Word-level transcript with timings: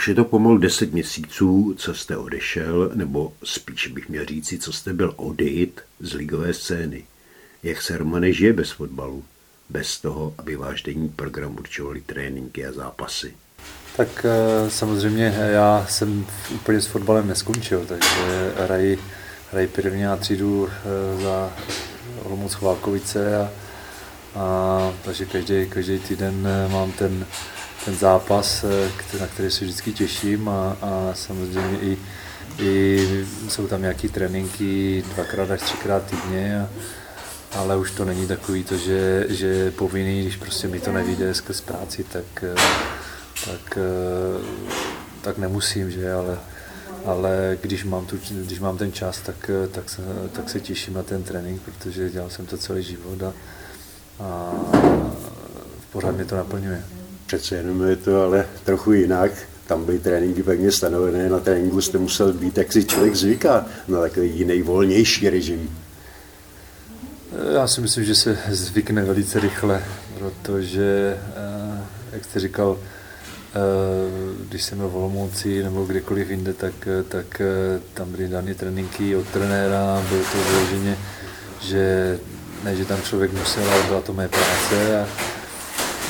Už 0.00 0.08
je 0.08 0.14
to 0.14 0.24
pomalu 0.24 0.58
deset 0.58 0.92
měsíců, 0.92 1.74
co 1.78 1.94
jste 1.94 2.16
odešel, 2.16 2.90
nebo 2.94 3.32
spíš 3.44 3.86
bych 3.86 4.08
měl 4.08 4.24
říci, 4.24 4.58
co 4.58 4.72
jste 4.72 4.92
byl 4.92 5.14
odejít 5.16 5.80
z 6.00 6.14
ligové 6.14 6.54
scény. 6.54 7.04
Jak 7.62 7.82
se 7.82 7.98
Romane 7.98 8.32
žije 8.32 8.52
bez 8.52 8.70
fotbalu? 8.70 9.24
Bez 9.70 10.00
toho, 10.00 10.34
aby 10.38 10.56
váš 10.56 10.82
denní 10.82 11.08
program 11.08 11.56
určovali 11.58 12.00
tréninky 12.00 12.66
a 12.66 12.72
zápasy. 12.72 13.34
Tak 13.96 14.26
eh, 14.28 14.70
samozřejmě 14.70 15.34
já 15.52 15.86
jsem 15.88 16.26
úplně 16.54 16.80
s 16.80 16.86
fotbalem 16.86 17.28
neskončil, 17.28 17.86
takže 17.86 18.52
hraji, 18.58 18.98
hraji 19.52 19.66
první 19.66 20.06
a 20.06 20.16
třídu 20.16 20.68
eh, 20.68 21.22
za 21.22 21.52
Olomouc 22.22 22.54
Chválkovice 22.54 23.36
a, 23.36 23.50
a 24.34 24.92
takže 25.04 25.26
každý, 25.26 25.66
každý 25.68 25.98
týden 25.98 26.46
eh, 26.46 26.72
mám 26.72 26.92
ten, 26.92 27.26
ten 27.84 27.96
zápas, 27.96 28.64
na 29.20 29.26
který 29.26 29.50
se 29.50 29.64
vždycky 29.64 29.92
těším 29.92 30.48
a, 30.48 30.76
a 30.82 31.10
samozřejmě 31.14 31.78
i, 31.80 31.98
i 32.58 33.06
jsou 33.48 33.66
tam 33.66 33.82
nějaké 33.82 34.08
tréninky 34.08 35.04
dvakrát 35.14 35.50
až 35.50 35.60
třikrát 35.60 36.02
týdně 36.04 36.60
a, 36.60 36.68
ale 37.58 37.76
už 37.76 37.90
to 37.90 38.04
není 38.04 38.26
takový 38.26 38.64
to, 38.64 38.76
že, 38.76 39.26
že 39.28 39.70
povinný, 39.70 40.22
když 40.22 40.36
prostě 40.36 40.68
mi 40.68 40.80
to 40.80 40.92
nevíde 40.92 41.34
skrz 41.34 41.60
práci, 41.60 42.04
tak, 42.04 42.44
tak, 43.44 43.78
tak 45.22 45.38
nemusím, 45.38 45.90
že, 45.90 46.12
ale, 46.12 46.38
ale 47.04 47.58
když 47.60 47.84
mám, 47.84 48.06
tu, 48.06 48.18
když 48.30 48.60
mám 48.60 48.78
ten 48.78 48.92
čas, 48.92 49.20
tak, 49.20 49.50
tak, 49.72 49.90
se, 49.90 50.02
tak 50.32 50.50
se 50.50 50.60
těším 50.60 50.94
na 50.94 51.02
ten 51.02 51.22
trénink, 51.22 51.62
protože 51.62 52.10
dělal 52.10 52.30
jsem 52.30 52.46
to 52.46 52.58
celý 52.58 52.82
život 52.82 53.22
a, 53.22 53.32
a 54.24 54.52
pořád 55.92 56.10
mě 56.10 56.24
to 56.24 56.36
naplňuje. 56.36 56.99
Přece 57.30 57.56
jenom 57.56 57.82
je 57.82 57.96
to 57.96 58.22
ale 58.22 58.46
trochu 58.64 58.92
jinak. 58.92 59.32
Tam 59.66 59.84
byly 59.84 59.98
tréninky 59.98 60.42
pevně 60.42 60.72
stanovené, 60.72 61.28
na 61.28 61.40
tréninku 61.40 61.80
jste 61.80 61.98
musel 61.98 62.32
být, 62.32 62.58
jak 62.58 62.72
si 62.72 62.84
člověk 62.84 63.14
zvyká, 63.14 63.66
na 63.88 64.00
takový 64.00 64.38
jiný, 64.38 64.62
volnější 64.62 65.30
režim. 65.30 65.70
Já 67.54 67.66
si 67.66 67.80
myslím, 67.80 68.04
že 68.04 68.14
se 68.14 68.38
zvykne 68.48 69.04
velice 69.04 69.40
rychle, 69.40 69.82
protože, 70.18 71.18
eh, 71.36 71.80
jak 72.12 72.24
jste 72.24 72.40
říkal, 72.40 72.78
eh, 72.78 73.58
když 74.48 74.62
jsem 74.62 74.78
byl 74.78 74.88
v 74.88 74.96
Olomouci 74.96 75.62
nebo 75.62 75.84
kdekoliv 75.84 76.30
jinde, 76.30 76.52
tak, 76.52 76.88
tak 77.08 77.40
eh, 77.40 77.80
tam 77.94 78.10
byly 78.10 78.28
dané 78.28 78.54
tréninky 78.54 79.16
od 79.16 79.28
trenéra, 79.28 80.04
bylo 80.08 80.22
to 80.32 80.50
vyloženě, 80.50 80.96
že 81.60 82.18
ne, 82.64 82.76
že 82.76 82.84
tam 82.84 83.02
člověk 83.02 83.32
musel, 83.32 83.70
ale 83.72 83.82
byla 83.82 84.00
to 84.00 84.12
mé 84.12 84.28
práce 84.28 85.00
a, 85.00 85.06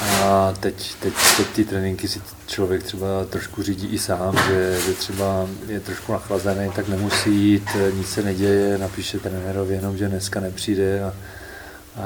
a 0.01 0.55
teď, 0.61 0.95
teď, 1.01 1.15
teď 1.37 1.47
ty 1.47 1.65
tréninky 1.65 2.09
si 2.09 2.21
člověk 2.47 2.83
třeba 2.83 3.25
trošku 3.31 3.63
řídí 3.63 3.87
i 3.87 3.99
sám, 3.99 4.37
že, 4.49 4.81
že 4.87 4.93
třeba 4.93 5.47
je 5.69 5.81
trošku 5.81 6.13
nachlazený, 6.13 6.71
tak 6.77 6.89
nemusí 6.89 7.31
jít, 7.31 7.69
nic 7.95 8.09
se 8.09 8.23
neděje, 8.23 8.79
napíše 8.79 9.19
trenérovi 9.19 9.75
jenom, 9.75 9.97
že 9.97 10.09
dneska 10.09 10.41
nepřijde 10.41 11.03
a, 11.03 11.13
a, 11.97 12.03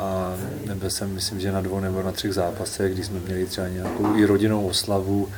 a 0.00 0.34
nebyl 0.66 0.90
jsem, 0.90 1.14
myslím, 1.14 1.40
že 1.40 1.52
na 1.52 1.60
dvou 1.60 1.80
nebo 1.80 2.02
na 2.02 2.12
třech 2.12 2.34
zápasech, 2.34 2.94
když 2.94 3.06
jsme 3.06 3.20
měli 3.20 3.46
třeba 3.46 3.68
nějakou 3.68 4.16
i 4.16 4.24
rodinnou 4.24 4.66
oslavu, 4.66 5.28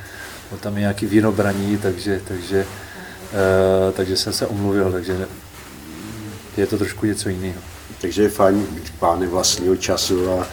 byl 0.49 0.59
tam 0.59 0.75
nějaký 0.75 1.05
vínobraní, 1.05 1.77
takže, 1.77 2.21
takže, 2.27 2.65
uh, 2.65 3.93
takže 3.93 4.17
jsem 4.17 4.33
se 4.33 4.47
omluvil, 4.47 4.91
takže 4.91 5.27
je 6.57 6.67
to 6.67 6.77
trošku 6.77 7.05
něco 7.05 7.29
jiného. 7.29 7.61
Takže 8.01 8.23
je 8.23 8.29
fajn 8.29 8.65
být 8.65 8.93
pány 8.99 9.27
vlastního 9.27 9.75
času 9.75 10.31
a 10.31 10.47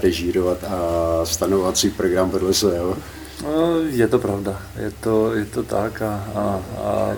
režírovat 0.00 0.64
a 0.64 0.76
stanovat 1.24 1.78
si 1.78 1.90
program 1.90 2.30
podle 2.30 2.54
svého? 2.54 2.96
No, 3.42 3.80
je 3.80 4.08
to 4.08 4.18
pravda, 4.18 4.62
je 4.76 4.90
to, 4.90 5.34
je 5.34 5.44
to 5.44 5.62
tak 5.62 6.02
a, 6.02 6.24
a, 6.34 6.60
a 6.82 7.16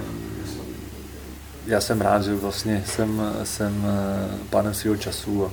já 1.66 1.80
jsem 1.80 2.00
rád, 2.00 2.22
že 2.22 2.34
vlastně 2.34 2.84
jsem, 2.86 3.22
jsem 3.44 3.86
eh, 3.86 4.38
pánem 4.50 4.74
svého 4.74 4.96
času 4.96 5.46
a, 5.46 5.50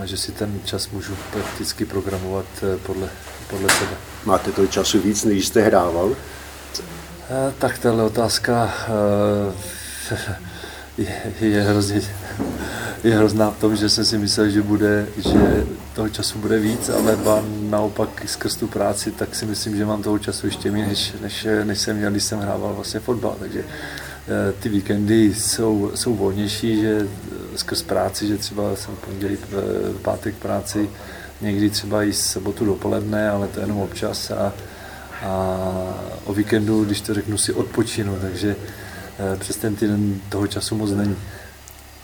a 0.00 0.06
že 0.06 0.16
si 0.16 0.32
ten 0.32 0.60
čas 0.64 0.90
můžu 0.90 1.12
prakticky 1.32 1.84
programovat 1.84 2.46
eh, 2.62 2.76
podle, 2.76 3.08
podle 3.50 3.68
sebe. 3.68 3.92
Máte 4.24 4.52
to 4.52 4.66
času 4.66 5.00
víc, 5.00 5.24
než 5.24 5.46
jste 5.46 5.62
hrával? 5.62 6.16
Tak 7.58 7.78
tahle 7.78 8.02
otázka 8.02 8.74
je, 10.98 11.22
je 11.40 11.62
hrozně 11.62 12.00
je 13.04 13.16
hrozná 13.16 13.50
v 13.50 13.58
tom, 13.58 13.76
že 13.76 13.88
jsem 13.88 14.04
si 14.04 14.18
myslel, 14.18 14.48
že, 14.48 14.62
bude, 14.62 15.06
že 15.16 15.66
toho 15.94 16.08
času 16.08 16.38
bude 16.38 16.58
víc, 16.58 16.88
ale 16.88 17.18
naopak 17.60 18.08
skrz 18.26 18.56
tu 18.56 18.66
práci, 18.66 19.10
tak 19.10 19.34
si 19.34 19.46
myslím, 19.46 19.76
že 19.76 19.86
mám 19.86 20.02
toho 20.02 20.18
času 20.18 20.46
ještě 20.46 20.70
méně, 20.70 20.86
než, 20.86 21.12
než, 21.20 21.46
než 21.64 21.78
jsem 21.78 21.96
měl, 21.96 22.10
když 22.10 22.24
jsem 22.24 22.38
hrával 22.38 22.74
vlastně 22.74 23.00
fotbal. 23.00 23.36
Takže 23.38 23.60
eh, 23.60 24.52
ty 24.60 24.68
víkendy 24.68 25.34
jsou, 25.34 25.90
jsou 25.94 26.14
volnější, 26.14 26.80
že 26.80 27.08
skrz 27.56 27.82
práci, 27.82 28.26
že 28.26 28.36
třeba 28.36 28.76
jsem 28.76 28.96
pondělí, 28.96 29.36
v 29.92 30.02
pátek 30.02 30.34
práci, 30.34 30.90
někdy 31.40 31.70
třeba 31.70 32.02
i 32.02 32.12
sobotu 32.12 32.64
dopoledne, 32.64 33.30
ale 33.30 33.48
to 33.48 33.60
jenom 33.60 33.78
občas 33.78 34.30
a, 34.30 34.52
a 35.22 35.58
o 36.24 36.34
víkendu, 36.34 36.84
když 36.84 37.00
to 37.00 37.14
řeknu, 37.14 37.38
si 37.38 37.52
odpočinu, 37.52 38.18
takže 38.20 38.56
eh, 39.18 39.36
přes 39.36 39.56
ten 39.56 39.76
týden 39.76 40.20
toho 40.28 40.46
času 40.46 40.76
moc 40.76 40.90
není. 40.90 41.16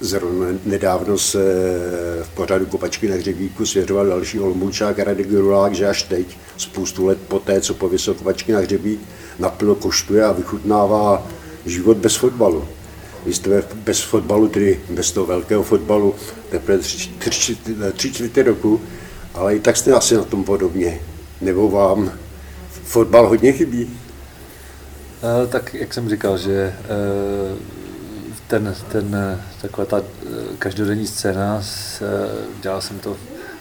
Zrovna 0.01 0.47
nedávno 0.65 1.19
se 1.19 1.39
v 2.23 2.29
pořadu 2.29 2.67
Kopačky 2.67 3.09
na 3.09 3.17
hřebíku 3.17 3.67
svěřoval 3.67 4.07
další 4.07 4.41
Olomoučák 4.41 4.99
Radek 4.99 5.29
Grulák, 5.29 5.75
že 5.75 5.89
až 5.89 6.03
teď, 6.03 6.39
spoustu 6.57 7.07
let 7.07 7.19
poté, 7.29 7.61
co 7.61 7.75
pověsil 7.75 8.15
Kopačky 8.15 8.53
na 8.53 8.59
hřebík, 8.59 9.01
naplno 9.39 9.75
koštuje 9.75 10.25
a 10.25 10.33
vychutnává 10.33 11.27
život 11.67 11.97
bez 11.97 12.17
fotbalu. 12.17 12.69
Vy 13.27 13.35
jste 13.35 13.63
bez 13.75 14.01
fotbalu, 14.01 14.49
tedy 14.49 14.81
bez 14.91 15.13
toho 15.13 15.27
velkého 15.27 15.63
fotbalu, 15.63 16.15
teprve 16.51 16.79
tři, 16.79 17.11
tři, 17.19 17.59
tři 17.93 18.13
čtvrtě 18.13 18.43
roku, 18.43 18.81
ale 19.35 19.57
i 19.57 19.61
tak 19.61 19.77
jste 19.77 19.93
asi 19.93 20.15
na 20.15 20.25
tom 20.25 20.45
podobně. 20.45 21.01
Nebo 21.41 21.71
vám 21.71 22.13
fotbal 22.85 23.29
hodně 23.29 23.53
chybí? 23.53 23.85
Uh, 23.85 25.51
tak 25.51 25.75
jak 25.75 25.95
jsem 25.95 26.09
říkal, 26.09 26.39
že 26.39 26.75
uh, 27.53 27.80
ten, 28.51 28.75
ten, 28.93 29.17
taková 29.63 29.87
ta 29.87 29.99
eh, 30.01 30.57
každodenní 30.59 31.07
scéna, 31.07 31.63
dělal 32.63 32.81
jsem 32.81 32.99
to 32.99 33.17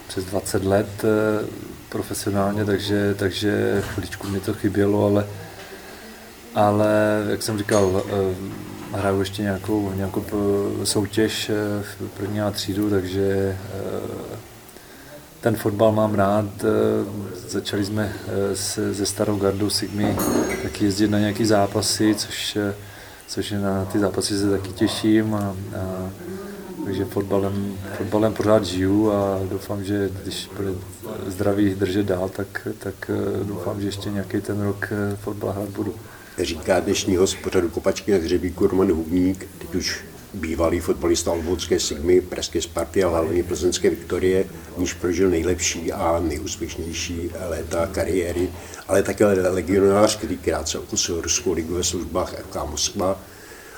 přes 0.08 0.26
20 0.26 0.64
let 0.64 0.90
eh, 1.04 1.46
profesionálně, 1.90 2.66
takže, 2.66 3.16
takže 3.18 3.84
chviličku 3.86 4.28
mi 4.28 4.40
to 4.40 4.54
chybělo, 4.54 5.06
ale, 5.06 5.28
ale 6.56 6.90
jak 7.30 7.44
jsem 7.44 7.58
říkal, 7.58 8.04
eh, 8.06 8.98
hraju 8.98 9.20
ještě 9.20 9.42
nějakou, 9.42 9.92
nějakou 9.96 10.26
soutěž 10.84 11.52
v 11.82 12.10
první 12.18 12.42
a 12.42 12.52
třídu, 12.52 12.90
takže 12.90 13.58
ten 15.42 15.56
fotbal 15.56 15.92
mám 15.92 16.16
rád. 16.16 16.46
Začali 17.48 17.86
jsme 17.86 18.14
se, 18.54 18.96
se 18.96 19.06
starou 19.06 19.38
gardou 19.38 19.70
Sigmy 19.70 20.18
taky 20.64 20.86
jezdit 20.86 21.08
na 21.08 21.20
nějaké 21.20 21.46
zápasy, 21.46 22.16
což 22.16 22.58
což 23.30 23.52
na 23.52 23.86
ty 23.86 24.00
zápasy 24.00 24.38
se 24.38 24.50
taky 24.50 24.72
těším 24.72 25.36
a, 25.36 25.56
a 25.80 26.10
takže 26.86 27.06
fotbalem, 27.06 27.74
fotbalem 27.98 28.34
pořád 28.34 28.66
žiju 28.66 29.12
a 29.12 29.40
doufám, 29.50 29.84
že 29.84 30.10
když 30.24 30.50
bude 30.58 30.70
zdraví 31.28 31.76
držet 31.76 32.06
dál, 32.06 32.30
tak, 32.30 32.68
tak 32.80 33.12
eh, 33.14 33.44
doufám, 33.44 33.82
že 33.82 33.88
ještě 33.88 34.10
nějaký 34.10 34.42
ten 34.42 34.62
rok 34.62 34.88
eh, 34.92 35.16
fotbal 35.16 35.52
hrát 35.52 35.70
budu. 35.70 35.96
Říká 36.40 36.80
dnešní 36.80 37.16
host 37.16 37.38
pořadu 37.44 37.70
Kopačky 37.70 38.12
na 38.12 38.18
hřebíku 38.18 38.68
Roman 38.68 38.92
Hubník, 38.92 39.48
teď 39.58 39.76
už 39.76 40.06
bývalý 40.34 40.80
fotbalista 40.80 41.32
Olomoucké 41.32 41.80
Sigmy, 41.80 42.22
Pražské 42.22 42.62
Sparty 42.62 43.04
a 43.04 43.10
hlavně 43.10 43.44
Plzeňské 43.44 43.90
Viktorie, 43.90 44.46
níž 44.78 44.94
prožil 44.94 45.30
nejlepší 45.30 45.92
a 45.92 46.20
nejúspěšnější 46.20 47.32
léta 47.48 47.88
kariéry, 47.88 48.50
ale 48.88 49.04
také 49.04 49.26
legionář, 49.26 50.18
který 50.18 50.38
krátce 50.38 50.80
okusil 50.80 51.22
Ruskou 51.22 51.54
ligu 51.54 51.76
ve 51.76 51.84
službách 51.84 52.34
FK 52.34 52.56
Moskva, 52.66 53.20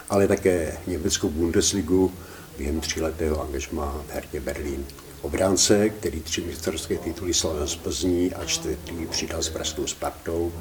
ale 0.10 0.28
také 0.28 0.78
německou 0.88 1.30
Bundesligu 1.30 2.12
během 2.58 2.80
tříletého 2.80 3.42
angažma 3.42 4.04
v 4.08 4.14
Hertě 4.14 4.40
Berlín. 4.40 4.86
Obránce, 5.22 5.90
který 5.90 6.20
tři 6.20 6.42
mistrovské 6.42 6.98
tituly 6.98 7.34
slavil 7.34 7.68
z 7.68 7.76
Plzní 7.76 8.34
a 8.34 8.46
čtvrtý 8.46 9.06
přidal 9.10 9.44
s 9.44 9.50
Pražskou 9.50 9.88
Spartou. 9.88 10.52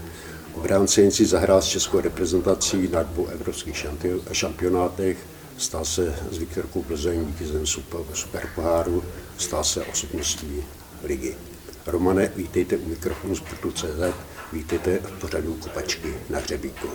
Obránce 0.55 1.03
jen 1.03 1.11
si 1.11 1.27
zahrál 1.27 1.63
s 1.63 1.67
českou 1.67 2.01
reprezentací 2.01 2.89
na 2.89 3.03
dvou 3.03 3.27
evropských 3.27 3.87
šampionátech, 4.33 5.17
stal 5.61 5.85
se 5.85 6.15
s 6.31 6.39
Viktorkou 6.39 6.83
Plzeň 6.83 7.25
vítězem 7.25 7.67
super, 7.67 8.01
super 8.15 8.49
poháru, 8.55 9.05
stal 9.39 9.65
se 9.65 9.83
osobností 9.83 10.63
ligy. 11.05 11.35
Romane, 11.87 12.33
vítejte 12.37 12.77
u 12.77 12.89
mikrofonu 12.89 13.37
Sportu.cz, 13.37 14.15
vítejte 14.53 14.99
v 14.99 15.21
pořadu 15.21 15.55
Kopačky 15.55 16.15
na 16.31 16.39
hřebíku. 16.39 16.89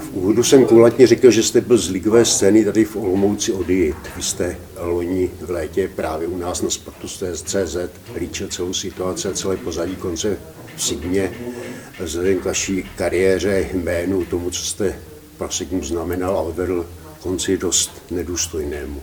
V 0.00 0.10
úvodu 0.12 0.42
jsem 0.42 0.66
kulatně 0.66 1.06
řekl, 1.06 1.30
že 1.30 1.42
jste 1.42 1.60
byl 1.60 1.78
z 1.78 1.90
ligové 1.90 2.24
scény 2.24 2.64
tady 2.64 2.84
v 2.84 2.96
Olomouci 2.96 3.52
odjet. 3.52 3.96
Vy 4.16 4.22
jste 4.22 4.58
loni 4.76 5.30
v 5.40 5.50
létě 5.50 5.88
právě 5.96 6.28
u 6.28 6.38
nás 6.38 6.62
na 6.62 6.70
sportu 6.70 7.08
CZ 7.08 7.76
líčil 8.16 8.48
celou 8.48 8.72
situaci 8.72 9.28
a 9.28 9.32
celé 9.32 9.56
pozadí 9.56 9.96
konce 9.96 10.38
v 10.76 10.82
Sigmě 10.82 11.32
vzhledem 12.00 12.38
k 12.38 12.44
vaší 12.44 12.90
kariéře, 12.96 13.68
jménu, 13.72 14.24
tomu, 14.24 14.50
co 14.50 14.64
jste 14.64 14.98
pro 15.36 15.50
Sigmu 15.50 15.84
znamenal 15.84 16.38
a 16.38 16.40
odvedl 16.40 16.86
konci 17.20 17.56
dost 17.56 18.02
nedůstojnému. 18.10 19.02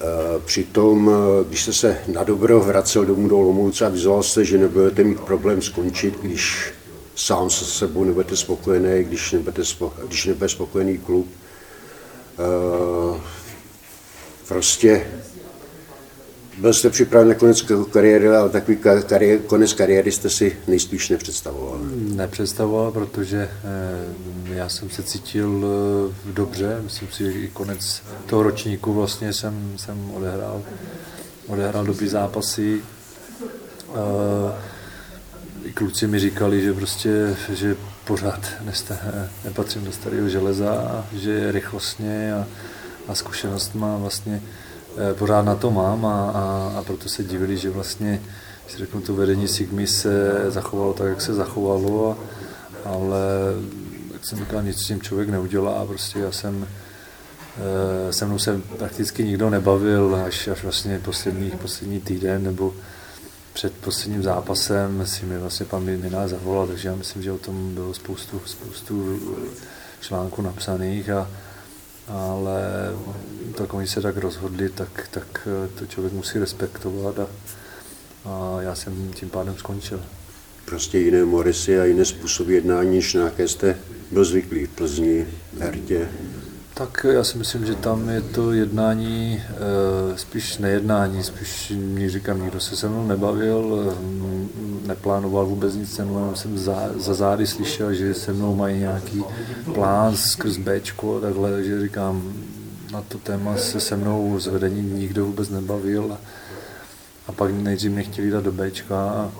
Eh, 0.00 0.04
přitom, 0.44 1.10
když 1.48 1.62
jste 1.62 1.72
se 1.72 1.98
na 2.06 2.24
dobro 2.24 2.60
vracel 2.60 3.04
domů 3.04 3.28
do 3.28 3.38
Olomouce 3.38 3.86
a 3.86 3.88
vyzval 3.88 4.22
jste, 4.22 4.44
že 4.44 4.58
nebudete 4.58 5.04
mít 5.04 5.20
problém 5.20 5.62
skončit, 5.62 6.20
když 6.22 6.72
sám 7.16 7.50
se 7.50 7.64
sebou 7.64 8.04
nebudete 8.04 8.36
spokojený, 8.36 9.04
když 9.04 9.32
nebudete, 9.32 9.64
spo, 9.64 9.92
když 10.06 10.26
nebude 10.26 10.48
spokojený 10.48 10.98
klub. 10.98 11.28
Uh, 12.38 13.16
prostě 14.48 15.06
byl 16.58 16.74
jste 16.74 16.90
připraven 16.90 17.28
na 17.28 17.34
konec 17.34 17.64
kariéry, 17.90 18.28
ale 18.28 18.48
takový 18.48 18.76
kariér, 19.06 19.40
konec 19.40 19.72
kariéry 19.72 20.12
jste 20.12 20.30
si 20.30 20.56
nejspíš 20.66 21.08
nepředstavoval. 21.08 21.78
Nepředstavoval, 22.14 22.92
protože 22.92 23.48
eh, 23.64 24.54
já 24.54 24.68
jsem 24.68 24.90
se 24.90 25.02
cítil 25.02 25.64
eh, 25.64 26.32
dobře, 26.32 26.78
myslím 26.82 27.08
si, 27.12 27.24
že 27.24 27.40
i 27.40 27.48
konec 27.48 28.02
toho 28.26 28.42
ročníku 28.42 28.92
vlastně 28.92 29.32
jsem, 29.32 29.72
jsem 29.76 30.10
odehrál, 30.10 30.62
odehrál 31.46 31.84
dobrý 31.84 32.08
zápasy. 32.08 32.80
I 35.64 35.72
kluci 35.72 36.06
mi 36.06 36.18
říkali, 36.18 36.62
že 36.62 36.72
prostě, 36.72 37.36
že 37.52 37.76
pořád 38.04 38.40
nesta, 38.64 38.98
nepatřím 39.44 39.84
do 39.84 39.92
starého 39.92 40.28
železa 40.28 41.04
že 41.12 41.52
rychlostně 41.52 42.34
a, 42.34 42.46
a 43.08 43.14
zkušenost 43.14 43.74
má 43.74 43.96
vlastně 43.96 44.42
Eh, 44.42 44.65
pořád 45.18 45.42
na 45.42 45.54
to 45.54 45.70
mám 45.70 46.06
a, 46.06 46.30
a, 46.30 46.72
a 46.78 46.82
proto 46.82 47.08
se 47.08 47.24
divili, 47.24 47.56
že 47.56 47.70
vlastně, 47.70 48.22
si 48.68 48.78
řeknu, 48.78 49.00
to 49.00 49.14
vedení 49.14 49.48
Sigmy 49.48 49.86
se 49.86 50.44
zachovalo 50.48 50.92
tak, 50.92 51.08
jak 51.08 51.20
se 51.20 51.34
zachovalo, 51.34 52.10
a, 52.10 52.16
ale 52.88 53.20
jak 54.12 54.24
jsem 54.24 54.38
říkal, 54.38 54.62
nic 54.62 54.78
s 54.78 54.86
tím 54.86 55.02
člověk 55.02 55.28
neudělá 55.28 55.72
a 55.72 55.84
prostě 55.84 56.18
já 56.18 56.32
jsem 56.32 56.66
eh, 58.08 58.12
se 58.12 58.26
mnou 58.26 58.38
se 58.38 58.60
prakticky 58.78 59.24
nikdo 59.24 59.50
nebavil 59.50 60.22
až, 60.26 60.48
až 60.48 60.62
vlastně 60.62 60.98
poslední, 60.98 61.50
poslední 61.50 62.00
týden 62.00 62.44
nebo 62.44 62.74
před 63.52 63.72
posledním 63.72 64.22
zápasem 64.22 65.06
si 65.06 65.26
mi 65.26 65.38
vlastně 65.38 65.66
pan 65.66 65.84
Minář 65.84 66.30
zavolal, 66.30 66.66
takže 66.66 66.88
já 66.88 66.94
myslím, 66.94 67.22
že 67.22 67.32
o 67.32 67.38
tom 67.38 67.74
bylo 67.74 67.94
spoustu, 67.94 68.40
spoustu 68.46 69.20
článků 70.00 70.42
napsaných 70.42 71.10
a, 71.10 71.28
ale 72.08 72.62
tak 73.54 73.74
oni 73.74 73.86
se 73.86 74.00
tak 74.00 74.16
rozhodli, 74.16 74.68
tak, 74.68 75.08
tak 75.10 75.48
eh, 75.48 75.68
to 75.78 75.86
člověk 75.86 76.12
musí 76.12 76.38
respektovat 76.38 77.18
a, 77.18 77.26
a 78.24 78.58
já 78.60 78.74
jsem 78.74 79.12
tím 79.14 79.30
pádem 79.30 79.56
skončil. 79.56 80.00
Prostě 80.64 80.98
jiné 80.98 81.24
morisy 81.24 81.80
a 81.80 81.84
jiné 81.84 82.04
způsoby 82.04 82.54
jednání, 82.54 82.96
než 82.96 83.14
na 83.14 83.24
jaké 83.24 83.48
jste 83.48 83.78
byl 84.10 84.24
zvyklý 84.24 84.66
v 84.66 84.70
Plzni, 84.70 85.26
Hertě. 85.58 86.08
Tak 86.78 87.06
já 87.10 87.24
si 87.24 87.38
myslím, 87.38 87.66
že 87.66 87.74
tam 87.74 88.08
je 88.08 88.20
to 88.20 88.52
jednání, 88.52 89.42
eh, 89.48 90.18
spíš 90.18 90.58
nejednání, 90.58 91.22
spíš 91.22 91.72
mi 91.76 92.10
říkám, 92.10 92.42
nikdo 92.42 92.60
se 92.60 92.76
se 92.76 92.88
mnou 92.88 93.06
nebavil, 93.06 93.92
eh, 93.92 94.88
neplánoval 94.88 95.46
vůbec 95.46 95.74
nic 95.74 95.94
se 95.94 96.04
mnou, 96.04 96.34
jsem 96.34 96.58
za, 96.58 96.90
za 96.96 97.14
zády 97.14 97.46
slyšel, 97.46 97.94
že 97.94 98.14
se 98.14 98.32
mnou 98.32 98.54
mají 98.54 98.78
nějaký 98.78 99.24
plán 99.74 100.16
skrz 100.16 100.56
Bčko 100.56 101.20
takhle, 101.20 101.50
takže 101.50 101.80
říkám, 101.80 102.32
na 102.92 103.02
to 103.02 103.18
téma 103.18 103.56
se 103.56 103.80
se 103.80 103.96
mnou 103.96 104.40
z 104.40 104.46
vedení 104.46 104.82
nikdo 104.82 105.26
vůbec 105.26 105.48
nebavil 105.48 106.12
a, 106.12 106.18
a 107.26 107.32
pak 107.32 107.50
nejdřív 107.50 107.92
mě 107.92 108.02
chtěli 108.02 108.30
dát 108.30 108.44
do 108.44 108.52
Bčka 108.52 109.10
a 109.10 109.32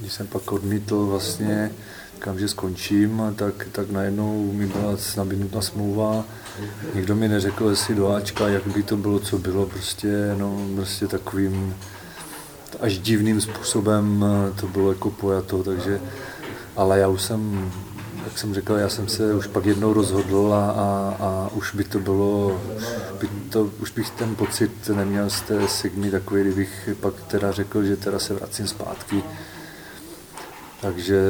když 0.00 0.12
jsem 0.12 0.26
pak 0.26 0.52
odmítl 0.52 1.06
vlastně, 1.06 1.70
kam 2.20 2.38
že 2.38 2.48
skončím, 2.48 3.22
tak, 3.36 3.66
tak 3.72 3.90
najednou 3.90 4.52
mi 4.52 4.66
byla 4.66 4.96
nabídnuta 5.16 5.60
smlouva. 5.60 6.24
Nikdo 6.94 7.16
mi 7.16 7.28
neřekl, 7.28 7.68
jestli 7.68 7.94
do 7.94 8.14
Ačka, 8.14 8.48
jak 8.48 8.66
by 8.66 8.82
to 8.82 8.96
bylo, 8.96 9.18
co 9.18 9.38
bylo, 9.38 9.66
prostě, 9.66 10.34
no, 10.38 10.66
prostě 10.74 11.06
takovým 11.06 11.74
až 12.80 12.98
divným 12.98 13.40
způsobem 13.40 14.24
to 14.60 14.66
bylo 14.66 14.92
jako 14.92 15.10
pojato, 15.10 15.62
takže, 15.62 16.00
ale 16.76 16.98
já 16.98 17.08
už 17.08 17.22
jsem, 17.22 17.72
jak 18.24 18.38
jsem 18.38 18.54
řekl, 18.54 18.74
já 18.74 18.88
jsem 18.88 19.08
se 19.08 19.34
už 19.34 19.46
pak 19.46 19.66
jednou 19.66 19.92
rozhodl 19.92 20.54
a, 20.54 20.70
a, 20.70 21.16
a 21.20 21.50
už 21.54 21.74
by 21.74 21.84
to 21.84 21.98
bylo, 21.98 22.60
už, 22.76 23.18
by 23.20 23.28
to, 23.50 23.70
už 23.80 23.90
bych 23.90 24.10
ten 24.10 24.36
pocit 24.36 24.88
neměl 24.88 25.30
z 25.30 25.40
té 25.40 25.68
Sigmy 25.68 26.10
takový, 26.10 26.42
kdybych 26.42 26.88
pak 27.00 27.14
teda 27.26 27.52
řekl, 27.52 27.84
že 27.84 27.96
teda 27.96 28.18
se 28.18 28.34
vracím 28.34 28.66
zpátky 28.66 29.22
takže 30.80 31.20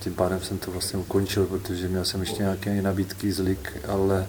tím 0.00 0.14
pádem 0.14 0.40
jsem 0.40 0.58
to 0.58 0.70
vlastně 0.70 0.98
ukončil, 0.98 1.46
protože 1.46 1.88
měl 1.88 2.04
jsem 2.04 2.20
ještě 2.20 2.42
nějaké 2.42 2.82
nabídky 2.82 3.32
z 3.32 3.38
lik, 3.38 3.72
ale 3.88 4.26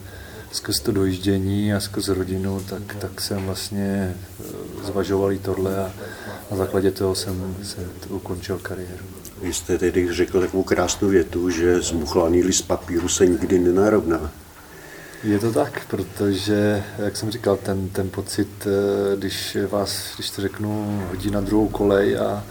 skrz 0.51 0.79
to 0.79 0.91
dojíždění 0.91 1.73
a 1.73 1.79
skrz 1.79 2.07
rodinu, 2.07 2.61
tak, 2.69 2.95
tak 2.95 3.21
jsem 3.21 3.45
vlastně 3.45 4.15
eh, 4.39 4.43
zvažoval 4.85 5.31
i 5.31 5.39
tohle 5.39 5.77
a 5.77 5.93
na 6.51 6.57
základě 6.57 6.91
toho 6.91 7.15
jsem 7.15 7.55
se 7.63 7.77
ukončil 8.09 8.57
kariéru. 8.57 9.05
Vy 9.41 9.53
jste 9.53 9.77
tedy 9.77 10.13
řekl 10.13 10.41
takovou 10.41 10.63
krásnou 10.63 11.07
větu, 11.07 11.49
že 11.49 11.81
zmuchlaný 11.81 12.43
list 12.43 12.61
papíru 12.61 13.09
se 13.09 13.25
nikdy 13.25 13.59
nenarovná. 13.59 14.31
Je 15.23 15.39
to 15.39 15.51
tak, 15.51 15.85
protože, 15.87 16.83
jak 16.97 17.17
jsem 17.17 17.31
říkal, 17.31 17.57
ten, 17.57 17.89
ten 17.89 18.09
pocit, 18.09 18.67
eh, 18.67 19.17
když 19.17 19.57
vás, 19.69 20.15
když 20.15 20.29
to 20.29 20.41
řeknu, 20.41 21.03
hodí 21.09 21.31
na 21.31 21.41
druhou 21.41 21.67
kolej 21.67 22.17
a, 22.17 22.43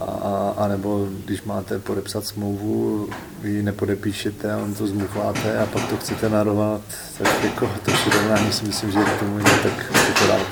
a, 0.00 0.04
a, 0.04 0.54
a 0.56 0.68
nebo 0.68 1.08
když 1.24 1.42
máte 1.42 1.78
podepsat 1.78 2.26
smlouvu, 2.26 3.08
vy 3.42 3.50
ji 3.50 3.62
nepodepíšete 3.62 4.52
a 4.52 4.58
on 4.58 4.74
to 4.74 4.86
zmuchláte 4.86 5.58
a 5.58 5.66
pak 5.66 5.88
to 5.88 5.96
chcete 5.96 6.28
narovat, 6.28 6.80
tak 7.18 7.44
jako 7.44 7.70
to 7.84 7.90
přirovnání 7.90 8.52
si 8.52 8.64
myslím, 8.64 8.90
že 8.90 8.98
k 8.98 9.20
tomu 9.20 9.38
je 9.38 9.44
tak 9.44 9.92
akorát. 10.10 10.46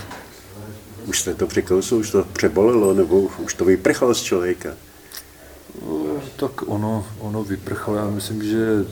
Už 1.07 1.21
jste 1.21 1.35
to 1.35 1.47
překousl, 1.47 1.95
už 1.95 2.11
to 2.11 2.25
přebolelo, 2.33 2.95
nebo 2.95 3.21
už 3.21 3.55
to 3.55 3.65
vyprchalo 3.65 4.15
z 4.15 4.23
člověka? 4.23 4.71
Tak 6.37 6.69
ono, 6.69 7.07
ono 7.19 7.45
vyprchalo, 7.45 7.97
já 7.97 8.11
myslím, 8.11 8.43
že 8.43 8.85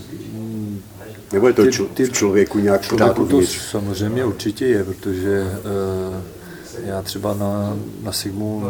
nebo 1.33 1.47
je 1.49 1.53
to 1.53 1.63
ty, 1.63 1.71
ty, 1.95 2.05
v 2.05 2.13
člověku 2.13 2.59
nějak 2.59 2.83
člověku 2.83 3.27
to 3.27 3.43
samozřejmě 3.43 4.25
určitě 4.25 4.67
je, 4.67 4.85
protože 4.85 5.43
uh, 5.43 6.34
já 6.83 7.03
třeba 7.03 7.35
na, 7.35 7.77
na 8.03 8.13
Sigmu 8.13 8.63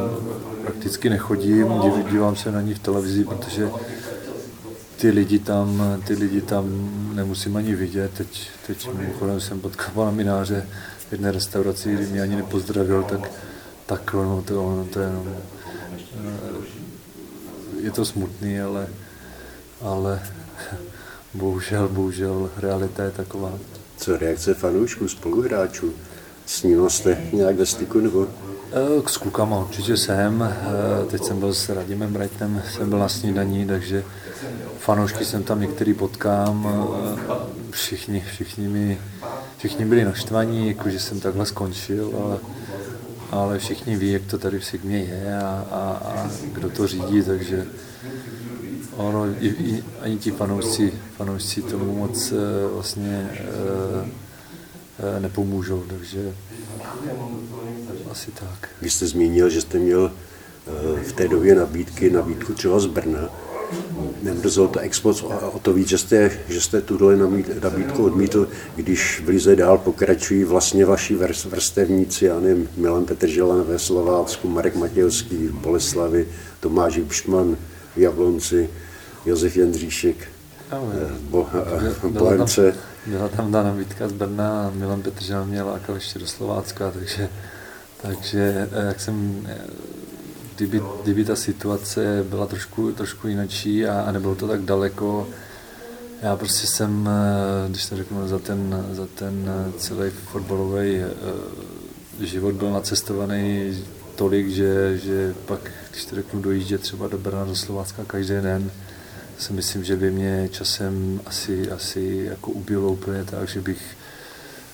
prakticky 0.62 1.10
nechodím, 1.10 1.66
dívám 2.10 2.36
se 2.36 2.52
na 2.52 2.60
ní 2.60 2.74
v 2.74 2.78
televizi, 2.78 3.24
protože 3.24 3.70
ty 4.96 5.10
lidi 5.10 5.38
tam, 5.38 5.82
ty 6.06 6.14
lidi 6.14 6.40
tam 6.40 6.90
nemusím 7.14 7.56
ani 7.56 7.74
vidět. 7.74 8.10
Teď, 8.16 8.50
teď 8.66 8.88
mimochodem 8.94 9.40
jsem 9.40 9.60
potkal 9.60 9.90
pana 9.94 10.10
Mináře 10.10 10.66
v 11.08 11.12
jedné 11.12 11.32
restauraci, 11.32 11.94
kdy 11.94 12.06
mě 12.06 12.22
ani 12.22 12.36
nepozdravil, 12.36 13.02
tak, 13.02 13.30
tak 13.86 14.14
no, 14.14 14.42
to, 14.46 14.66
ono, 14.66 14.84
to 14.84 15.00
je 15.00 15.08
eh, 15.08 16.84
je 17.84 17.90
to 17.90 18.04
smutný, 18.04 18.60
ale, 18.60 18.86
ale 19.80 20.22
bohužel, 21.34 21.88
bohužel 21.88 22.50
realita 22.56 23.04
je 23.04 23.10
taková. 23.10 23.58
Co 23.96 24.16
reakce 24.16 24.54
fanoušků, 24.54 25.08
spoluhráčů? 25.08 25.94
Sníval 26.46 26.90
jste 26.90 27.18
nějak 27.32 27.56
ve 27.56 27.66
styku 27.66 28.00
nebo? 28.00 28.26
Eh, 28.72 29.08
s 29.08 29.16
klukama 29.16 29.58
určitě 29.58 29.96
jsem. 29.96 30.42
Eh, 30.42 31.06
teď 31.10 31.24
jsem 31.24 31.40
byl 31.40 31.54
s 31.54 31.68
Radimem 31.68 32.12
Brajtem, 32.12 32.62
jsem 32.74 32.88
byl 32.88 32.98
na 32.98 33.08
snídaní, 33.08 33.66
takže 33.66 34.04
fanoušky 34.78 35.24
jsem 35.24 35.42
tam 35.42 35.60
některý 35.60 35.94
potkám. 35.94 36.68
Eh, 36.68 37.34
všichni, 37.70 38.24
všichni, 38.32 38.68
mi, 38.68 38.98
všichni 39.58 39.84
byli 39.84 40.04
naštvaní, 40.04 40.68
jako 40.68 40.90
že 40.90 41.00
jsem 41.00 41.20
takhle 41.20 41.46
skončil, 41.46 42.12
ale, 42.24 42.38
ale 43.30 43.58
všichni 43.58 43.96
ví, 43.96 44.12
jak 44.12 44.22
to 44.22 44.38
tady 44.38 44.58
v 44.58 44.64
Sigmě 44.64 44.98
je 44.98 45.38
a, 45.38 45.66
a, 45.70 46.02
a 46.04 46.30
kdo 46.52 46.70
to 46.70 46.86
řídí, 46.86 47.22
takže 47.22 47.66
ono, 48.96 49.26
i, 49.26 49.48
i, 49.48 49.84
ani 50.00 50.18
ti 50.18 50.30
fanoušci, 50.30 50.92
fanoušci 51.16 51.62
tomu 51.62 51.98
moc 51.98 52.32
vlastně 52.72 53.30
nepomůžou, 55.20 55.84
takže 55.88 56.34
asi 58.10 58.30
tak. 58.30 58.68
Vy 58.82 58.90
jste 58.90 59.06
zmínil, 59.06 59.50
že 59.50 59.60
jste 59.60 59.78
měl 59.78 60.12
eh, 60.66 61.04
v 61.04 61.12
té 61.12 61.28
době 61.28 61.54
nabídky, 61.54 62.10
nabídku 62.10 62.54
třeba 62.54 62.80
z 62.80 62.86
Brna. 62.86 63.28
Nemrzelo 64.22 64.68
to 64.68 64.80
Expo 64.80 65.14
o 65.52 65.58
to 65.58 65.72
víc, 65.72 65.88
že 65.88 65.98
jste, 65.98 66.30
že 66.48 66.60
jste 66.60 66.80
tuhle 66.80 67.16
nabídku 67.62 68.04
odmítl, 68.04 68.48
když 68.76 69.22
v 69.24 69.28
Lize 69.28 69.56
dál 69.56 69.78
pokračují 69.78 70.44
vlastně 70.44 70.84
vaši 70.84 71.16
vrstevníci, 71.44 72.24
já 72.24 72.40
nevím, 72.40 72.68
Milan 72.76 73.04
Petržela 73.04 73.62
ve 73.62 73.78
Slovácku, 73.78 74.48
Marek 74.48 74.76
Matějovský 74.76 75.36
v 75.48 75.52
Boleslavi, 75.52 76.28
Tomáš 76.60 76.98
Bšman 76.98 77.56
v 77.96 77.98
Jablonci, 77.98 78.70
Josef 79.26 79.56
Jendříšek 79.56 80.16
Jo, 80.72 80.88
bo, 81.20 81.48
byla, 82.02 82.24
Bohemce. 82.30 82.74
Byla 83.06 83.28
tam 83.28 83.52
ta 83.52 83.62
nabídka 83.62 84.08
z 84.08 84.12
Brna 84.12 84.66
a 84.66 84.70
Milan 84.70 85.02
Petržel 85.02 85.44
mě 85.44 85.62
lákal 85.62 85.94
ještě 85.94 86.18
do 86.18 86.26
Slovácka, 86.26 86.90
takže, 86.90 87.28
takže 88.02 88.68
eh, 88.72 88.86
jak 88.86 89.00
jsem, 89.00 89.46
eh, 89.48 89.58
kdyby, 90.56 90.82
kdyby 91.02 91.24
ta 91.24 91.36
situace 91.36 92.24
byla 92.28 92.46
trošku, 92.46 92.92
trošku 92.92 93.28
jinačí 93.28 93.86
a, 93.86 94.00
a 94.00 94.12
nebylo 94.12 94.34
to 94.34 94.48
tak 94.48 94.62
daleko, 94.62 95.28
já 96.22 96.36
prostě 96.36 96.66
jsem, 96.66 97.08
eh, 97.08 97.68
když 97.68 97.86
to 97.86 97.96
řeknu, 97.96 98.28
za 98.28 98.38
ten, 98.38 98.86
za 98.92 99.06
ten 99.06 99.50
celý 99.78 100.10
fotbalový 100.10 101.04
život 102.20 102.54
byl 102.54 102.70
nacestovaný 102.70 103.78
tolik, 104.16 104.48
že, 104.48 104.98
že 104.98 105.34
pak, 105.46 105.70
když 105.90 106.04
to 106.04 106.16
řeknu, 106.16 106.40
dojíždět 106.40 106.80
třeba 106.80 107.08
do 107.08 107.18
Brna, 107.18 107.44
do 107.44 107.56
Slovácka 107.56 108.04
každý 108.04 108.34
den, 108.34 108.70
si 109.38 109.52
myslím, 109.52 109.84
že 109.84 109.96
by 109.96 110.10
mě 110.10 110.48
časem 110.52 111.20
asi, 111.26 111.70
asi 111.70 112.26
jako 112.30 112.50
ubilo 112.50 112.92
úplně 112.92 113.24
tak, 113.24 113.48
že 113.48 113.60
bych 113.60 113.96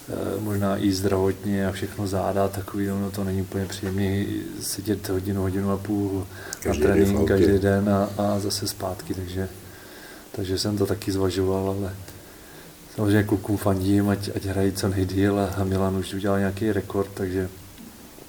eh, 0.09 0.41
možná 0.41 0.77
i 0.77 0.93
zdravotně 0.93 1.67
a 1.67 1.73
všechno 1.73 2.07
záda 2.07 2.49
takový, 2.49 2.91
ono 2.91 3.11
to 3.11 3.25
není 3.25 3.43
úplně 3.43 3.67
příjemné 3.67 4.25
sedět 4.61 5.09
hodinu, 5.09 5.43
hodinu 5.43 5.71
a 5.71 5.77
půl 5.77 6.27
každý 6.63 6.83
na 6.83 6.89
trénink 6.89 7.29
každý 7.29 7.59
den 7.59 7.89
a, 7.89 8.11
a 8.19 8.39
zase 8.39 8.69
zpátky, 8.69 9.15
takže, 9.15 9.49
takže 10.33 10.59
jsem 10.59 10.79
to 10.79 10.87
taky 10.87 11.13
zvažoval, 11.13 11.77
ale 11.79 11.95
samozřejmě 12.97 13.23
klukům 13.23 13.57
fandím, 13.57 14.09
ať, 14.09 14.31
ať 14.37 14.45
hrají 14.45 14.73
co 14.73 14.89
nejdíl 14.89 15.41
a 15.41 15.65
Milan 15.65 15.97
už 15.97 16.15
udělal 16.15 16.39
nějaký 16.39 16.73
rekord, 16.73 17.11
takže 17.15 17.49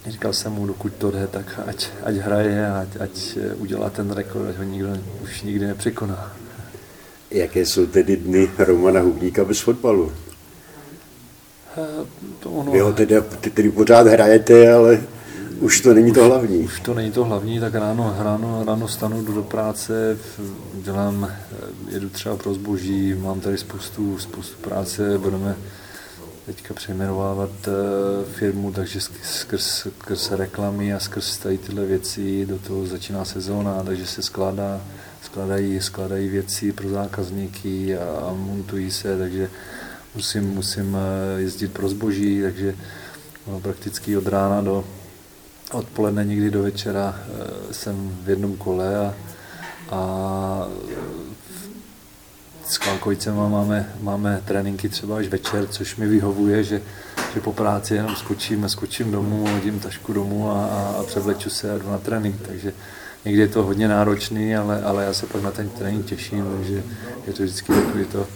Říkal 0.08 0.34
jsem 0.34 0.53
mu, 0.53 0.67
dokud 0.67 0.93
to 0.93 1.12
jde, 1.12 1.27
tak 1.27 1.60
ať, 1.67 1.88
ať 2.03 2.15
hraje 2.15 2.67
ať, 2.72 2.88
ať 3.00 3.38
udělá 3.58 3.89
ten 3.89 4.12
rekord, 4.12 4.50
ať 4.50 4.58
ho 4.58 4.63
nikdo 4.63 4.89
už 5.24 5.41
nikdy 5.41 5.67
nepřekoná. 5.67 6.34
Jaké 7.31 7.65
jsou 7.65 7.86
tedy 7.86 8.17
dny 8.17 8.50
Romana 8.58 9.01
Hubníka 9.01 9.46
bez 9.46 9.60
fotbalu? 9.60 10.12
Eh, 11.77 12.05
to 12.39 12.51
ono, 12.51 12.75
jo, 12.75 12.93
tedy, 12.93 13.15
ty 13.41 13.50
tedy 13.50 13.72
pořád 13.72 14.08
hrajete, 14.08 14.74
ale 14.74 15.01
už 15.60 15.81
to 15.81 15.93
není 15.93 16.12
už, 16.12 16.17
to 16.17 16.25
hlavní. 16.25 16.58
Už 16.58 16.79
to 16.79 16.93
není 16.93 17.12
to 17.12 17.25
hlavní, 17.25 17.60
tak 17.60 17.75
ráno, 17.75 18.15
ráno, 18.20 18.63
ráno 18.67 18.88
stanu, 18.88 19.22
jdu 19.22 19.34
do 19.34 19.43
práce, 19.43 20.17
dělám, 20.74 21.31
eh, 21.31 21.93
jedu 21.93 22.10
třeba 22.10 22.38
pro 22.38 22.53
zboží, 22.53 23.13
mám 23.13 23.39
tady 23.39 23.58
spoustu, 23.58 24.17
spoustu 24.20 24.55
práce, 24.62 25.17
budeme 25.17 25.55
teďka 26.45 26.74
přejmenovávat 26.74 27.50
uh, 27.67 27.74
firmu, 28.31 28.71
takže 28.71 29.00
skrz, 29.24 29.88
skrz 29.88 30.31
reklamy 30.31 30.93
a 30.93 31.00
skrz 31.00 31.38
tady 31.38 31.57
tyhle 31.57 31.86
věci 31.86 32.45
do 32.45 32.60
toho 32.60 32.88
začíná 32.88 33.25
sezóna, 33.25 33.83
takže 33.83 34.07
se 34.07 34.21
skládá, 34.21 34.81
skládají, 35.21 35.81
skládají 35.81 36.29
věci 36.29 36.71
pro 36.71 36.89
zákazníky 36.89 37.98
a, 37.98 38.33
montují 38.33 38.91
se, 38.91 39.17
takže 39.17 39.50
musím, 40.15 40.43
musím 40.43 40.98
eh, 40.98 41.41
jezdit 41.41 41.74
pro 41.74 41.89
zboží, 41.89 42.41
takže 42.41 42.75
no, 43.48 43.60
prakticky 43.60 44.17
od 44.17 44.27
rána 44.27 44.62
do 44.62 44.83
odpoledne 45.71 46.25
někdy 46.25 46.51
do 46.51 46.63
večera 46.63 47.19
uh, 47.27 47.71
jsem 47.71 48.17
v 48.24 48.29
jednom 48.29 48.57
kole 48.57 48.98
a, 48.98 49.13
a 49.91 50.67
s 52.65 52.77
Kvalkovicema 52.77 53.48
máme, 53.48 53.94
máme 54.01 54.41
tréninky 54.46 54.89
třeba 54.89 55.18
až 55.18 55.27
večer, 55.27 55.68
což 55.68 55.96
mi 55.96 56.08
vyhovuje, 56.08 56.63
že, 56.63 56.82
že 57.34 57.39
po 57.39 57.53
práci 57.53 57.96
jenom 57.96 58.15
skočím, 58.15 58.70
skočím 58.70 59.12
domů, 59.12 59.48
hodím 59.48 59.80
tašku 59.80 60.13
domů 60.13 60.51
a, 60.51 60.65
a, 60.65 60.96
a 61.00 61.03
převleču 61.03 61.50
se 61.50 61.72
a 61.72 61.77
jdu 61.77 61.89
na 61.89 61.98
trénink, 61.98 62.36
takže 62.48 62.74
někdy 63.25 63.41
je 63.41 63.48
to 63.48 63.63
hodně 63.63 63.88
náročný, 63.88 64.56
ale, 64.56 64.82
ale 64.82 65.03
já 65.03 65.13
se 65.13 65.25
pak 65.25 65.41
na 65.41 65.51
ten 65.51 65.70
trénink 65.70 66.06
těším, 66.06 66.46
takže 66.58 66.84
je 67.27 67.34
to 67.34 67.44
vždycky 67.44 67.74
takový 67.74 68.06
to, 68.06 68.27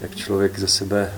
jak 0.00 0.16
člověk 0.16 0.58
ze 0.58 0.68
sebe 0.68 1.12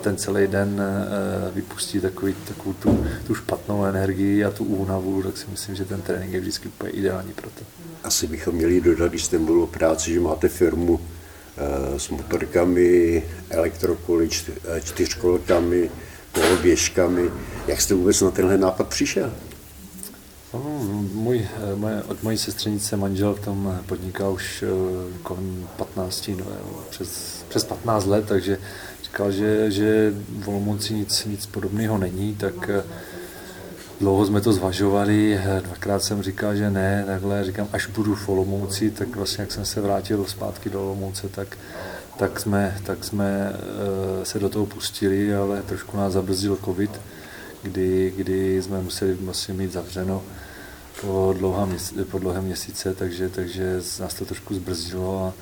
ten 0.00 0.16
celý 0.16 0.46
den 0.46 0.80
eh, 0.80 1.50
vypustí 1.54 2.00
takový, 2.00 2.34
takovou 2.48 2.72
tu, 2.72 3.06
tu 3.26 3.34
špatnou 3.34 3.84
energii 3.84 4.44
a 4.44 4.50
tu 4.50 4.64
únavu, 4.64 5.22
tak 5.22 5.36
si 5.36 5.46
myslím, 5.50 5.74
že 5.74 5.84
ten 5.84 6.02
trénink 6.02 6.32
je 6.32 6.40
vždycky 6.40 6.68
úplně 6.68 6.92
ideální 6.92 7.32
pro 7.32 7.50
to. 7.50 7.64
Asi 8.04 8.26
bychom 8.26 8.54
měli 8.54 8.80
dodat, 8.80 9.08
když 9.08 9.24
jste 9.24 9.38
mluvil 9.38 9.62
o 9.62 9.66
práci, 9.66 10.12
že 10.12 10.20
máte 10.20 10.48
firmu 10.48 11.00
s 11.96 12.08
motorkami, 12.08 13.22
elektrokoly, 13.50 14.28
eh, 14.48 14.80
čtyřkolkami, 14.80 15.90
koloběžkami. 16.32 17.30
Jak 17.66 17.80
jste 17.80 17.94
vůbec 17.94 18.20
na 18.20 18.30
tenhle 18.30 18.58
nápad 18.58 18.88
přišel? 18.88 19.32
No, 20.54 20.60
můj, 21.12 21.48
eh, 21.56 21.76
moje, 21.76 22.02
od 22.02 22.22
mojí 22.22 22.38
sestřenice 22.38 22.96
manžel 22.96 23.34
v 23.34 23.40
tom 23.40 23.80
podniká 23.86 24.28
už 24.28 24.64
kolem 25.22 25.68
15, 25.76 26.28
no, 26.28 26.44
přes, 26.90 27.42
přes 27.48 27.64
15 27.64 28.06
let, 28.06 28.24
takže 28.28 28.58
říkal, 29.04 29.32
že, 29.32 29.70
že 29.70 30.14
v 30.38 30.48
Olomouci 30.48 30.94
nic, 30.94 31.24
nic 31.24 31.46
podobného 31.46 31.98
není, 31.98 32.34
tak 32.34 32.70
Dlouho 34.00 34.26
jsme 34.26 34.40
to 34.40 34.52
zvažovali, 34.52 35.40
dvakrát 35.60 36.02
jsem 36.02 36.22
říkal, 36.22 36.56
že 36.56 36.70
ne, 36.70 37.04
takhle 37.06 37.44
říkám, 37.44 37.68
až 37.72 37.86
budu 37.86 38.14
v 38.14 38.28
Olomouci, 38.28 38.90
tak 38.90 39.16
vlastně 39.16 39.42
jak 39.42 39.52
jsem 39.52 39.64
se 39.64 39.80
vrátil 39.80 40.24
zpátky 40.24 40.70
do 40.70 40.82
Olomouce, 40.82 41.28
tak, 41.28 41.58
tak 42.18 42.40
jsme, 42.40 42.78
tak 42.86 43.04
jsme 43.04 43.52
eh, 43.52 44.24
se 44.24 44.38
do 44.38 44.48
toho 44.48 44.66
pustili, 44.66 45.34
ale 45.34 45.62
trošku 45.62 45.96
nás 45.96 46.12
zabrzdil 46.12 46.58
covid, 46.64 47.00
kdy, 47.62 48.12
kdy 48.16 48.62
jsme 48.62 48.80
museli 48.80 49.14
vlastně 49.14 49.54
mít 49.54 49.72
zavřeno 49.72 50.22
po, 51.00 51.34
dlouhá 51.38 51.68
po 52.10 52.18
dlouhé 52.18 52.40
měsíce, 52.40 52.94
takže, 52.94 53.28
takže 53.28 53.80
nás 54.00 54.14
to 54.14 54.24
trošku 54.24 54.54
zbrzdilo 54.54 55.26
a, 55.26 55.32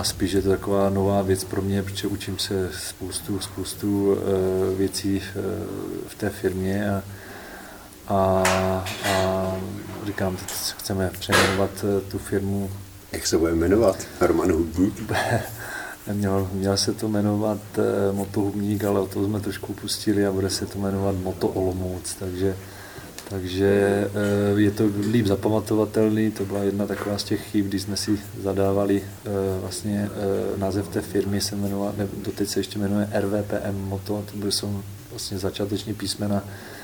a 0.00 0.04
spíš 0.04 0.32
je 0.32 0.42
to 0.42 0.48
taková 0.48 0.90
nová 0.90 1.22
věc 1.22 1.44
pro 1.44 1.62
mě, 1.62 1.82
protože 1.82 2.08
učím 2.08 2.38
se 2.38 2.70
spoustu, 2.88 3.40
spoustu 3.40 4.12
uh, 4.12 4.18
věcí 4.78 5.22
v 6.06 6.14
té 6.14 6.30
firmě 6.30 6.90
a, 6.90 7.02
a, 8.10 8.42
a 9.04 9.56
říkám, 10.06 10.36
teď 10.36 10.48
chceme 10.78 11.10
přejmenovat 11.18 11.70
eh, 11.84 12.10
tu 12.10 12.18
firmu. 12.18 12.70
Jak 13.12 13.26
se 13.26 13.38
bude 13.38 13.54
jmenovat? 13.54 14.06
Herman 14.20 14.52
Hubník? 14.52 15.12
Měl, 16.12 16.48
měl 16.52 16.76
se 16.76 16.92
to 16.92 17.08
jmenovat 17.08 17.60
uh, 17.78 18.16
Moto 18.16 18.40
Hubník, 18.40 18.84
ale 18.84 19.00
o 19.00 19.06
to 19.06 19.24
jsme 19.24 19.40
trošku 19.40 19.72
pustili 19.72 20.26
a 20.26 20.32
bude 20.32 20.50
se 20.50 20.66
to 20.66 20.78
jmenovat 20.78 21.14
Moto 21.22 21.48
Olomouc, 21.48 22.14
takže, 22.14 22.56
takže 23.28 24.04
uh, 24.52 24.60
je 24.60 24.70
to 24.70 24.84
líp 25.10 25.26
zapamatovatelný, 25.26 26.30
to 26.30 26.44
byla 26.44 26.60
jedna 26.60 26.86
taková 26.86 27.18
z 27.18 27.24
těch 27.24 27.46
chyb, 27.46 27.66
když 27.66 27.82
jsme 27.82 27.96
si 27.96 28.20
zadávali 28.42 29.02
vlastně 29.60 30.10
název 30.56 30.88
té 30.88 31.00
firmy, 31.00 31.40
se 31.40 31.56
jmenoval, 31.56 31.94
ne, 31.96 32.08
doteď 32.24 32.48
se 32.48 32.60
ještě 32.60 32.78
jmenuje 32.78 33.08
RVPM 33.12 33.76
Moto, 33.88 34.24
to 34.32 34.36
byly 34.36 34.52
jsou 34.52 34.82
vlastně 35.10 35.38
začáteční 35.38 35.94
písmena 35.94 36.42
Eh, 36.42 36.79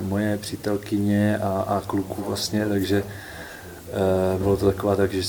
moje 0.00 0.38
přítelkyně 0.38 1.38
a, 1.38 1.48
a 1.48 1.82
kluků 1.86 2.24
vlastně, 2.26 2.66
takže 2.66 3.02
uh, 3.02 4.42
bylo 4.42 4.56
to 4.56 4.66
taková 4.66 4.96
tak, 4.96 5.12
že, 5.12 5.22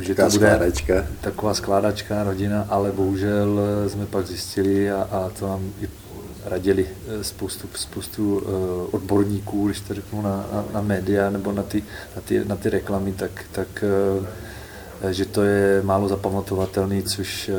že 0.00 0.14
to 0.14 0.22
bude 0.22 0.30
skládačka. 0.30 1.06
taková 1.20 1.54
skládačka, 1.54 2.24
rodina, 2.24 2.66
ale 2.68 2.92
bohužel 2.92 3.60
eh, 3.60 3.88
jsme 3.88 4.06
pak 4.06 4.26
zjistili 4.26 4.90
a, 4.90 5.08
a 5.10 5.30
to 5.38 5.48
nám 5.48 5.72
i 5.82 5.88
radili 6.44 6.86
spoustu, 7.22 7.68
spoustu 7.74 8.42
odborníků, 8.92 9.66
když 9.66 9.80
to 9.80 9.94
řeknu 9.94 10.22
na, 10.22 10.46
na, 10.52 10.64
na 10.72 10.80
média 10.80 11.30
nebo 11.30 11.52
na 11.52 11.62
ty, 11.62 11.82
na 12.16 12.22
ty, 12.22 12.44
na 12.44 12.56
ty 12.56 12.70
reklamy, 12.70 13.12
tak, 13.12 13.44
tak 13.52 13.84
že 15.10 15.24
to 15.24 15.42
je 15.42 15.82
málo 15.82 16.08
zapamatovatelný, 16.08 17.02
což 17.02 17.50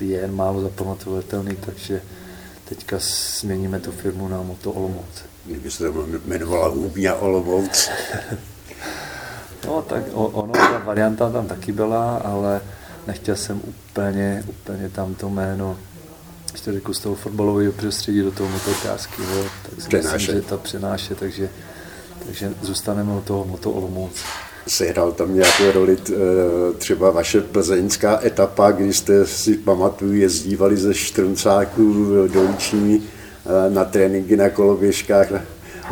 je 0.00 0.28
málo 0.28 0.60
zapamatovatelný, 0.60 1.56
takže 1.56 2.02
teďka 2.68 2.96
změníme 3.40 3.80
tu 3.80 3.92
firmu 3.92 4.28
na 4.28 4.42
Moto 4.42 4.72
Olomouc. 4.72 5.24
Kdyby 5.44 5.70
se 5.70 5.92
to 5.92 6.06
jmenovala 6.24 6.68
Hubňa 6.68 7.14
Olomouc. 7.14 7.90
no 9.66 9.82
tak 9.82 10.02
ono, 10.12 10.52
ta 10.52 10.78
varianta 10.78 11.30
tam 11.30 11.46
taky 11.46 11.72
byla, 11.72 12.16
ale 12.16 12.60
nechtěl 13.06 13.36
jsem 13.36 13.60
úplně, 13.64 14.44
úplně 14.48 14.88
tam 14.88 15.14
to 15.14 15.30
jméno 15.30 15.76
to 16.64 16.72
řekl 16.72 16.94
z 16.94 16.98
toho 16.98 17.14
fotbalového 17.14 17.72
prostředí 17.72 18.22
do 18.22 18.32
toho 18.32 18.48
motorkářského, 18.48 19.44
tak 19.44 19.80
si 19.80 19.96
myslím, 19.96 20.18
že 20.18 20.42
to 20.42 20.58
přenáše, 20.58 21.14
takže, 21.14 21.48
takže 22.26 22.54
zůstaneme 22.62 23.12
u 23.12 23.20
toho 23.20 23.44
Moto 23.44 23.70
Olomouc 23.72 24.12
sehrál 24.68 25.12
tam 25.12 25.34
nějakou 25.34 25.72
roli 25.72 25.98
eh, 26.08 26.14
třeba 26.78 27.10
vaše 27.10 27.40
plzeňská 27.40 28.20
etapa, 28.24 28.70
kdy 28.70 28.92
jste 28.92 29.26
si 29.26 29.56
pamatuju 29.56 30.12
jezdívali 30.12 30.76
ze 30.76 30.94
Štrncáků 30.94 31.92
do 32.32 32.42
Líční 32.50 33.02
eh, 33.02 33.70
na 33.70 33.84
tréninky 33.84 34.36
na 34.36 34.50
koloběžkách, 34.50 35.30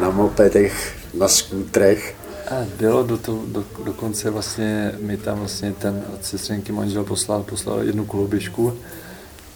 na 0.00 0.10
mopedech, 0.10 0.94
na 1.14 1.28
skútrech. 1.28 2.14
A 2.50 2.54
bylo 2.78 3.02
do 3.02 3.18
to, 3.18 3.42
do, 3.46 3.64
dokonce 3.84 4.30
vlastně 4.30 4.92
mi 5.00 5.16
tam 5.16 5.38
vlastně 5.38 5.72
ten 5.72 6.04
sestřenky 6.20 6.72
manžel 6.72 7.04
poslal, 7.04 7.42
poslal 7.42 7.82
jednu 7.82 8.04
koloběžku, 8.04 8.72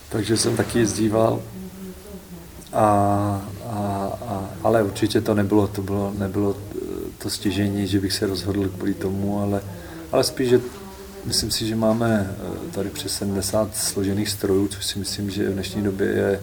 takže 0.08 0.36
jsem 0.36 0.56
taky 0.56 0.78
jezdíval. 0.78 1.40
A, 2.72 2.82
a, 3.66 4.12
a, 4.28 4.50
ale 4.62 4.82
určitě 4.82 5.20
to 5.20 5.34
nebylo, 5.34 5.66
to 5.66 5.82
bylo, 5.82 6.12
nebylo 6.18 6.56
to 7.18 7.30
stěžení, 7.30 7.86
že 7.86 8.00
bych 8.00 8.12
se 8.12 8.26
rozhodl 8.26 8.68
kvůli 8.68 8.94
tomu, 8.94 9.42
ale, 9.42 9.62
ale 10.12 10.24
spíš, 10.24 10.48
že 10.48 10.60
myslím 11.24 11.50
si, 11.50 11.66
že 11.66 11.76
máme 11.76 12.30
eh, 12.30 12.70
tady 12.70 12.90
přes 12.90 13.12
70 13.12 13.76
složených 13.76 14.28
strojů, 14.28 14.68
což 14.68 14.86
si 14.86 14.98
myslím, 14.98 15.30
že 15.30 15.50
v 15.50 15.52
dnešní 15.52 15.82
době 15.82 16.08
je, 16.08 16.40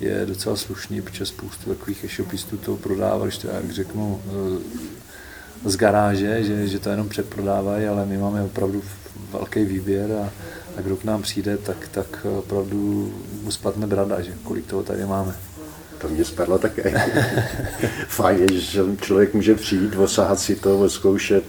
je 0.00 0.26
docela 0.26 0.56
slušný, 0.56 1.02
protože 1.02 1.26
spoustu 1.26 1.70
takových 1.70 2.04
e-shopistů 2.04 2.56
to 2.56 2.76
prodává, 2.76 3.24
když 3.24 3.38
to 3.38 3.48
jak 3.48 3.70
řeknu, 3.70 4.20
z 5.64 5.76
garáže, 5.76 6.44
že, 6.44 6.68
že 6.68 6.78
to 6.78 6.90
jenom 6.90 7.08
přeprodávají, 7.08 7.86
ale 7.86 8.06
my 8.06 8.18
máme 8.18 8.42
opravdu 8.42 8.82
velký 9.32 9.64
výběr 9.64 10.12
a, 10.12 10.30
a 10.76 10.80
kdo 10.80 10.96
k 10.96 11.04
nám 11.04 11.22
přijde, 11.22 11.56
tak, 11.56 11.88
tak 11.88 12.26
opravdu 12.38 13.12
mu 13.42 13.50
spadne 13.50 13.86
brada, 13.86 14.20
že 14.20 14.32
kolik 14.42 14.66
toho 14.66 14.82
tady 14.82 15.06
máme. 15.06 15.36
To 16.00 16.08
mě 16.08 16.24
spadlo 16.24 16.58
také. 16.58 16.94
Fajn 18.08 18.48
že 18.60 18.82
člověk 19.00 19.34
může 19.34 19.54
přijít, 19.54 19.96
osahat 19.96 20.40
si 20.40 20.56
to, 20.56 20.90
zkoušet, 20.90 21.44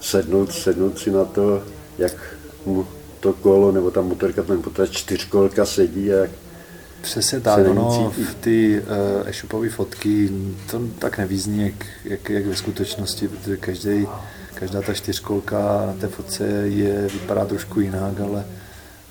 sednout, 0.00 0.52
sednout 0.52 0.98
si 0.98 1.10
na 1.10 1.24
to, 1.24 1.62
jak 1.98 2.12
mu 2.66 2.86
to 3.20 3.32
kolo 3.32 3.72
nebo 3.72 3.90
ta 3.90 4.02
motorka, 4.02 4.42
nebo 4.48 4.70
ta 4.70 4.86
čtyřkolka 4.86 5.66
sedí 5.66 6.12
a 6.12 6.16
jak 6.16 6.30
Přesně 7.02 7.40
tak, 7.40 7.66
ono 7.66 8.10
v 8.10 8.34
ty 8.34 8.80
uh, 8.80 9.28
e-shopové 9.28 9.68
fotky 9.68 10.30
to 10.70 10.80
tak 10.98 11.18
nevízní, 11.18 11.62
jak, 11.62 11.86
jak, 12.04 12.30
jak 12.30 12.46
ve 12.46 12.56
skutečnosti, 12.56 13.28
protože 13.28 13.56
každý, 13.56 14.06
každá 14.54 14.82
ta 14.82 14.94
čtyřkolka 14.94 15.58
na 15.86 15.92
té 16.00 16.08
fotce 16.08 16.44
je, 16.64 17.08
vypadá 17.12 17.44
trošku 17.44 17.80
jinak, 17.80 18.20
ale, 18.20 18.44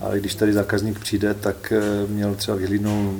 ale 0.00 0.20
když 0.20 0.34
tady 0.34 0.52
zákazník 0.52 0.98
přijde, 0.98 1.34
tak 1.34 1.72
uh, 2.04 2.10
měl 2.10 2.34
třeba 2.34 2.56
vyhlídnout 2.56 3.14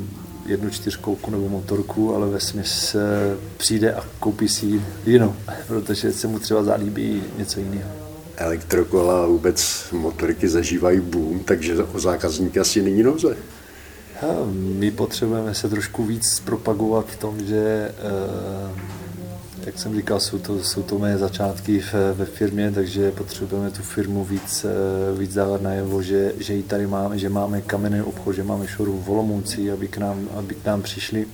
jednu 0.47 0.71
čtyřkolku 0.71 1.31
nebo 1.31 1.49
motorku, 1.49 2.15
ale 2.15 2.29
ve 2.29 2.41
smyslu 2.41 3.01
přijde 3.57 3.95
a 3.95 4.05
koupí 4.21 4.49
si 4.49 4.83
jinou, 5.07 5.35
protože 5.67 6.13
se 6.13 6.27
mu 6.27 6.39
třeba 6.39 6.63
zalíbí 6.63 7.23
něco 7.39 7.61
jiného. 7.61 7.91
Elektrokola 8.37 9.23
a 9.23 9.27
vůbec 9.27 9.87
motorky 9.93 10.49
zažívají 10.49 11.01
boom, 11.01 11.41
takže 11.41 11.85
o 11.85 12.01
zákazníky 12.01 12.61
asi 12.61 12.83
není 12.83 13.03
nouze. 13.03 13.37
My 14.53 14.91
potřebujeme 14.91 15.55
se 15.55 15.69
trošku 15.69 16.05
víc 16.05 16.41
propagovat 16.41 17.07
v 17.07 17.17
tom, 17.17 17.47
že, 17.47 17.91
eh, 17.99 19.01
jak 19.66 19.78
jsem 19.78 19.95
říkal, 19.95 20.21
jsou 20.21 20.38
to, 20.38 20.64
jsou 20.64 20.83
to 20.83 20.99
mé 20.99 21.19
začátky 21.19 21.85
ve 22.14 22.25
firmě, 22.25 22.71
takže 22.71 23.11
potřebujeme 23.11 23.71
tu 23.71 23.83
firmu 23.83 24.25
víc, 24.25 24.64
eh, 24.64 25.19
víc 25.19 25.35
dávat 25.35 25.62
najevo, 25.62 26.02
že, 26.02 26.33
že 26.38 26.54
ji 26.54 26.62
tady 26.62 26.87
máme, 26.87 27.19
že 27.19 27.28
máme 27.28 27.61
kamenný 27.61 28.02
obchod, 28.02 28.35
že 28.35 28.45
máme 28.45 28.69
šoru 28.69 29.02
v 29.07 29.11
Olomouci, 29.11 29.73
aby 29.73 29.88
k 29.88 29.99
nám, 29.99 30.28
aby 30.35 30.54
k 30.54 30.64
nám 30.64 30.83
přišli. 30.83 31.26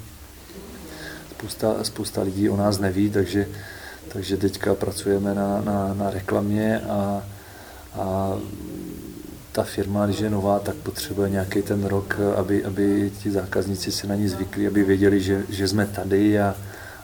Spousta, 1.30 1.84
spousta 1.84 2.22
lidí 2.22 2.50
o 2.50 2.56
nás 2.56 2.78
neví, 2.78 3.10
takže, 3.10 3.46
takže 4.08 4.36
teďka 4.36 4.74
pracujeme 4.74 5.34
na, 5.34 5.60
na, 5.60 5.94
na 5.94 6.10
reklamě 6.10 6.80
a, 6.80 7.22
a 7.94 8.38
ta 9.52 9.62
firma, 9.62 10.06
když 10.06 10.20
je 10.20 10.30
nová, 10.30 10.58
tak 10.58 10.74
potřebuje 10.74 11.30
nějaký 11.30 11.62
ten 11.62 11.84
rok, 11.84 12.16
aby, 12.36 12.64
aby 12.64 13.12
ti 13.22 13.30
zákazníci 13.30 13.92
se 13.92 14.06
na 14.06 14.14
ní 14.14 14.28
zvykli, 14.28 14.66
aby 14.66 14.84
věděli, 14.84 15.20
že, 15.20 15.42
že 15.48 15.68
jsme 15.68 15.86
tady 15.86 16.40
a, 16.40 16.54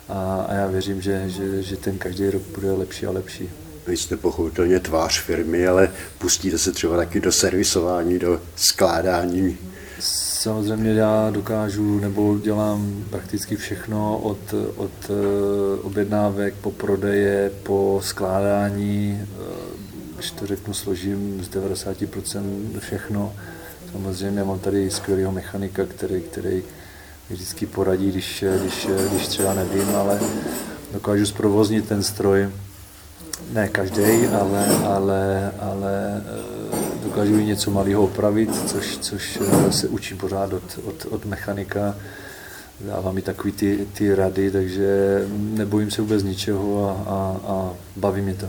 a, 0.09 0.47
a 0.49 0.55
já 0.55 0.67
věřím, 0.67 1.01
že, 1.01 1.25
že, 1.27 1.63
že 1.63 1.77
ten 1.77 1.99
každý 1.99 2.31
rok 2.31 2.43
bude 2.55 2.73
lepší 2.73 3.07
a 3.07 3.11
lepší. 3.11 3.51
Vy 3.87 3.97
jste 3.97 4.17
pochopitelně 4.17 4.81
tvář 4.81 5.21
firmy, 5.21 5.67
ale 5.67 5.91
pustíte 6.19 6.59
se 6.59 6.73
třeba 6.73 6.97
taky 6.97 7.21
do 7.21 7.33
servisování, 7.33 8.19
do 8.19 8.41
skládání. 8.57 9.59
Samozřejmě 10.01 10.95
já 10.95 11.31
dokážu 11.31 11.99
nebo 11.99 12.39
dělám 12.39 13.05
prakticky 13.11 13.57
všechno 13.57 14.19
od, 14.19 14.55
od 14.77 14.91
eh, 15.11 15.81
objednávek 15.83 16.55
po 16.55 16.71
prodeje, 16.71 17.51
po 17.63 18.01
skládání, 18.05 19.21
eh, 19.23 19.75
když 20.17 20.31
to 20.31 20.47
řeknu, 20.47 20.75
složím 20.75 21.45
z 21.45 21.49
90% 21.49 22.79
všechno. 22.79 23.33
Samozřejmě 23.93 24.45
mám 24.45 24.59
tady 24.59 24.91
skvělého 24.91 25.33
mechanika, 25.33 25.87
který, 25.87 26.21
který 26.21 26.63
vždycky 27.31 27.67
poradí, 27.67 28.11
když, 28.11 28.45
když, 28.61 28.89
když 29.11 29.29
třeba 29.29 29.55
nevím, 29.55 29.95
ale 29.97 30.21
dokážu 30.93 31.27
zprovoznit 31.27 31.89
ten 31.89 32.03
stroj. 32.03 32.49
Ne 33.53 33.69
každý, 33.69 34.27
ale, 34.27 34.67
ale, 34.67 35.53
ale 35.61 36.23
eh, 36.27 37.05
dokážu 37.05 37.39
i 37.39 37.45
něco 37.45 37.71
malého 37.71 38.03
opravit, 38.03 38.69
což, 38.69 38.99
což 38.99 39.39
eh, 39.41 39.73
se 39.73 39.89
učím 39.89 40.19
pořád 40.19 40.53
od, 40.53 40.79
od, 40.85 41.07
od 41.11 41.25
mechanika. 41.25 41.97
Dává 42.81 43.13
mi 43.13 43.23
takový 43.23 43.53
ty, 43.53 43.87
ty 43.93 44.15
rady, 44.15 44.51
takže 44.51 45.23
nebojím 45.39 45.91
se 45.91 46.03
vůbec 46.03 46.23
ničeho 46.23 46.89
a, 46.89 47.13
a, 47.13 47.41
a 47.53 47.75
baví 47.97 48.23
mě 48.23 48.35
to. 48.35 48.49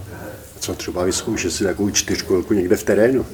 Co 0.60 0.76
třeba 0.76 1.04
vyzkoušet 1.04 1.52
si 1.52 1.64
takovou 1.64 1.90
čtyřkolku 1.90 2.54
někde 2.54 2.76
v 2.76 2.84
terénu? 2.84 3.26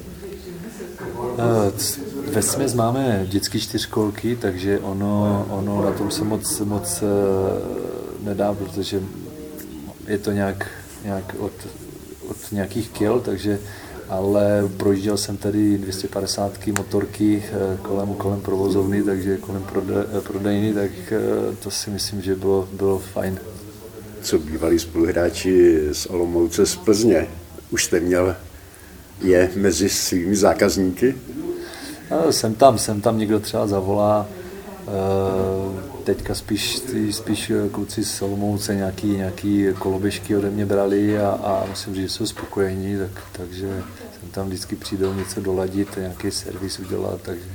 Eh, 2.32 2.34
ve 2.34 2.42
směs 2.42 2.74
máme 2.74 3.26
dětské 3.28 3.58
čtyřkolky, 3.58 4.36
takže 4.36 4.78
ono, 4.78 5.46
ono 5.50 5.84
na 5.84 5.90
tom 5.92 6.10
se 6.10 6.24
moc, 6.24 6.60
moc 6.60 7.02
eh, 7.02 7.06
nedá, 8.24 8.54
protože 8.54 9.02
je 10.06 10.18
to 10.18 10.32
nějak, 10.32 10.70
nějak 11.04 11.34
od, 11.38 11.52
od 12.28 12.36
nějakých 12.52 12.90
kil, 12.90 13.20
takže 13.20 13.58
ale 14.08 14.68
projížděl 14.76 15.16
jsem 15.16 15.36
tady 15.36 15.78
250 15.78 16.66
motorky 16.66 17.44
eh, 17.46 17.78
kolem, 17.82 18.14
kolem 18.14 18.40
provozovny, 18.40 19.02
takže 19.02 19.36
kolem 19.36 19.62
prode, 19.62 19.94
prodejny, 20.22 20.74
tak 20.74 20.90
to 21.62 21.70
si 21.70 21.90
myslím, 21.90 22.22
že 22.22 22.34
bylo, 22.34 22.68
bylo 22.72 22.98
fajn 22.98 23.38
co 24.22 24.38
bývalí 24.38 24.78
spoluhráči 24.78 25.80
z 25.92 26.06
Olomouce 26.06 26.66
z 26.66 26.76
Plzně. 26.76 27.26
Už 27.70 27.84
jste 27.84 28.00
měl 28.00 28.36
je 29.20 29.50
mezi 29.56 29.88
svými 29.88 30.36
zákazníky? 30.36 31.14
Jsem 32.30 32.54
tam, 32.54 32.78
jsem 32.78 33.00
tam 33.00 33.18
někdo 33.18 33.40
třeba 33.40 33.66
zavolá, 33.66 34.26
eh, 34.26 36.02
teďka 36.04 36.34
spíš, 36.34 36.82
spíš 37.10 37.52
kluci 37.72 38.04
z 38.04 38.22
Olomouce 38.22 38.74
nějaký, 38.74 39.06
nějaký 39.06 39.66
koloběžky 39.78 40.36
ode 40.36 40.50
mě 40.50 40.66
brali 40.66 41.18
a, 41.18 41.28
a 41.28 41.64
musím 41.68 41.94
říct, 41.94 42.02
že 42.02 42.08
jsou 42.08 42.26
spokojení, 42.26 42.98
tak, 42.98 43.22
takže 43.32 43.82
jsem 44.20 44.28
tam 44.30 44.46
vždycky 44.46 44.76
přijdel 44.76 45.14
něco 45.14 45.40
doladit, 45.40 45.96
nějaký 45.96 46.30
servis 46.30 46.78
udělat, 46.78 47.20
takže 47.22 47.48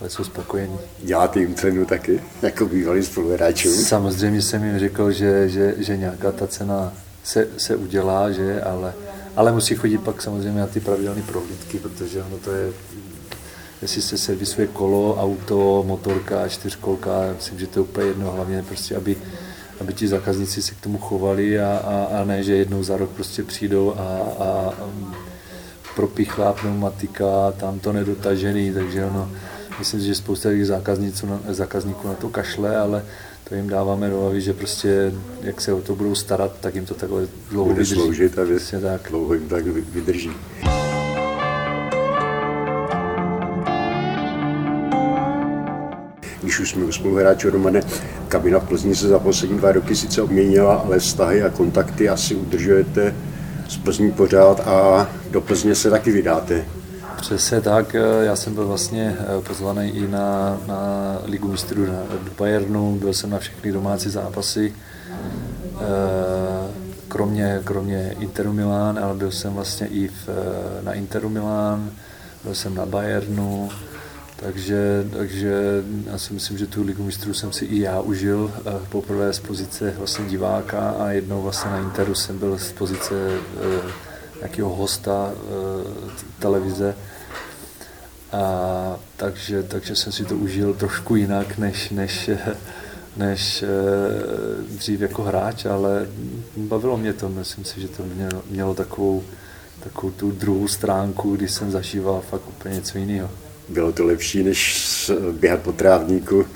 ale 0.00 0.10
jsou 0.10 0.24
spokojení. 0.24 0.78
Děláte 1.02 1.40
jim 1.40 1.54
cenu 1.54 1.84
taky, 1.84 2.20
jako 2.42 2.66
bývalý 2.66 3.02
spoluhráčů? 3.02 3.68
Samozřejmě 3.72 4.42
jsem 4.42 4.64
jim 4.64 4.78
řekl, 4.78 5.12
že, 5.12 5.48
že, 5.48 5.74
že 5.78 5.96
nějaká 5.96 6.32
ta 6.32 6.46
cena 6.46 6.92
se, 7.24 7.48
se 7.56 7.76
udělá, 7.76 8.30
že, 8.30 8.62
ale, 8.62 8.94
ale 9.36 9.52
musí 9.52 9.74
chodit 9.74 9.98
pak 9.98 10.22
samozřejmě 10.22 10.60
na 10.60 10.66
ty 10.66 10.80
pravidelné 10.80 11.22
prohlídky, 11.22 11.78
protože 11.78 12.22
ono 12.22 12.38
to 12.38 12.52
je, 12.52 12.72
jestli 13.82 14.02
se 14.02 14.18
servisuje 14.18 14.66
kolo, 14.66 15.16
auto, 15.20 15.84
motorka, 15.86 16.48
čtyřkolka, 16.48 17.10
myslím, 17.36 17.58
že 17.58 17.66
to 17.66 17.78
je 17.78 17.82
úplně 17.82 18.06
jedno, 18.06 18.32
hlavně 18.32 18.62
prostě, 18.62 18.96
aby, 18.96 19.16
aby 19.80 19.94
ti 19.94 20.08
zákazníci 20.08 20.62
se 20.62 20.74
k 20.74 20.80
tomu 20.80 20.98
chovali 20.98 21.60
a, 21.60 21.76
a, 21.76 22.20
a 22.20 22.24
ne, 22.24 22.42
že 22.42 22.56
jednou 22.56 22.82
za 22.82 22.96
rok 22.96 23.10
prostě 23.10 23.42
přijdou 23.42 23.94
a, 23.94 24.02
a, 24.38 24.44
a 24.44 24.90
propichlá 25.94 26.52
pneumatika, 26.52 27.52
tam 27.52 27.80
to 27.80 27.92
nedotažený, 27.92 28.72
takže 28.72 29.04
ono, 29.04 29.30
Myslím 29.80 30.00
že 30.00 30.14
spousta 30.14 30.50
těch 30.50 30.66
zákazníků 30.66 31.26
na, 31.26 31.40
zákazníků 31.48 32.08
na 32.08 32.14
to 32.14 32.28
kašle, 32.28 32.76
ale 32.76 33.04
to 33.48 33.54
jim 33.54 33.68
dáváme 33.68 34.10
do 34.10 34.20
hlavy, 34.20 34.40
že 34.40 34.52
prostě 34.52 35.12
jak 35.42 35.60
se 35.60 35.72
o 35.72 35.80
to 35.80 35.96
budou 35.96 36.14
starat, 36.14 36.52
tak 36.60 36.74
jim 36.74 36.86
to 36.86 36.94
takhle 36.94 37.26
dlouho 37.50 37.64
Bude 37.64 37.74
vydrží. 37.74 37.94
sloužit 37.94 38.38
a 38.38 38.44
vy, 38.44 38.56
tak. 38.82 39.08
dlouho 39.10 39.34
jim 39.34 39.48
tak 39.48 39.64
vydrží. 39.66 40.30
Když 46.50 46.60
už 46.60 46.70
jsme 46.70 46.84
u 46.84 46.92
spoluhráčů 46.92 47.50
Romane, 47.50 47.82
kabina 48.28 48.58
v 48.58 48.68
Plzni 48.68 48.96
se 48.96 49.08
za 49.08 49.18
poslední 49.18 49.58
dva 49.58 49.72
roky 49.72 49.96
sice 49.96 50.22
obměnila, 50.22 50.74
ale 50.74 50.98
vztahy 50.98 51.42
a 51.42 51.50
kontakty 51.50 52.08
asi 52.08 52.34
udržujete 52.34 53.14
z 53.68 53.76
Plzní 53.76 54.12
pořád 54.12 54.60
a 54.60 55.08
do 55.30 55.40
Plzně 55.40 55.74
se 55.74 55.90
taky 55.90 56.10
vydáte. 56.10 56.64
Přesně 57.16 57.60
tak, 57.60 57.96
já 58.22 58.36
jsem 58.36 58.54
byl 58.54 58.66
vlastně 58.66 59.16
eh, 59.20 59.40
pozvaný 59.40 59.88
i 59.88 60.08
na, 60.08 60.58
na 60.66 60.78
Ligu 61.24 61.48
mistrů 61.48 61.86
do 61.86 62.30
Bayernu, 62.38 62.96
byl 62.96 63.12
jsem 63.12 63.30
na 63.30 63.38
všechny 63.38 63.72
domácí 63.72 64.10
zápasy, 64.10 64.74
eh, 65.80 65.80
kromě, 67.08 67.60
kromě 67.64 68.14
Interu 68.18 68.52
Milán, 68.52 68.98
ale 68.98 69.14
byl 69.14 69.30
jsem 69.30 69.52
vlastně 69.52 69.86
i 69.86 70.08
v, 70.08 70.28
eh, 70.28 70.82
na 70.82 70.92
Interu 70.92 71.28
Milán, 71.28 71.90
byl 72.44 72.54
jsem 72.54 72.74
na 72.74 72.86
Bayernu, 72.86 73.70
takže, 74.40 75.06
takže 75.16 75.84
já 76.06 76.18
si 76.18 76.34
myslím, 76.34 76.58
že 76.58 76.66
tu 76.66 76.82
ligu 76.82 77.04
mistrů 77.04 77.34
jsem 77.34 77.52
si 77.52 77.64
i 77.64 77.80
já 77.80 78.00
užil 78.00 78.52
poprvé 78.88 79.32
z 79.32 79.40
pozice 79.40 79.94
vlastně 79.98 80.24
diváka 80.24 80.90
a 80.90 81.10
jednou 81.10 81.42
vlastně 81.42 81.70
na 81.70 81.78
Interu 81.78 82.14
jsem 82.14 82.38
byl 82.38 82.58
z 82.58 82.72
pozice 82.72 83.14
nějakého 84.38 84.68
hosta 84.68 85.32
televize. 86.38 86.96
A, 88.32 88.96
takže, 89.16 89.62
takže 89.62 89.96
jsem 89.96 90.12
si 90.12 90.24
to 90.24 90.36
užil 90.36 90.74
trošku 90.74 91.16
jinak, 91.16 91.58
než, 91.58 91.90
než, 91.90 92.30
než 93.16 93.64
dřív 94.68 95.00
jako 95.00 95.22
hráč, 95.22 95.66
ale 95.66 96.06
bavilo 96.56 96.96
mě 96.96 97.12
to. 97.12 97.28
Myslím 97.28 97.64
si, 97.64 97.80
že 97.80 97.88
to 97.88 98.02
mělo, 98.14 98.42
mělo 98.50 98.74
takovou, 98.74 99.22
takovou 99.84 100.12
tu 100.12 100.30
druhou 100.30 100.68
stránku, 100.68 101.36
kdy 101.36 101.48
jsem 101.48 101.70
zažíval 101.70 102.22
fakt 102.30 102.48
úplně 102.48 102.74
něco 102.74 102.98
jiného. 102.98 103.30
Bylo 103.70 103.92
to 103.92 104.04
lepší, 104.04 104.42
než 104.42 105.10
běhat 105.32 105.60
po 105.60 105.72
trávníku? 105.72 106.46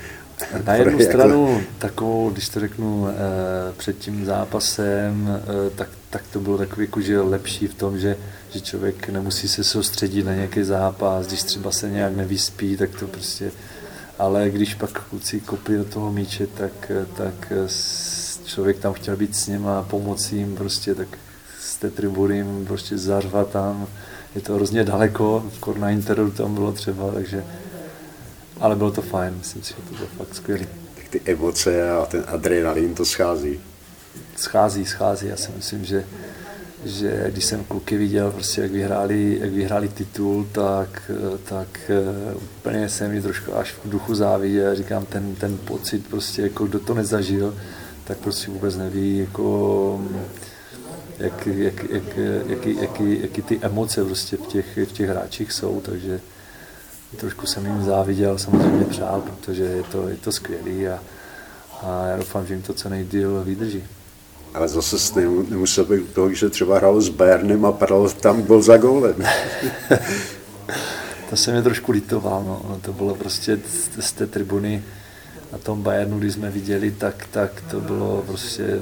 Na 0.64 0.74
jednu 0.74 1.00
jako... 1.00 1.12
stranu 1.12 1.62
takovou, 1.78 2.30
když 2.30 2.48
to 2.48 2.60
řeknu, 2.60 3.08
eh, 3.08 3.12
před 3.76 3.98
tím 3.98 4.24
zápasem, 4.24 5.40
eh, 5.42 5.70
tak, 5.70 5.88
tak 6.10 6.22
to 6.32 6.40
bylo 6.40 6.58
takový 6.58 6.86
jako, 6.86 7.00
že 7.00 7.20
lepší 7.20 7.66
v 7.66 7.74
tom, 7.74 7.98
že, 7.98 8.16
že 8.50 8.60
člověk 8.60 9.08
nemusí 9.08 9.48
se 9.48 9.64
soustředit 9.64 10.22
na 10.22 10.34
nějaký 10.34 10.62
zápas, 10.62 11.26
když 11.26 11.42
třeba 11.42 11.70
se 11.70 11.90
nějak 11.90 12.16
nevyspí, 12.16 12.76
tak 12.76 12.90
to 13.00 13.06
prostě 13.06 13.50
ale 14.18 14.50
když 14.50 14.74
pak 14.74 14.90
kluci 14.90 15.40
kopli 15.40 15.76
do 15.76 15.84
toho 15.84 16.12
míče, 16.12 16.46
tak, 16.46 16.92
tak 17.16 17.52
člověk 18.44 18.78
tam 18.78 18.92
chtěl 18.92 19.16
být 19.16 19.36
s 19.36 19.46
ním 19.46 19.66
a 19.68 19.82
pomoci 19.82 20.36
jim 20.36 20.56
prostě, 20.56 20.94
tak 20.94 21.08
z 21.60 21.76
té 21.76 21.90
tribuny 21.90 22.44
prostě 22.66 22.98
zařvat 22.98 23.50
tam. 23.50 23.86
Je 24.34 24.40
to 24.40 24.54
hrozně 24.54 24.84
daleko, 24.84 25.44
skoro 25.54 25.80
na 25.80 25.90
interu 25.90 26.30
tam 26.30 26.54
bylo 26.54 26.72
třeba, 26.72 27.10
takže 27.10 27.44
ale 28.60 28.76
bylo 28.76 28.90
to 28.90 29.02
fajn, 29.02 29.34
myslím 29.38 29.62
si, 29.62 29.74
že 29.74 29.82
to 29.88 29.94
bylo 29.94 30.08
fakt 30.18 30.34
skvělé. 30.34 30.66
Tak 30.94 31.08
ty 31.08 31.20
emoce 31.24 31.90
a 31.90 32.06
ten 32.06 32.24
adrenalin 32.26 32.94
to 32.94 33.04
schází. 33.04 33.60
Schází, 34.36 34.84
schází. 34.84 35.26
Já 35.26 35.36
si 35.36 35.52
myslím, 35.56 35.84
že 35.84 36.04
že 36.84 37.24
když 37.30 37.44
jsem 37.44 37.64
kluky 37.64 37.96
viděl, 37.96 38.30
prostě, 38.30 38.60
jak, 38.60 38.70
vyhráli, 38.70 39.38
jak 39.40 39.50
vyhráli 39.50 39.88
titul, 39.88 40.46
tak, 40.52 41.10
tak 41.44 41.90
eh, 41.90 42.34
úplně 42.34 42.88
jsem 42.88 43.10
mi 43.10 43.22
trošku 43.22 43.56
až 43.56 43.72
v 43.72 43.90
duchu 43.90 44.14
záviděl. 44.14 44.74
Říkám, 44.74 45.04
ten, 45.06 45.34
ten 45.34 45.58
pocit, 45.58 46.06
prostě, 46.06 46.42
jako 46.42 46.66
kdo 46.66 46.78
to 46.78 46.94
nezažil, 46.94 47.54
tak 48.04 48.18
prostě 48.18 48.50
vůbec 48.50 48.76
neví, 48.76 49.18
jako, 49.18 50.00
jak, 51.18 51.46
jak, 51.46 51.84
jak, 51.90 52.16
jaký, 52.46 52.76
jaký, 52.80 53.20
jaký 53.20 53.42
ty 53.42 53.58
emoce 53.62 54.04
prostě 54.04 54.36
v 54.36 54.46
těch, 54.46 54.76
v 54.76 54.92
těch 54.92 55.08
hráčích 55.08 55.52
jsou, 55.52 55.80
takže 55.80 56.20
trošku 57.16 57.46
jsem 57.46 57.66
jim 57.66 57.84
záviděl, 57.84 58.38
samozřejmě 58.38 58.84
přál, 58.84 59.20
protože 59.20 59.62
je 59.62 59.82
to, 59.82 60.08
je 60.08 60.16
to 60.16 60.32
skvělý 60.32 60.88
a, 60.88 61.02
a 61.82 62.06
já 62.06 62.16
doufám, 62.16 62.46
že 62.46 62.54
jim 62.54 62.62
to 62.62 62.74
co 62.74 62.88
nejdíl 62.88 63.44
vydrží 63.44 63.84
ale 64.54 64.68
zase 64.68 65.20
nemusel 65.48 65.84
být 65.84 66.12
toho, 66.12 66.32
že 66.32 66.50
třeba 66.50 66.76
hrál 66.76 67.00
s 67.00 67.08
Bayernem 67.08 67.64
a 67.64 67.72
padal 67.72 68.08
tam 68.08 68.42
gol 68.42 68.62
za 68.62 68.76
gólem. 68.76 69.14
to 71.30 71.36
se 71.36 71.52
mě 71.52 71.62
trošku 71.62 71.92
litoval, 71.92 72.44
no. 72.44 72.78
to 72.82 72.92
bylo 72.92 73.14
prostě 73.14 73.58
z 74.00 74.12
té 74.12 74.26
tribuny 74.26 74.82
na 75.52 75.58
tom 75.58 75.82
Bayernu, 75.82 76.18
když 76.18 76.32
jsme 76.32 76.50
viděli, 76.50 76.90
tak, 76.90 77.26
tak 77.30 77.64
to 77.70 77.80
bylo 77.80 78.24
prostě 78.26 78.80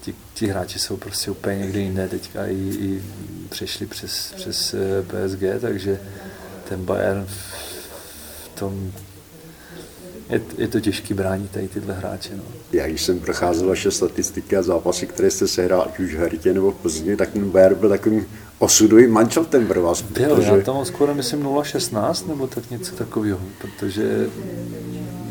ti, 0.00 0.14
ti 0.34 0.46
hráči 0.46 0.78
jsou 0.78 0.96
prostě 0.96 1.30
úplně 1.30 1.58
někde 1.58 1.80
jinde 1.80 2.08
teďka 2.08 2.46
i, 2.46 2.54
i 2.54 3.02
přešli 3.48 3.86
přes, 3.86 4.32
přes 4.36 4.74
eh, 4.74 5.02
PSG, 5.02 5.60
takže 5.60 6.00
ten 6.68 6.84
Bayern 6.84 7.26
v 7.26 8.48
tom 8.58 8.92
je, 10.30 10.40
je 10.58 10.68
to 10.68 10.80
těžký 10.80 11.14
bránit 11.14 11.50
tady 11.50 11.68
tyhle 11.68 11.94
hráče. 11.94 12.36
No. 12.36 12.42
Já 12.72 12.86
když 12.86 13.02
jsem 13.02 13.20
procházel 13.20 13.68
vaše 13.68 13.90
statistiky 13.90 14.56
a 14.56 14.62
zápasy, 14.62 15.06
které 15.06 15.30
jste 15.30 15.48
sehrál, 15.48 15.82
ať 15.82 15.98
už 15.98 16.14
v 16.14 16.18
Hertě 16.18 16.52
nebo 16.52 16.70
v 16.70 16.74
Plzni, 16.74 17.16
tak 17.16 17.30
ten 17.30 17.50
Bayern 17.50 17.74
byl 17.74 17.88
takovým 17.88 18.26
osudovým 18.58 19.10
mančeltem 19.10 19.66
pro 19.66 19.82
vás. 19.82 20.02
Byl, 20.02 20.34
protože... 20.36 20.48
já 20.48 20.60
tam 20.60 20.84
skoro 20.84 21.14
myslím 21.14 21.42
0,16 21.42 22.28
nebo 22.28 22.46
tak 22.46 22.70
něco 22.70 22.94
takového, 22.94 23.40
protože 23.60 24.26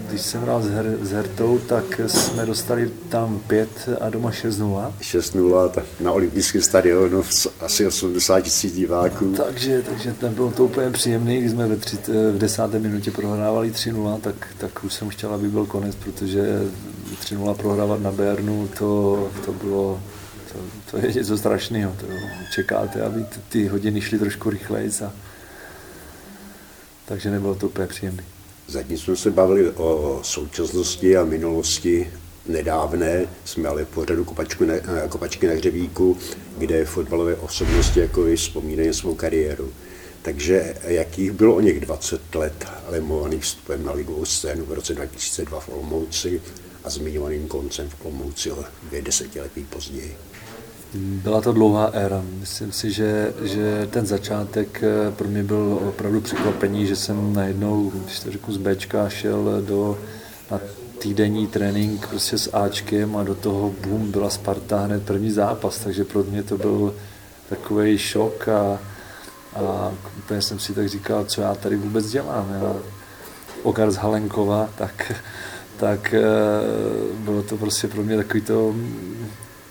když 0.10 0.22
jsem 0.22 0.42
hrál 0.42 0.62
s, 0.62 0.70
Her, 0.70 0.98
s 1.02 1.12
Hertou, 1.12 1.60
tak 1.60 2.02
jsme 2.08 2.46
dostali 2.46 2.92
tam 3.10 3.40
5 3.48 3.70
a 4.02 4.10
doma 4.10 4.32
6-0. 4.32 4.94
6-0, 5.02 5.70
tak 5.70 5.86
na 6.00 6.12
olympijském 6.12 6.62
stadionu 6.62 7.24
asi 7.60 7.88
80 7.88 8.42
tisíc 8.42 8.76
diváků. 8.76 9.34
Takže, 9.34 9.82
takže 9.82 10.14
tam 10.14 10.34
bylo 10.34 10.52
to 10.52 10.66
úplně 10.66 10.92
příjemné, 10.92 11.38
když 11.38 11.52
jsme 11.52 11.68
ve 11.68 11.76
tři, 11.76 11.98
v 12.32 12.38
desáté 12.38 12.80
minutě 12.80 13.12
prohrávali 13.12 13.72
3-0, 13.72 14.20
tak, 14.22 14.48
tak 14.58 14.84
už 14.84 14.94
jsem 14.94 15.10
chtěl, 15.10 15.34
aby 15.34 15.50
byl 15.50 15.66
konec, 15.66 15.96
protože 15.96 16.62
3-0 17.22 17.56
prohrávat 17.56 18.02
na 18.02 18.12
Bernu, 18.12 18.70
to, 18.80 19.32
to 19.46 19.54
bylo 19.54 20.00
to, 20.54 20.60
to 20.92 21.06
je 21.06 21.14
něco 21.14 21.38
strašného. 21.38 21.96
To 22.02 22.06
čekáte, 22.56 23.02
aby 23.02 23.26
ty 23.50 23.68
hodiny 23.68 24.02
šly 24.02 24.20
trošku 24.20 24.50
rychleji. 24.50 24.92
A... 25.06 25.12
Takže 27.06 27.32
nebylo 27.32 27.56
to 27.56 27.68
úplně 27.68 27.88
příjemné. 27.88 28.24
Zatím 28.70 28.98
jsme 28.98 29.16
se 29.16 29.32
bavili 29.32 29.72
o 29.72 30.20
současnosti 30.24 31.18
a 31.18 31.26
minulosti 31.26 32.12
nedávné, 32.48 33.28
jsme 33.46 33.70
ale 33.70 33.86
v 33.86 33.88
pořadu 33.88 34.26
na, 34.66 34.74
eh, 34.74 35.08
kopačky 35.10 35.48
na 35.48 35.54
hřebíku, 35.54 36.18
kde 36.58 36.86
fotbalové 36.86 37.36
osobnosti 37.36 38.00
jako 38.00 38.24
vy 38.24 38.36
vzpomínají 38.36 38.94
svou 38.94 39.16
kariéru. 39.16 39.74
Takže 40.22 40.76
jakých 40.84 41.32
bylo 41.32 41.56
o 41.56 41.60
něch 41.62 41.80
20 41.80 42.36
let 42.36 42.66
lemovaných 42.88 43.44
vstupem 43.44 43.86
na 43.86 43.92
ligovou 43.92 44.26
scénu 44.26 44.66
v 44.66 44.74
roce 44.74 44.94
2002 44.94 45.60
v 45.60 45.70
Olomouci 45.70 46.42
a 46.84 46.90
zmiňovaným 46.90 47.48
koncem 47.48 47.90
v 47.90 48.06
Olomouci 48.06 48.52
o 48.52 48.66
dvě 48.84 49.02
desetiletí 49.02 49.64
později? 49.64 50.18
Byla 50.94 51.42
to 51.42 51.54
dlouhá 51.54 51.86
éra. 51.86 52.22
Myslím 52.40 52.72
si, 52.72 52.92
že, 52.92 53.34
že 53.42 53.88
ten 53.92 54.06
začátek 54.06 54.84
eh, 54.84 55.12
pro 55.12 55.28
mě 55.28 55.44
byl 55.44 55.80
opravdu 55.90 56.22
překvapení, 56.22 56.88
že 56.88 56.96
jsem 56.96 57.34
najednou, 57.34 57.90
když 57.90 58.20
to 58.20 58.32
řeknu 58.32 58.54
z 58.54 58.58
Bčka, 58.58 59.10
šel 59.10 59.62
do, 59.62 59.98
na 60.52 60.60
týdenní 61.00 61.48
trénink 61.48 62.08
prostě 62.08 62.38
s 62.38 62.56
Ačkem 62.56 63.18
a 63.18 63.24
do 63.24 63.36
toho 63.36 63.74
boom 63.88 64.12
byla 64.12 64.30
Sparta 64.30 64.80
hned 64.80 65.04
první 65.04 65.32
zápas, 65.32 65.80
takže 65.80 66.04
pro 66.04 66.24
mě 66.24 66.44
to 66.44 66.58
byl 66.58 66.96
takový 67.50 67.98
šok 67.98 68.48
a, 68.48 68.80
a 69.56 69.92
úplně 70.18 70.42
jsem 70.42 70.60
si 70.60 70.74
tak 70.74 70.90
říkal, 70.90 71.26
co 71.26 71.42
já 71.42 71.56
tady 71.56 71.76
vůbec 71.76 72.10
dělám. 72.10 72.54
Já, 72.62 72.76
Ogar 73.64 73.92
z 73.92 73.96
Halenkova, 73.96 74.70
tak, 74.78 75.12
tak 75.78 76.14
eh, 76.14 76.22
bylo 77.14 77.44
to 77.44 77.58
prostě 77.58 77.88
pro 77.88 78.04
mě 78.04 78.18
takový 78.18 78.42
to 78.42 78.76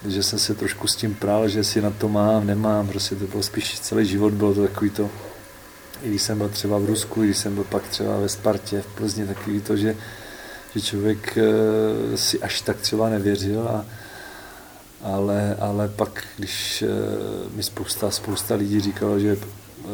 že 0.07 0.23
jsem 0.23 0.39
se 0.39 0.55
trošku 0.55 0.87
s 0.87 0.97
tím 0.97 1.15
prál, 1.15 1.49
že 1.49 1.65
si 1.65 1.83
na 1.83 1.91
to 1.91 2.09
mám, 2.09 2.47
nemám, 2.47 2.89
prostě 2.89 3.17
to 3.17 3.27
bylo 3.27 3.43
spíš 3.43 3.81
celý 3.81 4.07
život, 4.07 4.33
bylo 4.33 4.55
to 4.55 4.63
takový 4.63 4.91
to, 4.91 5.11
i 6.03 6.09
když 6.09 6.23
jsem 6.23 6.39
byl 6.39 6.49
třeba 6.49 6.79
v 6.79 6.85
Rusku, 6.85 7.23
i 7.23 7.27
když 7.27 7.39
jsem 7.39 7.55
byl 7.55 7.65
pak 7.65 7.89
třeba 7.89 8.19
ve 8.19 8.29
Spartě, 8.29 8.81
v 8.81 8.87
Plzni, 8.87 9.27
takový 9.27 9.61
to, 9.61 9.77
že, 9.77 9.97
že 10.75 10.81
člověk 10.81 11.39
eh, 11.39 12.17
si 12.17 12.41
až 12.41 12.61
tak 12.61 12.77
třeba 12.77 13.09
nevěřil 13.09 13.69
a, 13.69 13.85
ale, 15.03 15.57
ale 15.61 15.89
pak, 15.89 16.25
když 16.37 16.83
eh, 16.83 16.89
mi 17.57 17.63
spousta, 17.63 18.11
spousta 18.11 18.55
lidí 18.55 18.81
říkalo, 18.81 19.19
že 19.19 19.37
eh, 19.37 19.87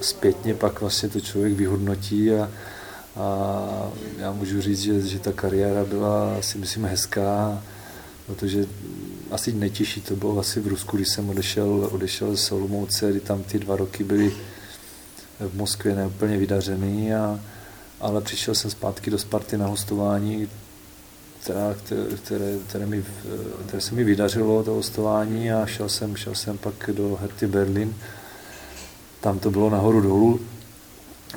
zpětně 0.00 0.54
pak 0.54 0.80
vlastně 0.80 1.08
to 1.08 1.20
člověk 1.20 1.52
vyhodnotí 1.52 2.32
a, 2.32 2.50
a 3.16 3.88
já 4.18 4.32
můžu 4.32 4.60
říct, 4.60 4.80
že, 4.80 5.00
že 5.00 5.18
ta 5.18 5.32
kariéra 5.32 5.84
byla 5.84 6.36
si 6.40 6.58
myslím 6.58 6.84
hezká, 6.84 7.62
protože 8.26 8.66
asi 9.30 9.52
nejtěžší 9.52 10.00
to 10.00 10.16
bylo 10.16 10.38
asi 10.38 10.60
v 10.60 10.66
Rusku, 10.66 10.96
když 10.96 11.08
jsem 11.08 11.30
odešel, 11.30 11.88
odešel 11.92 12.36
z 12.36 12.52
Olomouce, 12.52 13.10
kdy 13.10 13.20
tam 13.20 13.42
ty 13.42 13.58
dva 13.58 13.76
roky 13.76 14.04
byly 14.04 14.32
v 15.40 15.56
Moskvě 15.56 15.94
neúplně 15.94 16.38
vydařený, 16.38 17.14
a, 17.14 17.40
ale 18.00 18.20
přišel 18.20 18.54
jsem 18.54 18.70
zpátky 18.70 19.10
do 19.10 19.18
Sparty 19.18 19.58
na 19.58 19.66
hostování, 19.66 20.48
která, 21.42 21.74
které, 22.24 22.58
které, 22.68 22.86
mi, 22.86 23.04
které 23.66 23.80
se 23.80 23.94
mi 23.94 24.04
vydařilo, 24.04 24.62
to 24.62 24.72
hostování 24.72 25.52
a 25.52 25.66
šel 25.66 25.88
jsem, 25.88 26.16
šel 26.16 26.34
jsem 26.34 26.58
pak 26.58 26.90
do 26.92 27.18
Herty 27.20 27.46
Berlin. 27.46 27.94
Tam 29.20 29.38
to 29.38 29.50
bylo 29.50 29.70
nahoru 29.70 30.00
dolů, 30.00 30.40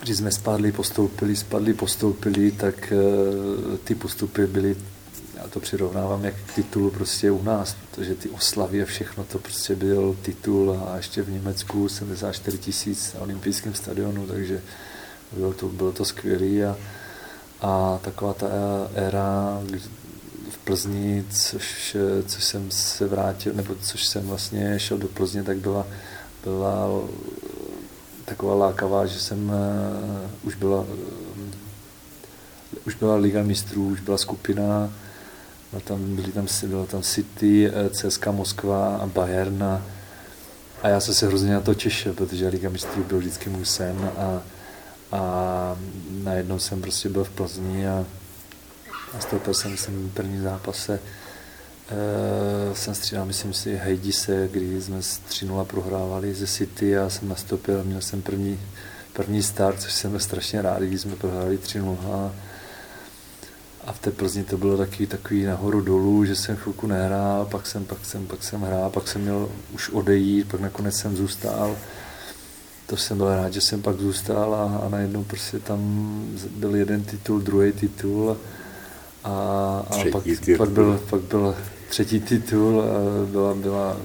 když 0.01 0.17
jsme 0.17 0.31
spadli, 0.31 0.71
postoupili, 0.71 1.35
spadli, 1.35 1.73
postoupili, 1.73 2.51
tak 2.51 2.93
eh, 2.93 3.77
ty 3.83 3.95
postupy 3.95 4.47
byly 4.47 4.75
to 5.49 5.59
přirovnávám 5.59 6.25
jak 6.25 6.35
k 6.45 6.55
titulu 6.55 6.91
prostě 6.91 7.31
u 7.31 7.43
nás, 7.43 7.75
protože 7.91 8.15
ty 8.15 8.29
oslavy 8.29 8.83
a 8.83 8.85
všechno 8.85 9.23
to 9.23 9.39
prostě 9.39 9.75
byl 9.75 10.17
titul 10.21 10.81
a 10.87 10.97
ještě 10.97 11.21
v 11.21 11.31
Německu 11.31 11.89
74 11.89 12.57
tisíc 12.57 13.13
na 13.13 13.21
olympijském 13.21 13.73
stadionu, 13.73 14.27
takže 14.27 14.61
bylo 15.31 15.53
to, 15.53 15.67
bylo 15.67 15.91
to 15.91 16.05
skvělé 16.05 16.67
a, 16.69 16.77
a 17.61 17.99
taková 18.03 18.33
ta 18.33 18.47
éra 18.93 19.61
v 20.49 20.57
Plzni, 20.57 21.25
což, 21.31 21.97
což 22.27 22.43
jsem 22.43 22.71
se 22.71 23.07
vrátil, 23.07 23.53
nebo 23.53 23.75
což 23.75 24.07
jsem 24.07 24.27
vlastně 24.27 24.79
šel 24.79 24.97
do 24.97 25.07
Plzně, 25.07 25.43
tak 25.43 25.57
byla, 25.57 25.87
byla 26.43 26.87
taková 28.25 28.55
lákavá, 28.55 29.05
že 29.05 29.19
jsem 29.19 29.49
uh, 29.49 30.47
už 30.47 30.55
byla 30.55 30.85
už 32.85 32.95
byla 32.95 33.15
Liga 33.15 33.43
mistrů, 33.43 33.87
už 33.87 33.99
byla 33.99 34.17
skupina 34.17 34.89
byla 35.71 35.81
tam, 35.81 36.15
byly 36.15 36.31
tam, 36.31 36.47
byla 36.63 36.85
tam 36.85 37.01
City, 37.01 37.67
eh, 37.69 37.89
CSK 37.89 38.27
Moskva 38.27 38.97
a 38.97 39.05
Bayern 39.05 39.63
a, 39.63 39.85
a 40.81 40.87
já 40.87 40.99
jsem 40.99 41.13
se 41.13 41.27
hrozně 41.27 41.53
na 41.53 41.61
to 41.61 41.73
těšil, 41.73 42.13
protože 42.13 42.47
Liga 42.47 42.69
mistrů 42.69 43.03
byl 43.03 43.17
vždycky 43.17 43.49
můj 43.49 43.65
sen 43.65 44.11
a, 44.17 44.41
a 45.11 45.77
najednou 46.23 46.59
jsem 46.59 46.81
prostě 46.81 47.09
byl 47.09 47.23
v 47.23 47.29
Plzni 47.29 47.87
a 47.87 48.05
nastoupil 49.13 49.53
jsem 49.53 50.09
v 50.09 50.13
první 50.13 50.41
zápase. 50.41 50.99
Uh, 51.91 52.73
jsem 52.73 52.95
střídal, 52.95 53.25
myslím 53.25 53.53
si, 53.53 53.75
Hejdise, 53.75 54.49
kdy 54.51 54.81
jsme 54.81 54.99
3-0 54.99 55.65
prohrávali 55.65 56.33
ze 56.33 56.47
City 56.47 56.97
a 56.97 57.09
jsem 57.09 57.29
nastoupil, 57.29 57.83
měl 57.83 58.01
jsem 58.01 58.21
první, 58.21 58.59
první 59.13 59.43
start, 59.43 59.81
což 59.81 59.93
jsem 59.93 60.11
byl 60.11 60.19
strašně 60.19 60.61
rád, 60.61 60.81
když 60.81 61.01
jsme 61.01 61.15
prohráli 61.15 61.57
3-0 61.57 61.97
a 62.11 62.31
v 63.91 63.99
té 63.99 64.11
Plzni 64.11 64.43
to 64.43 64.57
bylo 64.57 64.77
taky 64.77 65.07
takový 65.07 65.43
nahoru 65.43 65.81
dolů, 65.81 66.25
že 66.25 66.35
jsem 66.35 66.55
chvilku 66.55 66.87
nehrál, 66.87 67.45
pak 67.45 67.67
jsem, 67.67 67.85
pak 67.85 68.05
jsem, 68.05 68.25
pak 68.27 68.43
jsem 68.43 68.61
hrál, 68.61 68.89
pak 68.89 69.07
jsem 69.07 69.21
měl 69.21 69.49
už 69.73 69.89
odejít, 69.89 70.47
pak 70.51 70.61
nakonec 70.61 70.95
jsem 70.95 71.15
zůstal. 71.15 71.75
To 72.87 72.97
jsem 72.97 73.17
byl 73.17 73.35
rád, 73.35 73.53
že 73.53 73.61
jsem 73.61 73.81
pak 73.81 73.99
zůstal 73.99 74.55
a, 74.55 74.85
a 74.85 74.89
najednou 74.89 75.23
prostě 75.23 75.59
tam 75.59 75.79
byl 76.55 76.75
jeden 76.75 77.03
titul, 77.03 77.39
druhý 77.39 77.71
titul 77.71 78.37
a, 79.23 79.29
a 79.89 80.11
pak, 80.11 80.23
titul. 80.23 80.57
pak, 80.57 80.69
byl, 80.69 81.01
pak 81.09 81.21
byl 81.21 81.55
třetí 81.89 82.19
titul, 82.19 82.83
byla, 83.31 83.53
byla 83.53 83.97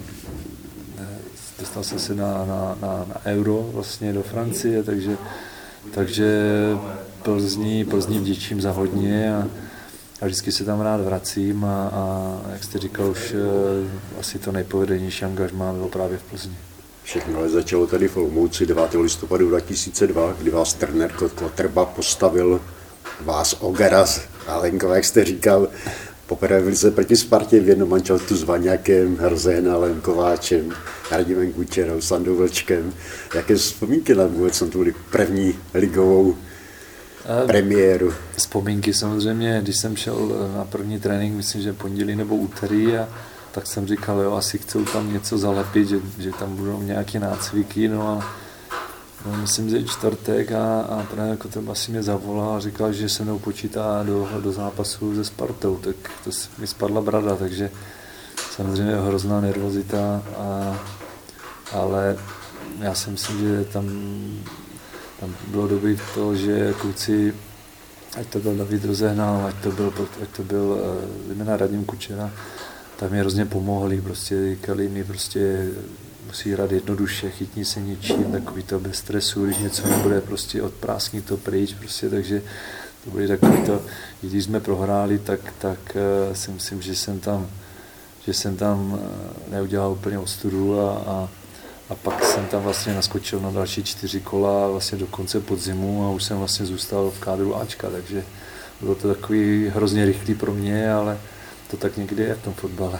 dostal 1.58 1.84
jsem 1.84 1.98
se 1.98 2.14
na, 2.14 2.44
na, 2.44 2.76
na, 2.80 3.06
na 3.08 3.16
euro 3.24 3.68
vlastně 3.72 4.12
do 4.12 4.22
Francie, 4.22 4.82
takže, 4.82 5.16
takže 5.94 6.50
Plzní, 7.22 7.84
Plzní 7.84 8.18
vděčím 8.18 8.60
za 8.60 8.70
hodně 8.70 9.36
a, 9.36 9.48
a 10.20 10.26
vždycky 10.26 10.52
se 10.52 10.64
tam 10.64 10.80
rád 10.80 11.00
vracím 11.00 11.64
a, 11.64 11.88
a 11.92 12.40
jak 12.52 12.64
jste 12.64 12.78
říkal, 12.78 13.10
už 13.10 13.32
uh, 13.32 14.20
asi 14.20 14.38
to 14.38 14.52
nejpovedenější 14.52 15.24
angažmá 15.24 15.72
bylo 15.72 15.88
právě 15.88 16.18
v 16.18 16.22
Plzni. 16.22 16.56
Všechno 17.04 17.38
ale 17.38 17.48
začalo 17.48 17.86
tady 17.86 18.08
v 18.08 18.16
Olmouci 18.16 18.66
9. 18.66 18.94
listopadu 18.94 19.48
2002, 19.48 20.32
kdy 20.32 20.50
vás 20.50 20.74
trenér 20.74 21.12
Kotrba 21.12 21.84
postavil 21.84 22.60
vás 23.20 23.56
Ogaras 23.60 24.20
a 24.46 24.58
Lenkova, 24.58 24.94
jak 24.94 25.04
jste 25.04 25.24
říkal, 25.24 25.68
poprvé 26.26 26.76
se 26.76 26.90
proti 26.90 27.16
Spartě 27.16 27.60
v 27.60 27.68
jednom 27.68 27.88
manželstvu 27.88 28.36
s 28.36 28.42
Vaňakem, 28.42 29.16
Hrzenalem, 29.16 30.00
Kováčem, 30.00 30.72
Radimem 31.10 31.52
Kučerou, 31.52 32.00
Sandou 32.00 32.36
Vlčkem. 32.36 32.92
Jaké 33.34 33.54
vzpomínky 33.54 34.14
na 34.14 34.26
vůbec 34.26 34.60
na 34.60 34.66
tu 34.66 34.84
první 35.10 35.54
ligovou 35.74 36.36
premiéru? 37.46 38.12
Vzpomínky 38.36 38.94
samozřejmě, 38.94 39.60
když 39.62 39.76
jsem 39.76 39.96
šel 39.96 40.48
na 40.56 40.64
první 40.64 41.00
trénink, 41.00 41.34
myslím, 41.34 41.62
že 41.62 41.72
pondělí 41.72 42.16
nebo 42.16 42.36
úterý 42.36 42.96
a 42.96 43.08
tak 43.52 43.66
jsem 43.66 43.86
říkal, 43.86 44.20
jo, 44.20 44.34
asi 44.34 44.58
chcou 44.58 44.84
tam 44.84 45.12
něco 45.12 45.38
zalepit, 45.38 45.88
že, 45.88 46.00
že 46.18 46.30
tam 46.32 46.56
budou 46.56 46.82
nějaké 46.82 47.20
nácviky, 47.20 47.88
no 47.88 48.08
a 48.08 48.26
no, 49.26 49.36
myslím, 49.36 49.70
že 49.70 49.84
čtvrtek 49.84 50.52
a, 50.52 50.80
a 50.80 51.06
trenér 51.10 51.30
jako 51.30 51.48
to 51.48 51.62
asi 51.70 51.90
mě 51.90 52.02
zavolal 52.02 52.56
a 52.56 52.60
říkal, 52.60 52.92
že 52.92 53.08
se 53.08 53.22
mnou 53.22 53.38
počítá 53.38 54.02
do, 54.02 54.28
do 54.40 54.52
zápasu 54.52 55.14
se 55.14 55.24
Spartou, 55.24 55.76
tak 55.76 55.96
to 56.24 56.30
mi 56.58 56.66
spadla 56.66 57.00
brada, 57.00 57.36
takže 57.36 57.70
samozřejmě 58.50 58.96
hrozná 58.96 59.40
nervozita, 59.40 60.22
a, 60.36 60.78
ale 61.72 62.16
já 62.80 62.94
si 62.94 63.10
myslím, 63.10 63.38
že 63.38 63.64
tam 63.64 63.86
tam 65.20 65.34
bylo 65.48 65.68
dobrý 65.68 65.98
to, 66.14 66.34
že 66.36 66.74
kluci, 66.80 67.34
ať 68.20 68.26
to 68.26 68.38
byl 68.38 68.56
David 68.56 68.84
Rozehnal, 68.84 69.46
ať 69.46 69.54
to 69.62 69.70
byl, 69.70 69.92
ať 70.22 70.28
to 70.36 70.42
byl 70.42 70.80
uh, 71.40 71.56
Radim 71.56 71.84
Kučera, 71.84 72.30
tak 72.96 73.10
mi 73.10 73.18
hrozně 73.18 73.46
pomohli, 73.46 74.00
prostě 74.00 74.54
říkali 74.54 74.88
mi 74.88 75.04
prostě 75.04 75.68
musí 76.26 76.52
hrát 76.52 76.72
jednoduše, 76.72 77.30
chytni 77.30 77.64
se 77.64 77.80
ničím, 77.80 78.32
takový 78.32 78.62
to 78.62 78.80
bez 78.80 78.96
stresu, 78.96 79.44
když 79.44 79.58
něco 79.58 79.88
nebude, 79.88 80.20
prostě 80.20 80.62
odpráskni 80.62 81.22
to 81.22 81.36
pryč, 81.36 81.74
prostě, 81.74 82.10
takže 82.10 82.42
to 83.04 83.10
byly 83.10 83.28
takový 83.28 83.62
to, 83.62 83.82
když 84.22 84.44
jsme 84.44 84.60
prohráli, 84.60 85.18
tak, 85.18 85.40
tak 85.58 85.78
uh, 86.28 86.34
si 86.34 86.50
myslím, 86.50 86.82
že 86.82 86.94
jsem 86.94 87.20
tam, 87.20 87.48
že 88.26 88.34
jsem 88.34 88.56
tam 88.56 88.92
uh, 88.92 88.98
neudělal 89.52 89.92
úplně 89.92 90.18
ostudu 90.18 90.80
a, 90.80 90.92
a 90.92 91.28
a 91.88 91.94
pak 91.94 92.24
jsem 92.24 92.46
tam 92.46 92.62
vlastně 92.62 92.94
naskočil 92.94 93.40
na 93.40 93.50
další 93.50 93.84
čtyři 93.84 94.20
kola 94.20 94.68
vlastně 94.68 94.98
do 94.98 95.06
konce 95.06 95.40
podzimu 95.40 96.06
a 96.06 96.10
už 96.10 96.24
jsem 96.24 96.38
vlastně 96.38 96.66
zůstal 96.66 97.10
v 97.10 97.20
kádru 97.20 97.56
Ačka, 97.56 97.90
takže 97.90 98.24
bylo 98.80 98.94
to 98.94 99.08
takový 99.14 99.68
hrozně 99.74 100.04
rychlý 100.04 100.34
pro 100.34 100.54
mě, 100.54 100.92
ale 100.92 101.18
to 101.70 101.76
tak 101.76 101.96
někdy 101.96 102.22
je 102.22 102.34
v 102.34 102.42
tom 102.42 102.54
fotbale. 102.54 102.98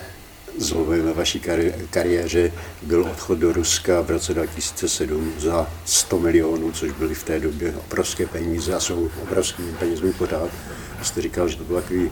Zlomovým 0.58 1.04
ve 1.04 1.12
vaší 1.12 1.40
kari- 1.40 1.74
kariéře 1.90 2.52
byl 2.82 3.04
odchod 3.10 3.38
do 3.38 3.52
Ruska 3.52 4.00
v 4.00 4.10
roce 4.10 4.34
2007 4.34 5.32
za 5.38 5.70
100 5.84 6.18
milionů, 6.18 6.72
což 6.72 6.92
byly 6.92 7.14
v 7.14 7.24
té 7.24 7.40
době 7.40 7.74
obrovské 7.86 8.26
peníze 8.26 8.74
a 8.74 8.80
jsou 8.80 9.10
obrovskými 9.22 9.72
penězmi 9.72 10.12
pořád. 10.12 10.50
Jste 11.02 11.22
říkal, 11.22 11.48
že 11.48 11.56
to 11.56 11.64
bylo 11.64 11.80
takový 11.80 12.10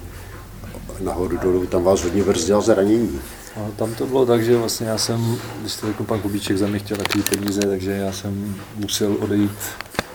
nahoru 1.00 1.36
dolů, 1.36 1.66
tam 1.66 1.82
vás 1.84 2.02
hodně 2.02 2.22
brzdil 2.22 2.60
zranění. 2.60 3.20
A 3.56 3.70
tam 3.76 3.94
to 3.94 4.06
bylo 4.06 4.26
tak, 4.26 4.44
že 4.44 4.56
vlastně 4.56 4.86
já 4.86 4.98
jsem, 4.98 5.38
když 5.60 5.76
to 5.76 5.88
jako 5.88 6.04
pan 6.04 6.20
Kubíček 6.20 6.58
za 6.58 6.66
mě 6.66 6.78
chtěl 6.78 6.96
takový 6.96 7.24
peníze, 7.24 7.60
takže 7.60 7.90
já 7.90 8.12
jsem 8.12 8.54
musel 8.76 9.16
odejít 9.20 9.58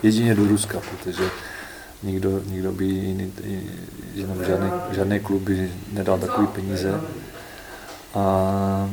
jedině 0.04 0.36
do 0.36 0.48
Ruska, 0.48 0.82
protože 0.90 1.24
nikdo, 2.04 2.42
nikdo 2.46 2.72
by 2.72 2.86
jiný, 2.86 3.34
jenom 4.16 4.46
žádný, 4.46 4.72
žádný 4.92 5.20
klub 5.20 5.42
by 5.42 5.72
nedal 5.92 6.20
takový 6.20 6.48
peníze. 6.48 7.02
A 8.14 8.90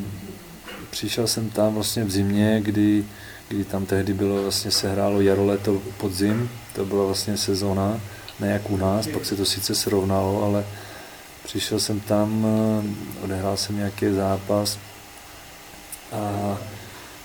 přišel 0.91 1.27
jsem 1.27 1.51
tam 1.51 1.75
vlastně 1.75 2.05
v 2.05 2.11
zimě, 2.11 2.61
kdy, 2.65 3.05
kdy 3.49 3.65
tam 3.65 3.87
tehdy 3.87 4.15
bylo 4.15 4.43
vlastně 4.43 4.71
se 4.71 4.93
hrálo 4.93 5.21
jaro, 5.21 5.47
leto, 5.47 5.83
podzim, 5.99 6.51
to 6.75 6.85
byla 6.85 7.05
vlastně 7.05 7.37
sezóna, 7.37 8.01
ne 8.41 8.51
jak 8.51 8.71
u 8.71 8.77
nás, 8.77 9.07
pak 9.07 9.25
se 9.25 9.37
to 9.37 9.45
sice 9.45 9.75
srovnalo, 9.75 10.43
ale 10.43 10.65
Přišel 11.45 11.81
jsem 11.81 12.01
tam, 12.01 12.47
eh, 12.47 13.25
odehrál 13.25 13.57
jsem 13.57 13.77
nějaký 13.77 14.13
zápas 14.13 14.79
a 16.13 16.59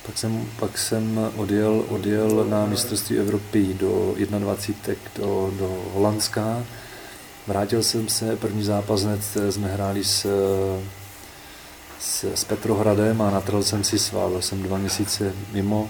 pak 0.06 0.18
jsem, 0.18 0.46
pak 0.60 0.78
jsem 0.78 1.32
odjel, 1.36 1.86
odjel 1.90 2.46
na 2.50 2.66
mistrovství 2.66 3.18
Evropy 3.18 3.74
do 3.74 4.16
21. 4.40 4.96
do, 5.16 5.52
do 5.60 5.84
Holandska. 5.94 6.64
Vrátil 7.48 7.84
jsem 7.84 8.10
se, 8.10 8.36
první 8.36 8.64
zápas 8.64 9.02
hned 9.02 9.22
jsme 9.50 9.68
hráli 9.68 10.04
s, 10.04 10.28
s, 12.00 12.24
s 12.24 12.44
Petrohradem 12.44 13.22
a 13.22 13.32
natrhl 13.32 13.64
jsem 13.64 13.84
si 13.84 14.00
sval, 14.00 14.42
jsem 14.42 14.64
dva 14.64 14.78
měsíce 14.78 15.34
mimo, 15.52 15.90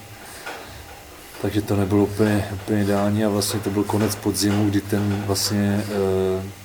takže 1.42 1.62
to 1.62 1.76
nebylo 1.76 2.04
úplně, 2.04 2.50
úplně 2.54 2.82
ideální 2.82 3.26
a 3.26 3.30
vlastně 3.30 3.60
to 3.60 3.70
byl 3.70 3.84
konec 3.84 4.16
podzimu, 4.16 4.70
kdy 4.70 4.82
ten 4.82 5.24
vlastně 5.28 5.86
e, 5.90 6.59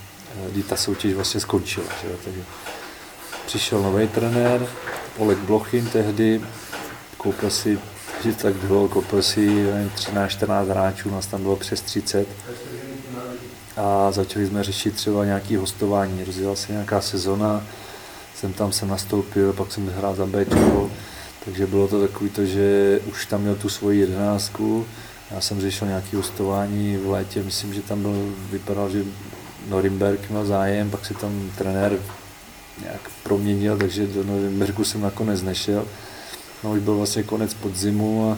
kdy 0.51 0.63
ta 0.63 0.75
soutěž 0.75 1.13
vlastně 1.13 1.39
skončila. 1.39 1.87
Že? 2.01 2.09
Takže 2.23 2.41
přišel 3.45 3.81
nový 3.81 4.07
trenér, 4.07 4.67
Oleg 5.17 5.37
Blochin 5.37 5.87
tehdy, 5.87 6.41
koupil 7.17 7.49
si, 7.49 7.79
že 8.23 8.33
tak 8.33 8.53
bylo, 8.55 8.89
koupil 8.89 9.23
si 9.23 9.67
13-14 9.95 10.65
hráčů, 10.65 11.11
nás 11.11 11.27
tam 11.27 11.41
bylo 11.41 11.55
přes 11.55 11.81
30 11.81 12.27
a 13.77 14.11
začali 14.11 14.47
jsme 14.47 14.63
řešit 14.63 14.95
třeba 14.95 15.25
nějaké 15.25 15.57
hostování. 15.57 16.23
Rozjela 16.23 16.55
se 16.55 16.71
nějaká 16.71 17.01
sezona, 17.01 17.63
jsem 18.35 18.53
tam 18.53 18.71
se 18.71 18.85
nastoupil, 18.85 19.53
pak 19.53 19.71
jsem 19.71 19.87
hrál 19.87 20.15
za 20.15 20.25
Bčko, 20.25 20.91
takže 21.45 21.67
bylo 21.67 21.87
to 21.87 22.01
takový 22.01 22.29
to, 22.29 22.45
že 22.45 22.99
už 23.05 23.25
tam 23.25 23.41
měl 23.41 23.55
tu 23.55 23.69
svoji 23.69 23.99
jedenáctku, 23.99 24.85
já 25.31 25.41
jsem 25.41 25.61
řešil 25.61 25.87
nějaké 25.87 26.17
hostování 26.17 26.97
v 26.97 27.09
létě, 27.09 27.43
myslím, 27.43 27.73
že 27.73 27.81
tam 27.81 28.01
byl, 28.01 28.33
vypadal, 28.51 28.89
že 28.89 29.03
Norimberg 29.67 30.29
měl 30.29 30.45
zájem, 30.45 30.89
pak 30.89 31.05
si 31.05 31.13
tam 31.13 31.51
trenér 31.57 31.99
nějak 32.81 33.11
proměnil, 33.23 33.77
takže 33.77 34.07
do 34.07 34.23
Norimbergu 34.23 34.83
jsem 34.83 35.01
nakonec 35.01 35.41
nešel. 35.41 35.87
No 36.63 36.71
už 36.71 36.79
byl 36.79 36.97
vlastně 36.97 37.23
konec 37.23 37.53
podzimu 37.53 38.31
a, 38.31 38.37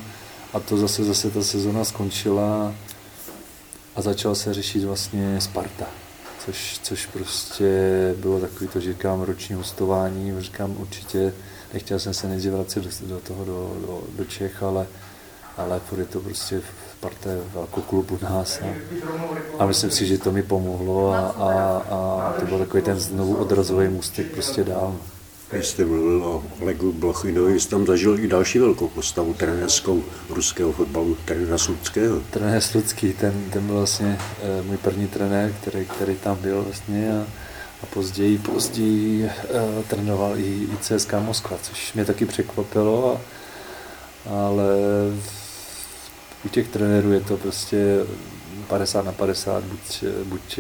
a 0.54 0.60
to 0.60 0.78
zase, 0.78 1.04
zase 1.04 1.32
ta 1.32 1.44
sezona 1.44 1.84
skončila 1.84 2.74
a 3.96 4.02
začal 4.02 4.36
se 4.36 4.54
řešit 4.54 4.84
vlastně 4.84 5.42
Sparta. 5.42 5.86
Což, 6.46 6.80
což 6.84 7.06
prostě 7.06 7.70
bylo 8.18 8.40
takový 8.40 8.68
to, 8.68 8.80
že 8.80 8.94
říkám, 8.94 9.22
roční 9.22 9.56
hostování, 9.56 10.42
říkám 10.42 10.76
určitě, 10.78 11.34
nechtěl 11.74 12.00
jsem 12.00 12.14
se 12.14 12.28
nejdřív 12.28 12.52
vracet 12.52 12.84
do, 12.84 12.90
do 13.08 13.20
toho, 13.20 13.46
do, 13.46 13.78
do, 13.82 14.04
do 14.18 14.26
Čech, 14.26 14.64
ale, 14.64 14.88
ale 15.58 15.82
je 15.98 16.06
to 16.06 16.20
prostě 16.20 16.62
Sparta 16.98 17.30
velkou 17.54 17.82
klub 17.82 18.12
u 18.12 18.20
nás 18.22 18.60
a, 18.62 18.66
a 19.60 19.66
myslím 19.66 19.92
si, 19.92 20.06
že 20.06 20.18
to 20.18 20.32
mi 20.32 20.44
pomohlo 20.44 21.12
a, 21.12 21.20
a, 21.20 21.50
a 21.90 22.34
to 22.40 22.46
byl 22.46 22.60
takový 22.60 22.84
ten 22.84 23.00
znovu 23.00 23.36
odrazový 23.36 23.88
můstek 23.88 24.32
prostě 24.32 24.64
dál. 24.64 24.96
Když 25.52 25.68
jste 25.68 25.86
mluvil 25.86 26.26
o 26.26 26.44
Olegu 26.62 26.94
Blochinovi, 26.94 27.60
jste 27.60 27.72
tam 27.72 27.86
zažil 27.86 28.20
i 28.20 28.28
další 28.28 28.60
velkou 28.60 28.88
postavu 28.88 29.34
trenérskou 29.34 30.04
ruského 30.30 30.72
fotbalu, 30.72 31.18
trenéra 31.26 31.58
Sluckého. 31.58 32.20
Trenér 32.30 32.62
Slucký, 32.62 33.14
ten, 33.14 33.50
ten 33.54 33.68
byl 33.68 33.76
vlastně 33.76 34.18
e, 34.44 34.62
můj 34.62 34.78
první 34.78 35.08
trenér, 35.08 35.54
který, 35.62 35.86
který 35.86 36.16
tam 36.16 36.38
byl 36.42 36.64
vlastně 36.64 37.20
a, 37.20 37.28
a 37.84 37.86
později, 37.94 38.38
později 38.38 39.26
e, 39.26 39.32
trénoval 39.88 40.38
i, 40.38 40.68
i 40.74 40.78
CSK 40.82 41.14
Moskva, 41.20 41.58
což 41.62 41.94
mě 41.94 42.06
taky 42.06 42.26
překvapilo, 42.26 43.14
a, 43.14 43.22
ale 44.32 44.74
u 46.46 46.50
těch 46.50 46.68
trenérů 46.68 47.12
je 47.12 47.22
to 47.22 47.38
prostě 47.38 48.06
50 48.68 49.06
na 49.06 49.12
50, 49.12 49.64
buď, 49.64 50.04
buď 50.24 50.60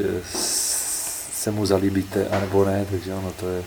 se 1.34 1.52
mu 1.52 1.66
zalíbíte, 1.66 2.28
anebo 2.28 2.66
ne, 2.66 2.86
takže 2.92 3.14
ono 3.14 3.32
to 3.32 3.50
je, 3.50 3.64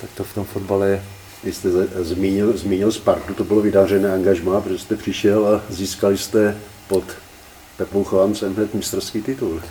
tak 0.00 0.10
to 0.16 0.24
v 0.24 0.34
tom 0.34 0.44
fotbale 0.44 0.88
je. 0.88 1.02
Vy 1.44 1.52
jste 1.52 1.68
zmínil, 2.04 2.56
zmínil 2.56 2.92
Spartu, 2.92 3.34
to 3.34 3.44
bylo 3.44 3.60
vydařené 3.60 4.12
angažmá, 4.12 4.60
protože 4.60 4.78
jste 4.78 4.96
přišel 4.96 5.46
a 5.46 5.62
získali 5.68 6.18
jste 6.18 6.56
pod 6.88 7.04
Pepou 7.76 8.04
Chovancem 8.04 8.54
hned 8.54 8.74
mistrovský 8.74 9.22
titul. 9.22 9.62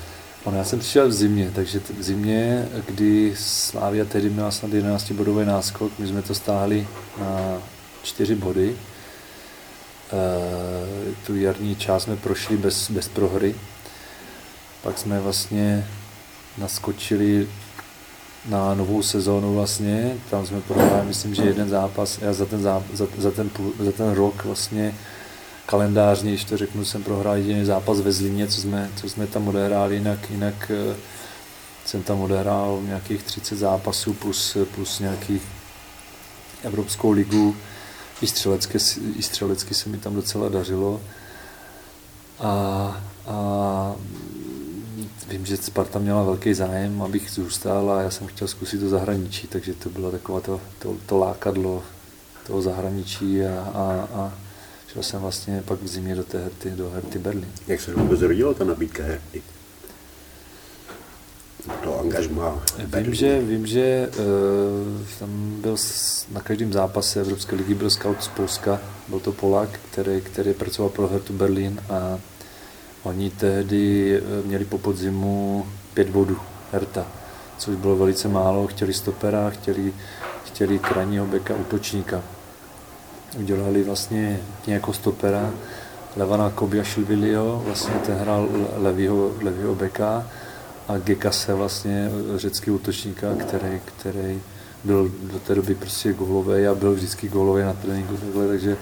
Ono, 0.43 0.57
já 0.57 0.63
jsem 0.63 0.79
přišel 0.79 1.07
v 1.07 1.11
zimě, 1.11 1.51
takže 1.55 1.79
v 1.99 2.03
zimě, 2.03 2.69
kdy 2.85 3.35
Slávia 3.37 4.05
tehdy 4.05 4.29
měla 4.29 4.51
snad 4.51 4.73
11 4.73 5.11
bodový 5.11 5.45
náskok, 5.45 5.91
my 5.99 6.07
jsme 6.07 6.21
to 6.21 6.35
stáhli 6.35 6.87
na 7.19 7.61
4 8.03 8.35
body. 8.35 8.75
E, 10.13 10.17
tu 11.25 11.35
jarní 11.35 11.75
část 11.75 12.03
jsme 12.03 12.15
prošli 12.15 12.57
bez, 12.57 12.91
bez 12.91 13.07
prohry. 13.07 13.55
Pak 14.83 14.97
jsme 14.97 15.19
vlastně 15.19 15.87
naskočili 16.57 17.47
na 18.45 18.73
novou 18.73 19.03
sezónu 19.03 19.53
vlastně, 19.53 20.15
tam 20.29 20.45
jsme 20.45 20.61
prohráli, 20.61 21.05
myslím, 21.05 21.35
že 21.35 21.43
jeden 21.43 21.69
zápas, 21.69 22.19
já 22.21 22.33
za 22.33 22.45
ten, 22.45 22.61
zá, 22.61 22.83
za, 22.93 23.07
za, 23.17 23.31
ten, 23.31 23.49
za 23.79 23.91
ten 23.91 24.11
rok 24.11 24.45
vlastně 24.45 24.93
kalendářně, 25.65 26.31
když 26.31 26.43
to 26.43 26.57
řeknu, 26.57 26.85
jsem 26.85 27.03
prohrál 27.03 27.37
jediný 27.37 27.65
zápas 27.65 27.99
ve 27.99 28.11
Zlíně, 28.11 28.47
co 28.47 28.61
jsme, 28.61 28.89
co 28.95 29.09
jsme 29.09 29.27
tam 29.27 29.47
odehráli, 29.47 29.95
jinak, 29.95 30.29
jinak 30.29 30.71
eh, 30.71 30.95
jsem 31.85 32.03
tam 32.03 32.21
odehrál 32.21 32.79
nějakých 32.81 33.23
30 33.23 33.57
zápasů 33.57 34.13
plus, 34.13 34.57
plus 34.75 34.99
nějaký 34.99 35.41
Evropskou 36.63 37.11
ligu. 37.11 37.55
I 38.21 38.27
střelecky, 38.27 38.77
I 39.15 39.23
střelecky 39.23 39.73
se 39.73 39.89
mi 39.89 39.97
tam 39.97 40.15
docela 40.15 40.49
dařilo. 40.49 41.01
A, 42.39 42.49
a 43.25 43.95
vím, 45.27 45.45
že 45.45 45.57
Sparta 45.57 45.99
měla 45.99 46.23
velký 46.23 46.53
zájem, 46.53 47.01
abych 47.01 47.29
zůstal 47.31 47.91
a 47.91 48.01
já 48.01 48.11
jsem 48.11 48.27
chtěl 48.27 48.47
zkusit 48.47 48.79
to 48.79 48.89
zahraničí, 48.89 49.47
takže 49.47 49.73
to 49.73 49.89
bylo 49.89 50.11
takové 50.11 50.41
to, 50.41 50.61
to, 50.79 50.95
to 51.05 51.17
lákadlo 51.17 51.83
toho 52.47 52.61
zahraničí 52.61 53.43
a, 53.43 53.59
a, 53.59 54.07
a 54.13 54.33
šel 54.93 55.03
jsem 55.03 55.21
vlastně 55.21 55.63
pak 55.65 55.81
v 55.81 55.87
zimě 55.87 56.15
do 56.15 56.23
té 56.23 56.43
Herty, 56.43 56.71
do 56.71 56.89
Herty 56.89 57.19
Berlin. 57.19 57.51
Jak 57.67 57.81
se 57.81 57.93
vůbec 57.93 58.21
rodila 58.21 58.53
ta 58.53 58.63
nabídka 58.63 59.03
Herty? 59.03 59.41
To 61.83 61.99
angažma. 61.99 62.63
Vím, 62.95 63.13
že, 63.13 63.41
vím, 63.41 63.67
že 63.67 64.09
uh, 64.09 64.25
tam 65.19 65.29
byl 65.61 65.75
na 66.31 66.41
každém 66.41 66.73
zápase 66.73 67.21
Evropské 67.21 67.55
ligy 67.55 67.73
byl 67.73 67.89
scout 67.89 68.23
z 68.23 68.27
Polska, 68.27 68.79
byl 69.07 69.19
to 69.19 69.31
Polák, 69.31 69.69
který, 69.91 70.21
který 70.21 70.53
pracoval 70.53 70.89
pro 70.89 71.07
Hertu 71.07 71.33
Berlin 71.33 71.79
a 71.89 72.19
oni 73.03 73.29
tehdy 73.29 74.15
eh, 74.17 74.47
měli 74.47 74.65
po 74.65 74.77
podzimu 74.77 75.65
pět 75.93 76.09
bodů 76.09 76.37
Herta, 76.71 77.07
což 77.57 77.75
bylo 77.75 77.95
velice 77.95 78.27
málo, 78.27 78.67
chtěli 78.67 78.93
stopera, 78.93 79.49
chtěli, 79.49 79.93
chtěli 80.45 80.79
krajního 80.79 81.25
beka, 81.25 81.55
útočníka. 81.55 82.21
Udělali 83.39 83.83
vlastně 83.83 84.39
nějakou 84.67 84.93
stopera 84.93 85.51
Levana 86.15 86.49
Kobiašvilio, 86.49 87.61
vlastně 87.65 87.93
ten 88.05 88.15
hrál 88.15 88.49
levýho, 88.75 89.31
levýho 89.41 89.75
beka 89.75 90.27
a 90.87 90.97
Gekase 90.97 91.53
vlastně 91.53 92.09
řecký 92.35 92.71
útočníka, 92.71 93.35
který, 93.35 93.81
který 93.85 94.41
byl 94.83 95.11
do 95.33 95.39
té 95.39 95.55
doby 95.55 95.75
prostě 95.75 96.13
gólový 96.13 96.67
a 96.67 96.75
byl 96.75 96.93
vždycky 96.93 97.27
gólový 97.27 97.63
na 97.63 97.73
tréninku 97.73 98.17
takhle, 98.17 98.47
takže 98.47 98.77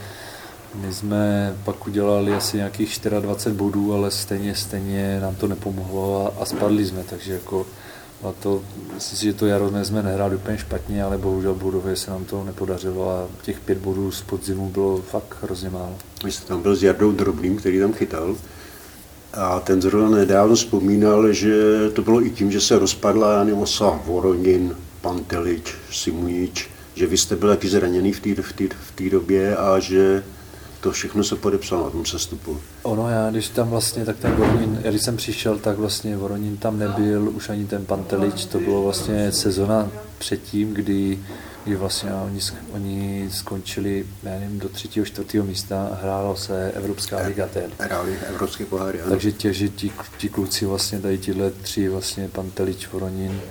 my 0.76 0.94
jsme 0.94 1.56
pak 1.64 1.88
udělali 1.88 2.34
asi 2.34 2.58
nějakých 2.58 3.00
24 3.20 3.56
bodů, 3.56 3.94
ale 3.94 4.12
stejně, 4.12 4.56
stejně 4.56 5.20
nám 5.20 5.36
to 5.36 5.48
nepomohlo 5.48 6.26
a, 6.26 6.42
a 6.42 6.46
spadli 6.46 6.86
jsme, 6.86 7.04
takže 7.04 7.34
jako 7.34 7.66
a 8.24 8.32
to, 8.32 8.62
myslím 8.94 9.18
si, 9.18 9.26
že 9.26 9.34
to 9.34 9.46
jaro 9.46 9.86
jsme 9.86 10.04
nehráli 10.04 10.36
úplně 10.36 10.58
špatně, 10.58 11.04
ale 11.04 11.18
bohužel 11.18 11.56
bodově 11.56 11.96
se 11.96 12.12
nám 12.12 12.26
to 12.26 12.44
nepodařilo 12.44 13.10
a 13.12 13.28
těch 13.42 13.60
pět 13.60 13.78
bodů 13.78 14.12
z 14.12 14.22
podzimu 14.22 14.70
bylo 14.70 14.98
fakt 14.98 15.38
hrozně 15.42 15.70
málo. 15.70 15.96
Vy 16.24 16.32
jste 16.32 16.48
tam 16.48 16.62
byl 16.62 16.76
s 16.76 16.84
Jardou 16.84 17.12
Drobným, 17.12 17.58
který 17.58 17.80
tam 17.80 17.94
chytal. 17.94 18.36
A 19.36 19.60
ten 19.60 19.82
zrovna 19.82 20.18
nedávno 20.18 20.56
vzpomínal, 20.56 21.34
že 21.34 21.54
to 21.94 22.02
bylo 22.02 22.26
i 22.26 22.30
tím, 22.30 22.52
že 22.52 22.62
se 22.62 22.80
rozpadla 22.80 23.34
Jany 23.34 23.54
Osa, 23.54 24.00
Voronin, 24.06 24.76
Pantelič, 25.02 25.74
Simunič, 25.92 26.70
že 26.96 27.08
vy 27.08 27.18
jste 27.18 27.36
byl 27.36 27.50
taky 27.50 27.68
zraněný 27.70 28.14
v 28.14 28.20
té 28.20 28.36
v 28.36 28.74
v 28.92 29.10
době 29.10 29.58
a 29.58 29.80
že 29.80 30.24
to 30.86 30.92
všechno 30.92 31.24
se 31.24 31.36
podepsalo 31.36 31.84
na 31.84 31.90
tom 31.90 32.06
sestupu. 32.06 32.60
Ono 32.84 33.10
já, 33.10 33.30
když 33.32 33.50
tam 33.50 33.70
vlastně, 33.70 34.06
tak 34.06 34.18
ten 34.18 34.32
Voronin, 34.32 34.82
když 34.90 35.02
jsem 35.02 35.18
přišel, 35.18 35.60
tak 35.60 35.78
vlastně 35.78 36.18
Voronin 36.18 36.58
tam 36.58 36.80
nebyl, 36.80 37.30
už 37.30 37.50
ani 37.50 37.66
ten 37.66 37.86
Pantelič, 37.86 38.46
to 38.46 38.60
bylo 38.60 38.84
vlastně 38.84 39.32
sezona 39.32 39.92
předtím, 40.18 40.74
kdy, 40.74 41.20
kdy 41.64 41.76
vlastně 41.76 42.14
oni, 42.14 42.40
oni 42.72 43.30
skončili, 43.32 44.06
já 44.24 44.40
nevím, 44.40 44.60
do 44.60 44.70
třetího, 44.70 45.06
čtvrtého 45.06 45.46
místa 45.46 45.88
a 45.88 45.96
hrálo 45.96 46.36
se 46.36 46.72
Evropská 46.72 47.18
liga 47.28 47.48
tehdy. 47.48 47.74
Hráli 47.80 48.18
Evropské 48.30 48.66
poháry, 48.66 49.02
ano. 49.02 49.10
Takže 49.10 49.32
tě, 49.32 49.54
že 49.54 49.70
ti, 49.70 49.92
ti 50.18 50.30
kluci 50.30 50.66
vlastně 50.66 51.00
tady 51.00 51.18
tyhle 51.18 51.52
tři, 51.52 51.90
vlastně 51.90 52.30
Pantelič, 52.30 52.88
Voronin, 52.88 53.42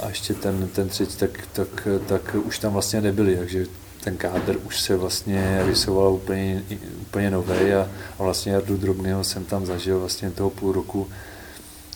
a 0.00 0.08
ještě 0.08 0.34
ten, 0.34 0.68
ten 0.68 0.88
třetí, 0.88 1.16
tak, 1.16 1.30
tak, 1.52 1.88
tak 2.06 2.36
už 2.44 2.58
tam 2.58 2.72
vlastně 2.72 3.00
nebyli, 3.00 3.36
takže 3.36 3.66
ten 4.04 4.16
kádr 4.16 4.56
už 4.64 4.80
se 4.80 4.96
vlastně 4.96 5.62
rysoval 5.66 6.12
úplně, 6.12 6.62
úplně 7.00 7.30
nový 7.30 7.72
a, 7.72 7.88
a 8.18 8.22
vlastně 8.22 8.52
Jardu 8.52 8.76
Drobného 8.76 9.24
jsem 9.24 9.44
tam 9.44 9.66
zažil 9.66 10.00
vlastně 10.00 10.30
toho 10.30 10.50
půl 10.50 10.72
roku. 10.72 11.08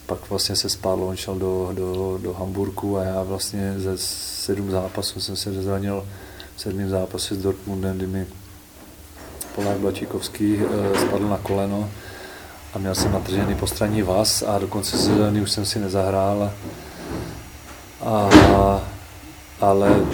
Pak 0.06 0.30
vlastně 0.30 0.56
se 0.56 0.68
spádl, 0.68 1.02
on 1.02 1.16
šel 1.16 1.34
do, 1.34 1.70
do, 1.74 2.18
do 2.22 2.32
Hamburku 2.32 2.98
a 2.98 3.04
já 3.04 3.22
vlastně 3.22 3.74
ze 3.76 3.98
sedm 3.98 4.70
zápasů 4.70 5.20
jsem 5.20 5.36
se 5.36 5.62
zranil 5.62 6.06
v 6.56 6.60
sedmém 6.60 6.88
zápase 6.88 7.34
s 7.34 7.38
Dortmundem, 7.38 7.96
kdy 7.96 8.06
mi 8.06 8.26
Polák 9.54 9.78
Blačíkovský 9.78 10.58
eh, 10.58 10.98
spadl 10.98 11.28
na 11.28 11.38
koleno 11.38 11.90
a 12.74 12.78
měl 12.78 12.94
jsem 12.94 13.12
natržený 13.12 13.54
postranní 13.54 14.02
vás 14.02 14.42
a 14.42 14.58
dokonce 14.58 14.98
sezóny 14.98 15.40
už 15.40 15.50
jsem 15.50 15.64
si 15.64 15.78
nezahrál. 15.78 16.52
A, 18.00 18.30
ale 19.60 20.06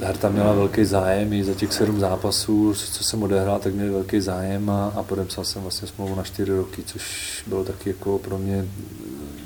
Herta 0.00 0.28
měla 0.28 0.52
velký 0.52 0.84
zájem 0.84 1.32
i 1.32 1.44
za 1.44 1.54
těch 1.54 1.72
sedm 1.72 2.00
zápasů, 2.00 2.74
co 2.74 3.04
jsem 3.04 3.22
odehrál, 3.22 3.58
tak 3.58 3.74
měl 3.74 3.92
velký 3.92 4.20
zájem 4.20 4.70
a, 4.70 4.92
a 4.96 5.02
podepsal 5.02 5.44
jsem 5.44 5.62
vlastně 5.62 5.88
smlouvu 5.88 6.14
na 6.14 6.22
čtyři 6.22 6.52
roky, 6.52 6.82
což 6.86 7.42
bylo 7.46 7.64
taky 7.64 7.88
jako 7.88 8.18
pro 8.18 8.38
mě 8.38 8.68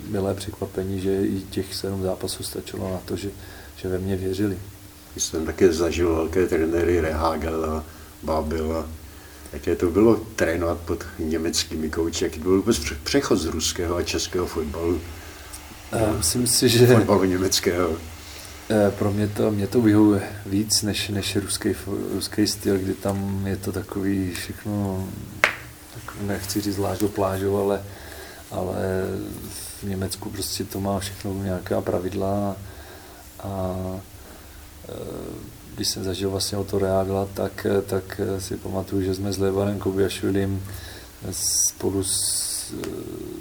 milé 0.08 0.34
překvapení, 0.34 1.00
že 1.00 1.26
i 1.26 1.40
těch 1.50 1.74
sedm 1.74 2.02
zápasů 2.02 2.42
stačilo 2.42 2.90
na 2.90 2.98
to, 3.04 3.16
že, 3.16 3.30
že 3.76 3.88
ve 3.88 3.98
mě 3.98 4.16
věřili. 4.16 4.58
Jsem 5.16 5.46
také 5.46 5.72
zažil 5.72 6.14
velké 6.14 6.46
trenéry 6.46 7.00
Rehagel 7.00 7.64
a 7.64 7.84
Babel 8.22 8.76
a 8.76 8.86
jaké 9.52 9.76
to 9.76 9.90
bylo 9.90 10.16
trénovat 10.36 10.78
pod 10.78 11.04
německými 11.18 11.90
kouči, 11.90 12.24
jaký 12.24 12.38
to 12.38 12.44
byl 12.44 12.56
vůbec 12.56 12.80
přechod 13.04 13.36
z 13.36 13.44
ruského 13.44 13.96
a 13.96 14.02
českého 14.02 14.46
fotbalu. 14.46 15.00
Myslím 16.16 16.46
si, 16.46 16.68
že... 16.68 16.86
Fotbalu 16.86 17.24
německého. 17.24 17.96
Eh, 18.70 18.90
pro 18.90 19.12
mě 19.12 19.28
to, 19.28 19.50
mě 19.50 19.66
to 19.66 19.80
vyhovuje 19.80 20.22
víc 20.46 20.82
než, 20.82 21.08
než 21.08 21.36
ruský, 21.36 21.74
ruský 22.14 22.46
styl, 22.46 22.78
kdy 22.78 22.94
tam 22.94 23.46
je 23.46 23.56
to 23.56 23.72
takový 23.72 24.32
všechno, 24.34 25.08
tak 25.94 26.14
nechci 26.20 26.60
říct 26.60 26.74
zvlášť 26.74 27.00
do 27.00 27.08
plážu, 27.08 27.56
ale, 27.56 27.82
ale 28.50 28.76
v 29.80 29.82
Německu 29.82 30.30
prostě 30.30 30.64
to 30.64 30.80
má 30.80 30.98
všechno 30.98 31.34
nějaká 31.34 31.80
pravidla 31.80 32.56
a 33.42 33.76
eh, 34.88 34.92
když 35.74 35.88
jsem 35.88 36.04
zažil 36.04 36.30
vlastně 36.30 36.58
o 36.58 36.64
to 36.64 36.78
Reagla, 36.78 37.28
tak, 37.34 37.66
tak 37.86 38.20
si 38.38 38.56
pamatuju, 38.56 39.02
že 39.02 39.14
jsme 39.14 39.32
s 39.32 39.38
Levanem 39.38 39.78
Kobiašvilim 39.78 40.62
spolu 41.30 42.04
s, 42.04 42.74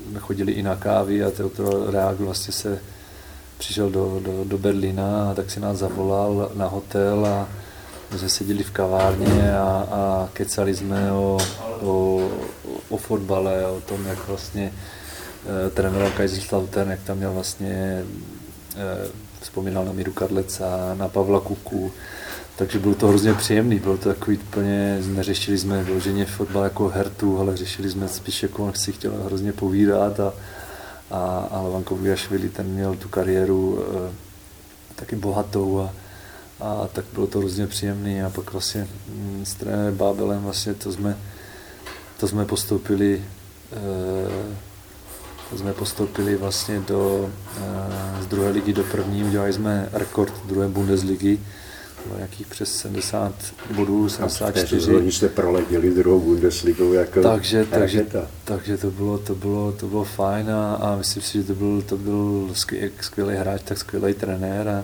jsme 0.10 0.20
chodili 0.20 0.52
i 0.52 0.64
na 0.64 0.76
kávy 0.76 1.24
a 1.24 1.32
to 1.32 1.92
Reagl 1.92 2.26
vlastně 2.26 2.54
se 2.54 2.80
přišel 3.64 3.90
do, 3.90 4.20
do, 4.24 4.44
do 4.44 4.58
Berlína 4.58 5.32
a 5.32 5.34
tak 5.34 5.52
si 5.52 5.60
nás 5.60 5.78
zavolal 5.78 6.52
na 6.56 6.68
hotel 6.68 7.26
a 7.26 7.50
my 8.12 8.20
jsme 8.20 8.30
seděli 8.30 8.64
v 8.64 8.72
kavárně 8.72 9.58
a, 9.58 9.88
a 9.92 10.30
kecali 10.34 10.76
jsme 10.76 11.12
o, 11.12 11.38
o, 11.82 12.28
o 12.90 12.98
fotbale, 12.98 13.68
o 13.68 13.82
tom, 13.82 14.06
jak 14.06 14.28
vlastně 14.28 14.74
e, 15.68 15.70
trénoval 15.70 16.12
Kaiserslautern, 16.12 16.92
jak 16.92 17.04
tam 17.04 17.18
měl 17.18 17.34
vlastně, 17.34 18.04
e, 18.76 19.08
vzpomínal 19.42 19.86
na 19.86 19.92
Míru 19.92 20.12
Kadleca, 20.12 20.94
na 20.94 21.08
Pavla 21.08 21.40
Kuku, 21.40 21.92
takže 22.56 22.80
bylo 22.80 22.96
to 22.96 23.08
hrozně 23.08 23.34
příjemný, 23.34 23.80
bylo 23.80 23.98
to 23.98 24.10
takový 24.10 24.38
úplně, 24.38 25.00
neřešili 25.06 25.58
jsme 25.58 25.84
vyloženě 25.84 26.26
fotbal 26.26 26.64
jako 26.64 26.88
hertu, 26.88 27.40
ale 27.40 27.58
řešili 27.58 27.90
jsme 27.90 28.08
spíš 28.08 28.44
jako 28.44 28.64
on 28.64 28.74
si 28.74 28.92
chtěl 28.92 29.14
hrozně 29.26 29.54
povídat 29.54 30.20
a, 30.20 30.34
a, 31.14 31.48
a 31.52 31.62
Levan 31.62 31.84
Koviašvili, 31.84 32.50
ten 32.50 32.66
měl 32.66 32.96
tu 32.96 33.10
kariéru 33.10 33.80
e, 33.80 34.12
taky 34.96 35.16
bohatou 35.16 35.80
a, 35.80 35.94
a 36.60 36.88
tak 36.94 37.06
bylo 37.14 37.28
to 37.28 37.40
hrozně 37.40 37.68
příjemný. 37.68 38.22
A 38.24 38.30
pak 38.30 38.54
vlastně 38.54 38.88
mm, 39.08 39.46
s 39.46 39.54
trenérem 39.54 39.98
Bábelem 39.98 40.44
vlastně 40.44 40.74
to 40.74 40.92
jsme, 40.92 41.18
to 42.20 42.28
jsme 42.28 42.46
postoupili 42.46 43.22
e, 43.72 44.64
jsme 45.58 45.74
postoupili 45.74 46.36
vlastně 46.36 46.80
do, 46.80 47.30
z 48.22 48.26
druhé 48.26 48.50
ligy 48.50 48.74
do 48.74 48.84
první, 48.84 49.24
udělali 49.24 49.54
jsme 49.54 49.90
rekord 49.94 50.34
druhé 50.46 50.68
Bundesligy, 50.68 51.40
nějakých 52.16 52.48
přes 52.48 52.76
70 52.76 53.34
bodů, 53.76 54.10
74. 54.10 54.96
Oni 54.96 55.12
jste 55.12 55.30
proletěli 55.30 55.90
druhou 55.90 56.20
Bundesligu 56.20 56.94
jako 56.94 57.22
takže, 57.22 57.66
takže, 57.66 58.06
takže 58.46 58.78
to 58.78 58.92
bylo, 58.92 59.18
to 59.18 59.36
bylo, 59.36 59.72
to 59.72 59.88
bylo 59.88 60.04
fajn 60.04 60.50
a, 60.52 60.76
a 60.76 60.96
myslím 60.96 61.24
si, 61.24 61.38
že 61.38 61.44
to 61.44 61.56
byl, 61.56 61.82
to 61.82 61.98
byl 61.98 62.50
skvělý 63.02 63.36
hráč, 63.36 63.62
tak 63.64 63.78
skvělý 63.78 64.14
trenér 64.14 64.70
a, 64.70 64.84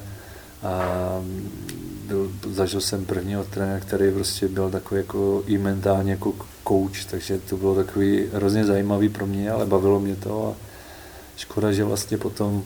a 0.63 1.22
byl, 2.07 2.32
zažil 2.49 2.82
jsem 2.82 3.05
prvního 3.05 3.43
trenéra, 3.43 3.80
který 3.80 4.11
prostě 4.11 4.47
byl 4.47 4.70
takový 4.70 5.01
jako 5.01 5.43
i 5.47 5.57
mentálně 5.57 6.11
jako 6.11 6.34
coach, 6.67 7.05
takže 7.11 7.39
to 7.49 7.57
bylo 7.57 7.76
takový 7.76 8.26
hrozně 8.34 8.65
zajímavý 8.65 9.09
pro 9.09 9.28
mě, 9.28 9.51
ale 9.51 9.65
bavilo 9.65 9.99
mě 9.99 10.15
to 10.15 10.47
a 10.47 10.65
škoda, 11.38 11.72
že 11.72 11.84
vlastně 11.84 12.17
potom 12.17 12.63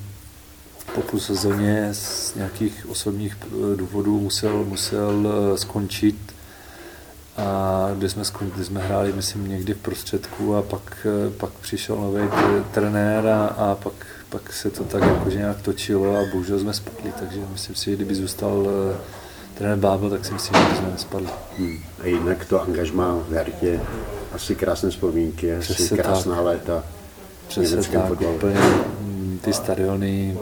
po 0.95 1.01
půl 1.01 1.19
sezóně 1.19 1.89
z 1.91 2.35
nějakých 2.35 2.85
osobních 2.89 3.37
eh, 3.41 3.75
důvodů 3.75 4.19
musel, 4.19 4.63
musel 4.63 5.27
eh, 5.27 5.57
skončit 5.57 6.15
a 7.37 7.89
kde 7.97 8.09
jsme, 8.09 8.23
kde 8.55 8.65
jsme 8.65 8.81
hráli, 8.81 9.13
myslím, 9.13 9.47
někdy 9.47 9.73
v 9.73 9.77
prostředku 9.77 10.55
a 10.55 10.61
pak, 10.61 11.07
eh, 11.27 11.29
pak 11.29 11.49
přišel 11.49 11.95
nový 11.95 12.29
trenér 12.71 13.27
a, 13.27 13.45
a 13.45 13.75
pak, 13.75 13.93
pak 14.29 14.53
se 14.53 14.69
to 14.69 14.83
tak 14.83 15.03
jakože 15.03 15.37
nějak 15.37 15.61
točilo 15.61 16.17
a 16.17 16.25
bohužel 16.31 16.59
jsme 16.59 16.73
spadli, 16.73 17.13
takže 17.19 17.39
myslím 17.51 17.75
si, 17.75 17.89
že 17.89 17.95
kdyby 17.95 18.15
zůstal 18.15 18.67
trenér 19.53 19.77
Bábel, 19.77 20.09
tak 20.09 20.25
si 20.25 20.33
myslím, 20.33 20.55
že 20.69 20.77
jsme 20.77 20.91
nespadli. 20.91 21.29
Hmm. 21.57 21.77
A 22.03 22.07
jinak 22.07 22.45
to 22.45 22.61
angažmá 22.61 23.15
v 23.29 23.31
Hertě, 23.31 23.79
asi 24.33 24.55
krásné 24.55 24.89
vzpomínky, 24.89 25.55
asi 25.55 25.73
Přesně 25.73 25.97
krásná 25.97 26.35
tak. 26.35 26.45
léta. 26.45 26.83
Přesně 27.47 27.77
tak, 27.77 28.21
úplně 28.21 28.59
mm, 29.01 29.39
ty 29.43 29.53
stadiony, 29.53 30.37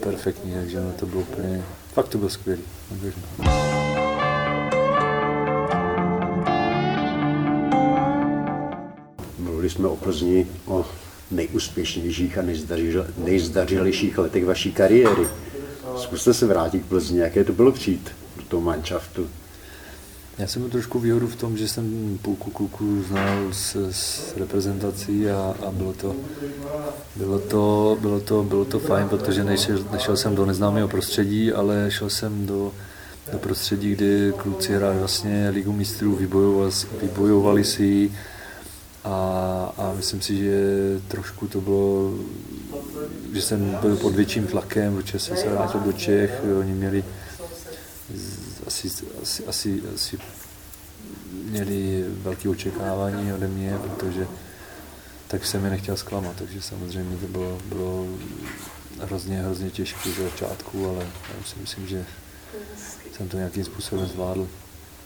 perfektní, 0.00 0.54
takže 0.54 0.78
to 0.98 1.06
bylo 1.06 1.20
úplně, 1.20 1.62
fakt 1.92 2.08
to 2.08 2.18
bylo 2.18 2.30
skvělý. 2.30 2.62
Mluvili 9.38 9.70
jsme 9.70 9.88
o 9.88 9.96
Plzni, 9.96 10.46
o 10.66 10.86
nejúspěšnějších 11.30 12.38
a 12.38 12.42
nejzdařilejších 13.18 14.18
letech 14.18 14.44
vaší 14.44 14.72
kariéry. 14.72 15.28
Zkuste 15.96 16.34
se 16.34 16.46
vrátit 16.46 16.82
k 16.82 16.88
Plzni, 16.88 17.18
jaké 17.18 17.44
to 17.44 17.52
bylo 17.52 17.72
přijít 17.72 18.10
do 18.36 18.42
toho 18.42 18.62
manšaftu. 18.62 19.28
Já 20.38 20.46
jsem 20.46 20.62
měl 20.62 20.70
trošku 20.70 20.98
výhodu 20.98 21.26
v 21.26 21.36
tom, 21.36 21.56
že 21.56 21.68
jsem 21.68 22.18
půlku 22.22 22.50
kluků 22.50 23.02
znal 23.02 23.48
s, 23.52 23.90
s 23.90 24.34
reprezentací 24.36 25.30
a, 25.30 25.54
a 25.66 25.70
bylo, 25.70 25.92
to, 25.92 26.16
bylo, 27.16 27.38
to, 27.38 27.98
bylo, 28.00 28.20
to, 28.20 28.42
bylo 28.42 28.64
to 28.64 28.78
fajn, 28.78 29.08
protože 29.08 29.44
nešel, 29.44 29.78
nešel 29.92 30.16
jsem 30.16 30.34
do 30.34 30.46
neznámého 30.46 30.88
prostředí, 30.88 31.52
ale 31.52 31.86
šel 31.88 32.10
jsem 32.10 32.46
do, 32.46 32.72
do 33.32 33.38
prostředí, 33.38 33.92
kdy 33.94 34.32
kluci 34.36 34.74
hráli 34.74 34.98
vlastně 34.98 35.48
Ligu 35.48 35.72
mistrů, 35.72 36.16
vybojovali, 36.16 36.72
vybojovali 37.02 37.64
si 37.64 37.84
ji 37.84 38.12
a, 39.04 39.72
a 39.76 39.92
myslím 39.96 40.20
si, 40.20 40.36
že 40.36 40.60
trošku 41.08 41.48
to 41.48 41.60
bylo, 41.60 42.14
že 43.32 43.42
jsem 43.42 43.78
byl 43.80 43.96
pod 43.96 44.14
větším 44.14 44.46
tlakem, 44.46 44.96
protože 44.96 45.18
jsem 45.18 45.36
se 45.36 45.48
vrátil 45.48 45.80
do 45.80 45.92
Čech, 45.92 46.42
oni 46.60 46.72
měli 46.72 47.04
asi, 48.68 48.88
asi, 49.22 49.46
asi, 49.46 49.82
asi 49.94 50.18
měli 51.32 52.04
velké 52.08 52.48
očekávání 52.48 53.32
ode 53.32 53.48
mě, 53.48 53.78
protože 53.82 54.26
tak 55.28 55.46
jsem 55.46 55.64
je 55.64 55.70
nechtěl 55.70 55.96
zklamat, 55.96 56.36
takže 56.36 56.62
samozřejmě 56.62 57.16
to 57.16 57.26
bylo, 57.26 57.58
bylo 57.64 58.06
hrozně, 59.00 59.42
hrozně 59.42 59.70
těžké 59.70 60.10
z 60.10 60.16
začátku, 60.16 60.88
ale 60.88 61.06
já 61.38 61.44
si 61.44 61.54
myslím, 61.60 61.86
že 61.86 62.06
jsem 63.16 63.28
to 63.28 63.36
nějakým 63.36 63.64
způsobem 63.64 64.06
zvládl. 64.06 64.48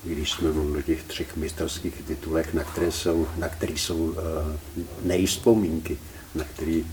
Když 0.05 0.31
jsme 0.31 0.53
mluvili 0.53 0.79
o 0.79 0.83
těch 0.83 1.03
třech 1.03 1.37
mistrovských 1.37 2.03
titulech, 2.07 2.55
na 2.55 2.65
které 2.65 2.93
jsou, 2.93 3.29
na 3.37 3.49
který 3.49 3.79
jsou 3.79 3.97
uh, 3.97 4.17
nejspomínky, 5.03 5.99
na 6.35 6.45
který 6.45 6.87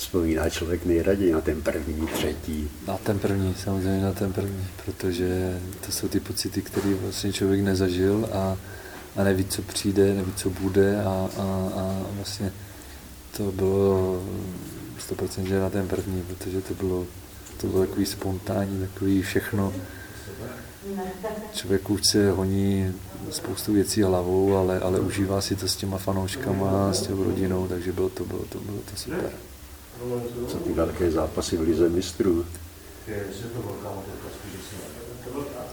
vzpomíná 0.00 0.50
člověk 0.50 0.86
nejraději 0.86 1.32
na 1.32 1.40
ten 1.40 1.62
první, 1.62 2.06
třetí? 2.06 2.70
Na 2.86 2.96
ten 2.96 3.18
první, 3.18 3.54
samozřejmě 3.54 4.04
na 4.04 4.12
ten 4.12 4.32
první, 4.32 4.66
protože 4.84 5.60
to 5.86 5.92
jsou 5.92 6.08
ty 6.08 6.20
pocity, 6.20 6.62
které 6.62 6.94
vlastně 6.94 7.32
člověk 7.32 7.60
nezažil 7.60 8.28
a, 8.32 8.56
a 9.16 9.24
neví, 9.24 9.44
co 9.44 9.62
přijde, 9.62 10.14
neví, 10.14 10.32
co 10.36 10.50
bude 10.50 11.02
a, 11.04 11.28
a, 11.38 11.42
a 11.80 12.06
vlastně 12.12 12.52
to 13.36 13.52
bylo 13.52 14.22
100% 15.10 15.60
na 15.60 15.70
ten 15.70 15.88
první, 15.88 16.22
protože 16.22 16.60
to 16.60 16.74
bylo, 16.74 17.06
to 17.60 17.66
bylo 17.66 17.86
takový 17.86 18.06
spontánní, 18.06 18.80
takový 18.80 19.22
všechno. 19.22 19.72
Člověk 21.54 21.90
už 21.90 22.06
se 22.06 22.30
honí 22.30 22.94
spoustu 23.30 23.72
věcí 23.72 24.02
hlavou, 24.02 24.56
ale, 24.56 24.80
ale 24.80 25.00
užívá 25.00 25.40
si 25.40 25.56
to 25.56 25.68
s 25.68 25.76
těma 25.76 25.98
fanouškama, 25.98 26.92
s 26.92 27.02
těma 27.02 27.24
rodinou, 27.24 27.68
takže 27.68 27.92
bylo 27.92 28.08
to, 28.08 28.24
bylo 28.24 28.44
to, 28.48 28.58
bylo 28.60 28.78
to 28.90 28.96
super 28.96 29.30
co 30.48 30.56
ty 30.56 30.72
velké 30.72 31.10
zápasy 31.10 31.56
v 31.56 31.60
Lize 31.60 31.88
mistrů. 31.88 32.44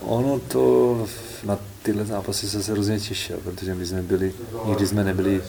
Ono 0.01 0.39
to 0.39 1.07
na 1.43 1.59
tyhle 1.83 2.05
zápasy 2.05 2.49
se 2.49 2.63
se 2.63 2.71
hrozně 2.71 2.99
těšil, 2.99 3.37
protože 3.43 3.75
my 3.75 3.85
jsme 3.85 4.01
byli, 4.01 4.33
nikdy 4.65 4.87
jsme 4.87 5.03
nebyli 5.03 5.41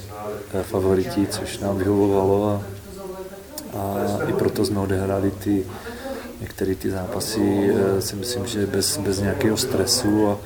eh, 0.54 0.62
favoriti, 0.62 1.26
což 1.26 1.58
nám 1.58 1.78
vyhovovalo 1.78 2.46
a, 2.46 2.62
a 3.76 4.24
i 4.28 4.32
proto 4.32 4.64
jsme 4.64 4.80
odehráli 4.80 5.30
ty 5.30 5.66
některé 6.40 6.74
ty 6.74 6.90
zápasy, 6.90 7.70
eh, 7.74 8.02
si 8.02 8.16
myslím, 8.16 8.46
že 8.46 8.66
bez, 8.66 8.98
bez 8.98 9.20
nějakého 9.20 9.56
stresu 9.56 10.28
a, 10.28 10.38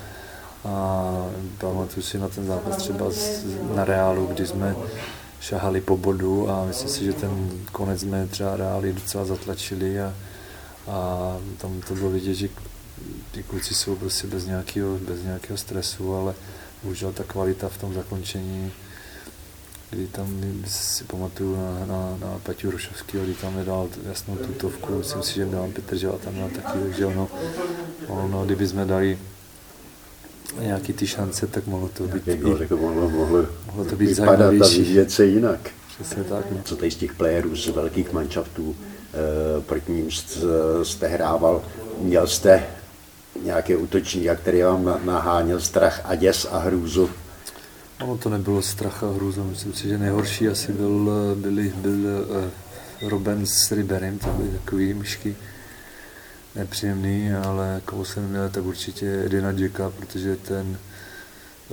a 0.65 1.27
pamatuju 1.59 2.03
si 2.03 2.19
na 2.19 2.29
ten 2.29 2.47
zápas 2.47 2.77
třeba 2.77 3.07
na 3.75 3.85
Reálu, 3.85 4.27
kdy 4.27 4.47
jsme 4.47 4.77
šahali 5.43 5.81
po 5.81 5.97
bodu 5.97 6.51
a 6.51 6.65
myslím 6.65 6.89
si, 6.89 7.05
že 7.05 7.13
ten 7.13 7.51
konec 7.73 8.01
jsme 8.01 8.27
třeba 8.27 8.57
reáli 8.57 8.93
docela 8.93 9.25
zatlačili 9.25 10.01
a, 10.01 10.15
a 10.89 11.37
tam 11.59 11.81
to 11.89 11.95
bylo 11.95 12.11
vidět, 12.11 12.35
že 12.35 12.49
ty 13.31 13.43
kluci 13.43 13.75
jsou 13.75 13.97
prostě 13.97 14.27
bez 14.27 14.47
nějakého, 14.47 14.99
bez 14.99 15.23
nějakého 15.23 15.57
stresu, 15.57 16.15
ale 16.15 16.35
bohužel 16.83 17.13
ta 17.13 17.25
kvalita 17.25 17.69
v 17.69 17.79
tom 17.79 17.95
zakončení, 17.95 18.73
kdy 19.91 20.07
tam 20.07 20.41
si 20.67 21.05
pamatuju 21.05 21.57
na, 21.57 21.87
na, 21.87 22.17
na 22.21 22.39
Peťu 22.39 22.71
Rošovského, 22.71 23.25
kdy 23.25 23.35
tam 23.35 23.57
nedal 23.57 23.89
jasnou 24.09 24.37
tutovku, 24.37 24.99
myslím 24.99 25.23
si, 25.23 25.35
že 25.35 25.45
Milan 25.45 25.73
Petr 25.73 25.97
Žela 25.97 26.19
tam 26.19 26.35
měl 26.35 26.49
taky, 26.49 26.79
takže 26.79 27.07
ono, 27.07 27.29
ono 28.09 28.45
kdyby 28.45 28.67
jsme 28.69 28.85
dali 28.85 29.19
nějaký 30.61 30.93
ty 30.93 31.07
šance, 31.07 31.47
tak 31.47 31.67
mohlo 31.67 31.89
to 31.89 32.09
být, 32.09 32.29
i, 32.29 32.41
jako 32.61 32.77
mohlo, 32.77 33.11
mohlo, 33.11 33.47
mohlo 33.75 33.91
to 33.91 33.97
být 33.97 34.15
zajímavější. 34.15 35.01
a 35.01 35.09
se 35.09 35.27
jinak. 35.27 35.61
Přesně 35.95 36.25
tak. 36.25 36.51
No. 36.51 36.61
Co 36.65 36.77
tady 36.77 36.91
z 36.91 36.97
těch 36.97 37.15
playerů, 37.15 37.57
z 37.57 37.69
velkých 37.69 38.13
manšaftů, 38.13 38.77
e, 38.79 39.61
proti 39.61 39.93
ním 39.93 40.11
jste 40.83 41.07
hrával, 41.07 41.65
měl 41.99 42.27
jste 42.27 42.67
nějaké 43.43 43.77
útočníka, 43.77 44.35
který 44.35 44.63
vám 44.63 45.01
naháněl 45.05 45.61
strach 45.61 46.01
a 46.05 46.15
děs 46.15 46.47
a 46.51 46.59
hrůzu? 46.59 47.11
Ono 48.03 48.19
to 48.19 48.29
nebylo 48.29 48.63
strach 48.63 49.03
a 49.03 49.13
hrůzu, 49.13 49.45
myslím 49.45 49.73
si, 49.73 49.89
že 49.89 49.99
nejhorší 49.99 50.49
asi 50.49 50.73
byl, 50.73 51.11
byli, 51.35 51.73
byl 51.77 51.93
uh, 53.03 53.09
Robin 53.11 53.47
s 53.47 53.73
Riberem, 53.73 54.19
to 54.19 54.27
byly 54.27 54.49
takový 54.49 54.95
myšky 54.95 55.37
nepříjemný, 56.57 57.33
ale 57.33 57.81
koho 57.85 58.05
jsem 58.05 58.29
měl, 58.29 58.49
tak 58.51 58.65
určitě 58.65 59.23
Edina 59.25 59.51
Jacka, 59.51 59.93
protože 59.99 60.37
ten 60.37 60.79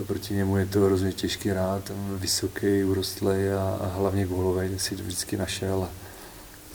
proti 0.04 0.34
němu 0.34 0.58
je 0.58 0.66
to 0.66 0.80
hrozně 0.80 1.12
těžký 1.12 1.54
rád, 1.54 1.92
vysoký, 2.16 2.84
urostlý 2.84 3.50
a, 3.58 3.80
a 3.82 3.88
hlavně 3.98 4.26
gólový, 4.26 4.80
si 4.80 4.96
to 4.96 5.04
vždycky 5.04 5.38
našel. 5.38 5.90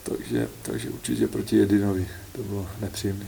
Takže, 0.03 0.49
takže 0.63 0.91
určitě 0.91 1.29
proti 1.29 1.63
Edinovi 1.63 2.09
to 2.33 2.43
bylo 2.43 2.67
nepříjemné. 2.81 3.27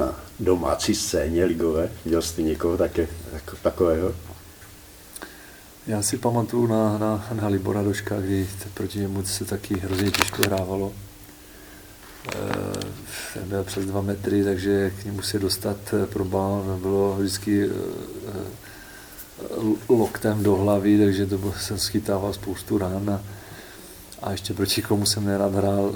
A 0.00 0.20
domácí 0.40 0.94
scéně 0.94 1.44
ligové, 1.44 1.90
měl 2.04 2.22
jste 2.22 2.42
někoho 2.42 2.76
také, 2.76 3.08
jako, 3.32 3.56
takového? 3.62 4.14
Já 5.86 6.02
si 6.02 6.18
pamatuju 6.18 6.66
na, 6.66 6.98
na, 6.98 7.28
na 7.32 7.48
Libora 7.48 7.82
Doška, 7.82 8.20
kdy 8.20 8.48
proti 8.74 8.98
němu 8.98 9.24
se 9.24 9.44
taky 9.44 9.78
hrozně 9.78 10.10
těžko 10.10 10.42
hrávalo 10.42 10.92
ten 13.34 13.48
byl 13.48 13.64
přes 13.64 13.86
dva 13.86 14.00
metry, 14.00 14.44
takže 14.44 14.92
k 15.00 15.04
němu 15.04 15.22
se 15.22 15.38
dostat 15.38 15.76
eh, 15.92 16.06
pro 16.06 16.24
balon 16.24 16.80
bylo 16.82 17.16
vždycky 17.18 17.64
eh, 17.64 17.70
loktem 19.88 20.42
do 20.42 20.56
hlavy, 20.56 20.98
takže 20.98 21.26
to 21.26 21.54
jsem 21.60 21.78
schytával 21.78 22.32
spoustu 22.32 22.78
rán 22.78 23.10
a, 23.10 23.20
a 24.22 24.32
ještě 24.32 24.54
proti 24.54 24.82
komu 24.82 25.06
jsem 25.06 25.24
nerad 25.24 25.54
hrál 25.54 25.92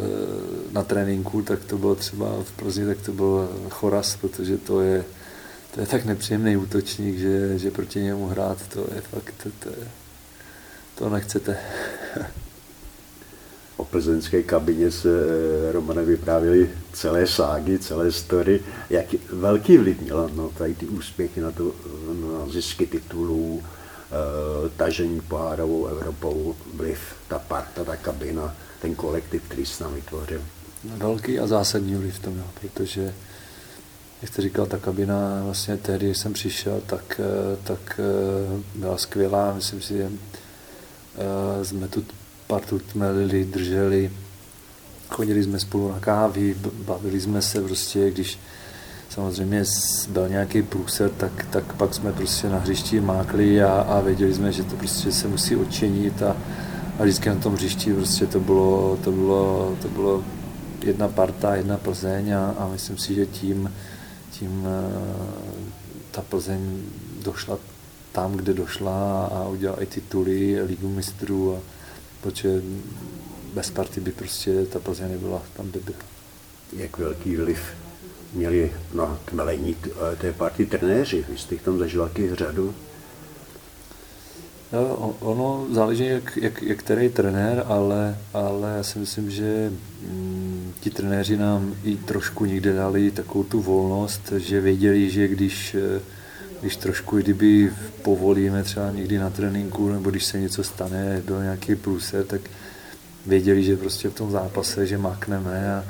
na 0.72 0.82
tréninku, 0.82 1.42
tak 1.42 1.64
to 1.64 1.78
bylo 1.78 1.94
třeba 1.94 2.26
v 2.42 2.52
Plzni, 2.52 2.86
tak 2.86 3.00
to 3.00 3.12
byl 3.12 3.48
Choras, 3.70 4.16
protože 4.16 4.58
to 4.58 4.80
je, 4.80 5.04
to 5.74 5.80
je 5.80 5.86
tak 5.86 6.04
nepříjemný 6.04 6.56
útočník, 6.56 7.18
že, 7.18 7.58
že 7.58 7.70
proti 7.70 8.00
němu 8.00 8.26
hrát, 8.26 8.58
to 8.68 8.80
je 8.94 9.00
fakt, 9.00 9.34
to, 9.42 9.50
to, 9.58 9.68
je, 9.68 9.88
to 10.94 11.10
nechcete. 11.10 11.58
plzeňské 13.90 14.42
kabině 14.42 14.90
se 14.90 15.08
eh, 15.08 15.72
Romanem 15.72 16.06
vyprávěli 16.06 16.70
celé 16.92 17.26
ságy, 17.26 17.78
celé 17.78 18.12
story, 18.12 18.60
jak 18.90 19.06
velký 19.32 19.78
vliv 19.78 20.00
měla 20.00 20.30
no, 20.34 20.50
tady 20.58 20.74
ty 20.74 20.86
úspěchy 20.86 21.40
na, 21.40 21.50
to, 21.50 21.72
na 22.22 22.52
zisky 22.52 22.86
titulů, 22.86 23.62
eh, 23.62 24.70
tažení 24.76 25.20
pohárovou 25.20 25.86
Evropou, 25.86 26.54
vliv, 26.74 26.98
ta 27.28 27.38
parta, 27.38 27.84
ta 27.84 27.96
kabina, 27.96 28.54
ten 28.82 28.94
kolektiv, 28.94 29.42
který 29.48 29.66
se 29.66 29.84
nám 29.84 29.94
vytvořil. 29.94 30.42
Velký 30.84 31.38
a 31.38 31.46
zásadní 31.46 31.94
vliv 31.94 32.18
to 32.18 32.30
měl, 32.30 32.46
protože 32.60 33.14
jak 34.22 34.32
jste 34.32 34.42
říkal, 34.42 34.66
ta 34.66 34.78
kabina 34.78 35.42
vlastně 35.44 35.76
tehdy, 35.76 36.06
když 36.06 36.18
jsem 36.18 36.32
přišel, 36.32 36.82
tak, 36.86 37.20
tak 37.64 38.00
byla 38.74 38.98
skvělá. 38.98 39.54
Myslím 39.54 39.82
si, 39.82 39.96
že 39.96 40.10
jsme 41.62 41.88
tu 41.88 42.04
partu 42.50 42.78
tmelili, 42.78 43.44
drželi, 43.44 44.10
chodili 45.08 45.42
jsme 45.42 45.58
spolu 45.58 45.92
na 45.92 46.00
kávy, 46.00 46.56
bavili 46.86 47.20
jsme 47.20 47.42
se 47.42 47.62
prostě, 47.62 48.10
když 48.10 48.38
samozřejmě 49.08 49.64
byl 50.08 50.28
nějaký 50.28 50.62
průser, 50.62 51.10
tak, 51.10 51.46
tak 51.50 51.64
pak 51.72 51.94
jsme 51.94 52.12
prostě 52.12 52.48
na 52.48 52.58
hřišti 52.58 53.00
mákli 53.00 53.62
a, 53.62 53.70
a 53.70 54.00
věděli 54.00 54.34
jsme, 54.34 54.52
že 54.52 54.64
to 54.64 54.76
prostě 54.76 55.12
se 55.12 55.28
musí 55.28 55.56
odčinit 55.56 56.22
a, 56.22 56.36
a 56.98 57.02
vždycky 57.02 57.28
na 57.28 57.34
tom 57.34 57.54
hřišti 57.54 57.94
prostě 57.94 58.26
to 58.26 58.40
bylo, 58.40 58.98
to 59.04 59.12
bylo, 59.12 59.76
to 59.82 59.88
bylo 59.88 60.24
jedna 60.82 61.08
parta, 61.08 61.54
jedna 61.54 61.76
Plzeň 61.76 62.34
a, 62.34 62.54
a 62.58 62.68
myslím 62.72 62.98
si, 62.98 63.14
že 63.14 63.26
tím, 63.26 63.72
tím 64.30 64.66
eh, 64.66 64.90
ta 66.10 66.22
Plzeň 66.22 66.82
došla 67.22 67.58
tam, 68.12 68.32
kde 68.32 68.54
došla 68.54 69.26
a 69.26 69.48
udělala 69.48 69.82
i 69.82 69.86
tituly 69.86 70.62
Ligu 70.62 70.88
mistrů 70.88 71.56
a, 71.56 71.79
protože 72.20 72.62
bez 73.54 73.70
party 73.70 74.00
by 74.00 74.12
prostě 74.12 74.64
ta 74.64 74.78
Plzeň 74.78 75.10
nebyla 75.10 75.42
tam, 75.56 75.66
kde 75.70 75.80
byla. 75.80 75.98
Jak 76.76 76.98
velký 76.98 77.36
vliv 77.36 77.60
měli 78.32 78.72
na 78.94 79.18
tmelení 79.24 79.76
té 80.18 80.32
party 80.32 80.66
trenéři? 80.66 81.24
Vy 81.28 81.38
jste 81.38 81.56
tam 81.56 81.78
zažil 81.78 82.08
taky 82.08 82.34
řadu? 82.34 82.74
No, 84.72 85.16
ono 85.20 85.66
záleží, 85.72 86.06
jak, 86.06 86.36
jak, 86.36 86.62
jak 86.62 86.78
který 86.78 87.08
trenér, 87.08 87.64
ale, 87.66 88.18
ale 88.34 88.74
já 88.76 88.82
si 88.82 88.98
myslím, 88.98 89.30
že 89.30 89.72
mm, 90.02 90.72
ti 90.80 90.90
trenéři 90.90 91.36
nám 91.36 91.74
i 91.84 91.96
trošku 91.96 92.44
někde 92.44 92.72
dali 92.72 93.10
takovou 93.10 93.44
tu 93.44 93.60
volnost, 93.60 94.32
že 94.36 94.60
věděli, 94.60 95.10
že 95.10 95.28
když 95.28 95.76
když 96.60 96.76
trošku, 96.76 97.18
kdyby 97.18 97.72
povolíme 98.02 98.62
třeba 98.62 98.90
někdy 98.90 99.18
na 99.18 99.30
tréninku, 99.30 99.88
nebo 99.88 100.10
když 100.10 100.24
se 100.24 100.40
něco 100.40 100.64
stane, 100.64 101.22
byl 101.24 101.42
nějaký 101.42 101.74
průser, 101.74 102.24
tak 102.24 102.40
věděli, 103.26 103.64
že 103.64 103.76
prostě 103.76 104.08
v 104.08 104.14
tom 104.14 104.30
zápase, 104.30 104.86
že 104.86 104.98
makneme 104.98 105.74
a, 105.74 105.84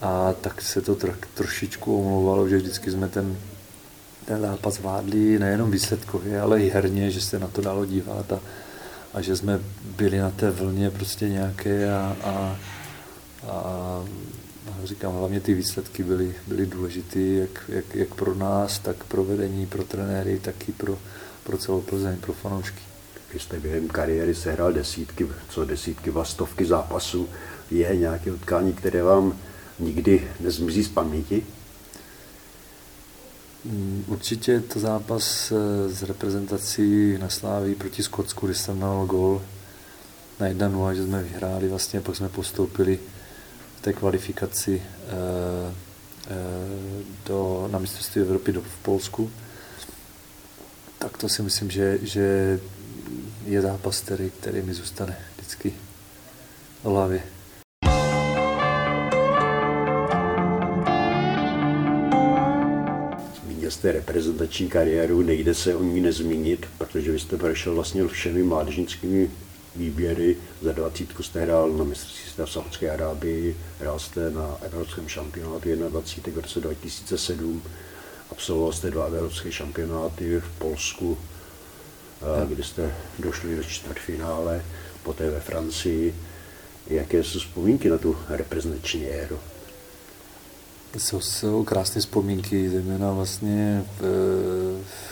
a 0.00 0.32
tak 0.32 0.62
se 0.62 0.80
to 0.80 0.94
tro, 0.94 1.12
trošičku 1.34 1.98
omlouvalo, 1.98 2.48
že 2.48 2.56
vždycky 2.56 2.90
jsme 2.90 3.08
ten, 3.08 3.36
ten 4.24 4.40
zápas 4.40 4.74
zvládli 4.74 5.38
nejenom 5.38 5.70
výsledkově, 5.70 6.40
ale 6.40 6.62
i 6.62 6.70
herně, 6.70 7.10
že 7.10 7.20
se 7.20 7.38
na 7.38 7.48
to 7.48 7.60
dalo 7.60 7.86
dívat 7.86 8.32
a, 8.32 8.40
a 9.14 9.20
že 9.20 9.36
jsme 9.36 9.60
byli 9.96 10.18
na 10.18 10.30
té 10.30 10.50
vlně 10.50 10.90
prostě 10.90 11.28
nějaké 11.28 11.92
a, 11.92 12.16
a, 12.24 12.56
a 13.48 14.04
říkám, 14.84 15.12
hlavně 15.12 15.40
ty 15.40 15.54
výsledky 15.54 16.02
byly, 16.02 16.34
byly 16.46 16.66
důležité, 16.66 17.20
jak, 17.20 17.64
jak, 17.68 17.94
jak, 17.94 18.14
pro 18.14 18.34
nás, 18.34 18.78
tak 18.78 19.04
pro 19.04 19.24
vedení, 19.24 19.66
pro 19.66 19.84
trenéry, 19.84 20.38
tak 20.38 20.68
i 20.68 20.72
pro, 20.72 20.98
pro 21.44 21.58
celou 21.58 21.80
Plzeň, 21.80 22.16
pro 22.16 22.32
fanoušky. 22.32 22.80
Vy 23.32 23.40
jste 23.40 23.60
během 23.60 23.88
kariéry 23.88 24.34
sehrál 24.34 24.72
desítky, 24.72 25.26
co 25.48 25.64
desítky, 25.64 26.10
vastovky 26.10 26.64
zápasů. 26.64 27.28
Je 27.70 27.96
nějaké 27.96 28.32
utkání, 28.32 28.72
které 28.72 29.02
vám 29.02 29.38
nikdy 29.78 30.28
nezmizí 30.40 30.84
z 30.84 30.88
paměti? 30.88 31.46
Mm, 33.64 34.04
určitě 34.06 34.60
to 34.60 34.80
zápas 34.80 35.52
z 35.88 36.02
eh, 36.02 36.06
reprezentací 36.06 37.18
na 37.18 37.28
Slávii 37.28 37.74
proti 37.74 38.02
Skotsku, 38.02 38.46
kdy 38.46 38.54
jsem 38.54 38.80
dal 38.80 39.06
gol 39.06 39.42
na 40.40 40.46
1-0, 40.46 40.92
že 40.92 41.04
jsme 41.04 41.22
vyhráli, 41.22 41.68
vlastně 41.68 42.00
pak 42.00 42.16
jsme 42.16 42.28
postoupili 42.28 42.98
té 43.82 43.92
kvalifikaci 43.92 44.82
eh, 44.82 45.74
eh, 46.26 46.34
do, 47.26 47.68
na 47.72 47.78
mistrovství 47.78 48.20
Evropy 48.20 48.52
do, 48.52 48.62
v 48.62 48.78
Polsku, 48.82 49.30
tak 50.98 51.18
to 51.18 51.28
si 51.28 51.42
myslím, 51.42 51.70
že, 51.70 51.98
že 52.02 52.58
je 53.44 53.62
zápas, 53.62 54.00
který, 54.00 54.30
který 54.30 54.62
mi 54.62 54.74
zůstane 54.74 55.16
vždycky 55.36 55.74
v 56.82 56.84
hlavě. 56.84 57.22
Zmínil 63.42 63.70
jste 63.70 63.92
reprezentační 63.92 64.68
kariéru, 64.68 65.22
nejde 65.22 65.54
se 65.54 65.74
o 65.74 65.82
ní 65.82 66.00
nezmínit, 66.00 66.66
protože 66.78 67.12
vy 67.12 67.18
jste 67.18 67.36
prošel 67.36 67.74
vlastně 67.74 68.08
všemi 68.08 68.42
mládežnickými 68.42 69.30
výběry. 69.76 70.36
Za 70.62 70.72
20 70.72 71.08
jste 71.20 71.40
hrál 71.40 71.70
na 71.70 71.84
mistrovství 71.84 72.44
v 72.44 72.50
Saudské 72.50 72.90
Arábii, 72.90 73.56
hrál 73.80 73.98
jste 73.98 74.30
na 74.30 74.56
Evropském 74.62 75.08
šampionátu 75.08 75.88
21 75.88 76.40
v 76.40 76.44
roce 76.44 76.60
2007, 76.60 77.62
absolvoval 78.30 78.72
jste 78.72 78.90
dva 78.90 79.06
evropské 79.06 79.52
šampionáty 79.52 80.40
v 80.40 80.58
Polsku, 80.58 81.18
kdy 82.48 82.62
jste 82.62 82.94
došli 83.18 83.56
do 83.56 83.62
čtvrtfinále, 83.62 84.64
poté 85.02 85.30
ve 85.30 85.40
Francii. 85.40 86.14
Jaké 86.86 87.24
jsou 87.24 87.38
vzpomínky 87.38 87.90
na 87.90 87.98
tu 87.98 88.16
reprezentační 88.28 89.06
éru? 89.06 89.38
Jsou, 90.98 91.20
jsou 91.20 91.64
krásné 91.64 92.00
vzpomínky, 92.00 92.70
zejména 92.70 93.12
vlastně 93.12 93.84
v, 94.00 94.02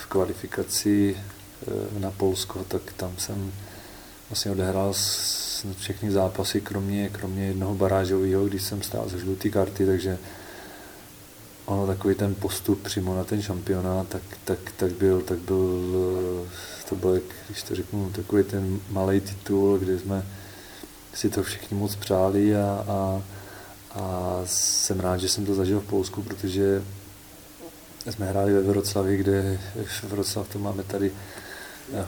v 0.00 0.06
kvalifikaci 0.06 1.16
eh, 1.16 2.00
na 2.00 2.10
Polsko, 2.10 2.64
tak 2.68 2.82
tam 2.96 3.12
jsem 3.18 3.52
vlastně 4.30 4.50
odehrál 4.50 4.94
všechny 5.78 6.10
zápasy, 6.10 6.60
kromě, 6.60 7.08
kromě 7.08 7.46
jednoho 7.46 7.74
barážového, 7.74 8.44
když 8.44 8.62
jsem 8.62 8.82
stál 8.82 9.08
ze 9.08 9.18
žluté 9.18 9.48
karty, 9.48 9.86
takže 9.86 10.18
ono 11.66 11.86
takový 11.86 12.14
ten 12.14 12.34
postup 12.34 12.82
přímo 12.82 13.16
na 13.16 13.24
ten 13.24 13.42
šampionát, 13.42 14.08
tak, 14.08 14.22
tak, 14.44 14.58
tak 14.76 14.92
byl, 14.92 15.20
tak 15.20 15.38
byl, 15.38 16.46
to 16.88 16.94
byl, 16.94 17.20
když 17.46 17.62
to 17.62 17.74
řeknu, 17.74 18.10
takový 18.10 18.44
ten 18.44 18.80
malý 18.90 19.20
titul, 19.20 19.78
kde 19.78 19.98
jsme 19.98 20.26
si 21.14 21.30
to 21.30 21.42
všichni 21.42 21.76
moc 21.76 21.96
přáli 21.96 22.56
a, 22.56 22.84
a, 22.88 23.22
a 23.90 24.40
jsem 24.44 25.00
rád, 25.00 25.16
že 25.16 25.28
jsem 25.28 25.46
to 25.46 25.54
zažil 25.54 25.80
v 25.80 25.86
Polsku, 25.86 26.22
protože 26.22 26.82
jsme 28.10 28.26
hráli 28.26 28.52
ve 28.52 28.62
Vroclavi, 28.62 29.16
kde 29.16 29.60
v 29.84 30.04
Vroclav 30.04 30.48
to 30.48 30.58
máme 30.58 30.82
tady 30.82 31.12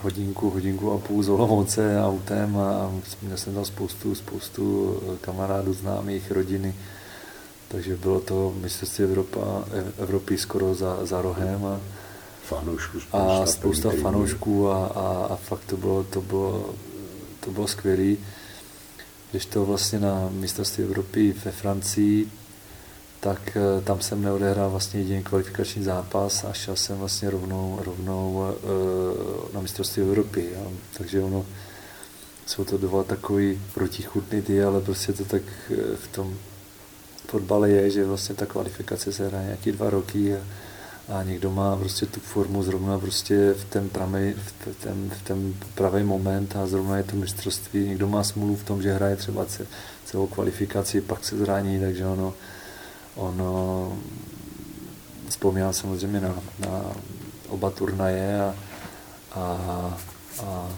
hodinku, 0.03 0.51
hodinku 0.51 0.93
a 0.93 0.99
půl 0.99 1.23
z 1.23 1.29
Olomouce 1.29 2.03
autem 2.03 2.57
a 2.57 2.91
měl 3.23 3.37
jsem 3.37 3.55
tam 3.55 3.65
spoustu, 3.65 4.15
spoustu 4.15 4.97
kamarádů, 5.21 5.73
známých, 5.73 6.31
rodiny. 6.31 6.75
Takže 7.69 7.97
bylo 7.97 8.21
to 8.21 8.55
mistrovství 8.61 9.05
Evropa, 9.05 9.65
Evropy 9.99 10.39
skoro 10.39 10.75
za, 10.75 11.07
za 11.07 11.23
rohem 11.23 11.65
a, 11.65 11.81
fanoušků, 12.45 13.01
spousta, 13.01 13.43
a 13.43 13.47
spousta 13.47 13.91
fanoušků 13.91 14.71
a, 14.71 14.87
a, 14.87 15.27
a, 15.31 15.37
fakt 15.37 15.65
to 15.65 15.77
bylo, 15.77 16.05
to 16.05 16.21
bylo, 16.21 16.75
to 17.41 17.51
bylo 17.51 17.69
skvělé. 17.69 18.17
Když 19.31 19.47
to 19.47 19.65
vlastně 19.65 19.99
na 19.99 20.29
mistrovství 20.33 20.85
Evropy 20.85 21.35
ve 21.45 21.51
Francii, 21.51 22.29
tak 23.23 23.57
eh, 23.57 23.81
tam 23.81 24.01
jsem 24.01 24.23
neodehrál 24.23 24.71
vlastně 24.71 25.01
jediný 25.01 25.23
kvalifikační 25.23 25.85
zápas 25.85 26.45
a 26.45 26.53
šel 26.53 26.77
jsem 26.77 26.99
vlastně 26.99 27.31
rovnou, 27.31 27.79
rovnou 27.85 28.45
eh, 28.45 29.55
na 29.55 29.61
mistrovství 29.61 30.03
Evropy. 30.03 30.49
Takže 30.99 31.21
ono, 31.21 31.47
jsou 32.47 32.65
to 32.65 32.79
dva 32.79 33.05
takový 33.05 33.63
protichutný 33.75 34.43
ty, 34.43 34.65
ale 34.65 34.81
prostě 34.81 35.13
to 35.13 35.25
tak 35.25 35.43
eh, 35.71 35.97
v 35.97 36.09
tom 36.09 36.35
fotbale 37.29 37.71
je, 37.71 37.91
že 37.91 38.05
vlastně 38.05 38.35
ta 38.35 38.47
kvalifikace 38.47 39.13
se 39.13 39.29
hraje 39.29 39.45
nějaký 39.45 39.73
dva 39.73 39.91
roky 39.91 40.37
a, 40.37 40.41
a 41.09 41.23
někdo 41.23 41.51
má 41.51 41.77
prostě 41.77 42.07
tu 42.07 42.21
formu 42.21 42.63
zrovna 42.63 42.99
prostě 42.99 43.55
v 43.55 43.65
ten, 43.65 43.89
pravý, 43.89 44.35
v 44.35 44.83
ten, 44.83 45.11
v 45.11 45.23
ten 45.23 45.55
pravý 45.75 46.03
moment 46.03 46.57
a 46.57 46.67
zrovna 46.67 46.97
je 46.97 47.03
to 47.03 47.17
mistrovství. 47.17 47.89
Někdo 47.89 48.09
má 48.09 48.25
smůlu 48.25 48.57
v 48.57 48.65
tom, 48.65 48.83
že 48.83 48.93
hraje 48.93 49.17
třeba 49.17 49.47
celou 50.05 50.27
kvalifikaci, 50.27 51.01
pak 51.01 51.25
se 51.25 51.37
zraní, 51.37 51.81
takže 51.81 52.07
ono, 52.07 52.35
ono 53.15 53.93
vzpomínám 55.29 55.73
samozřejmě 55.73 56.21
na, 56.21 56.35
na 56.59 56.83
oba 57.49 57.71
turnaje 57.71 58.41
a, 58.41 58.55
a, 59.33 59.99
a 60.45 60.69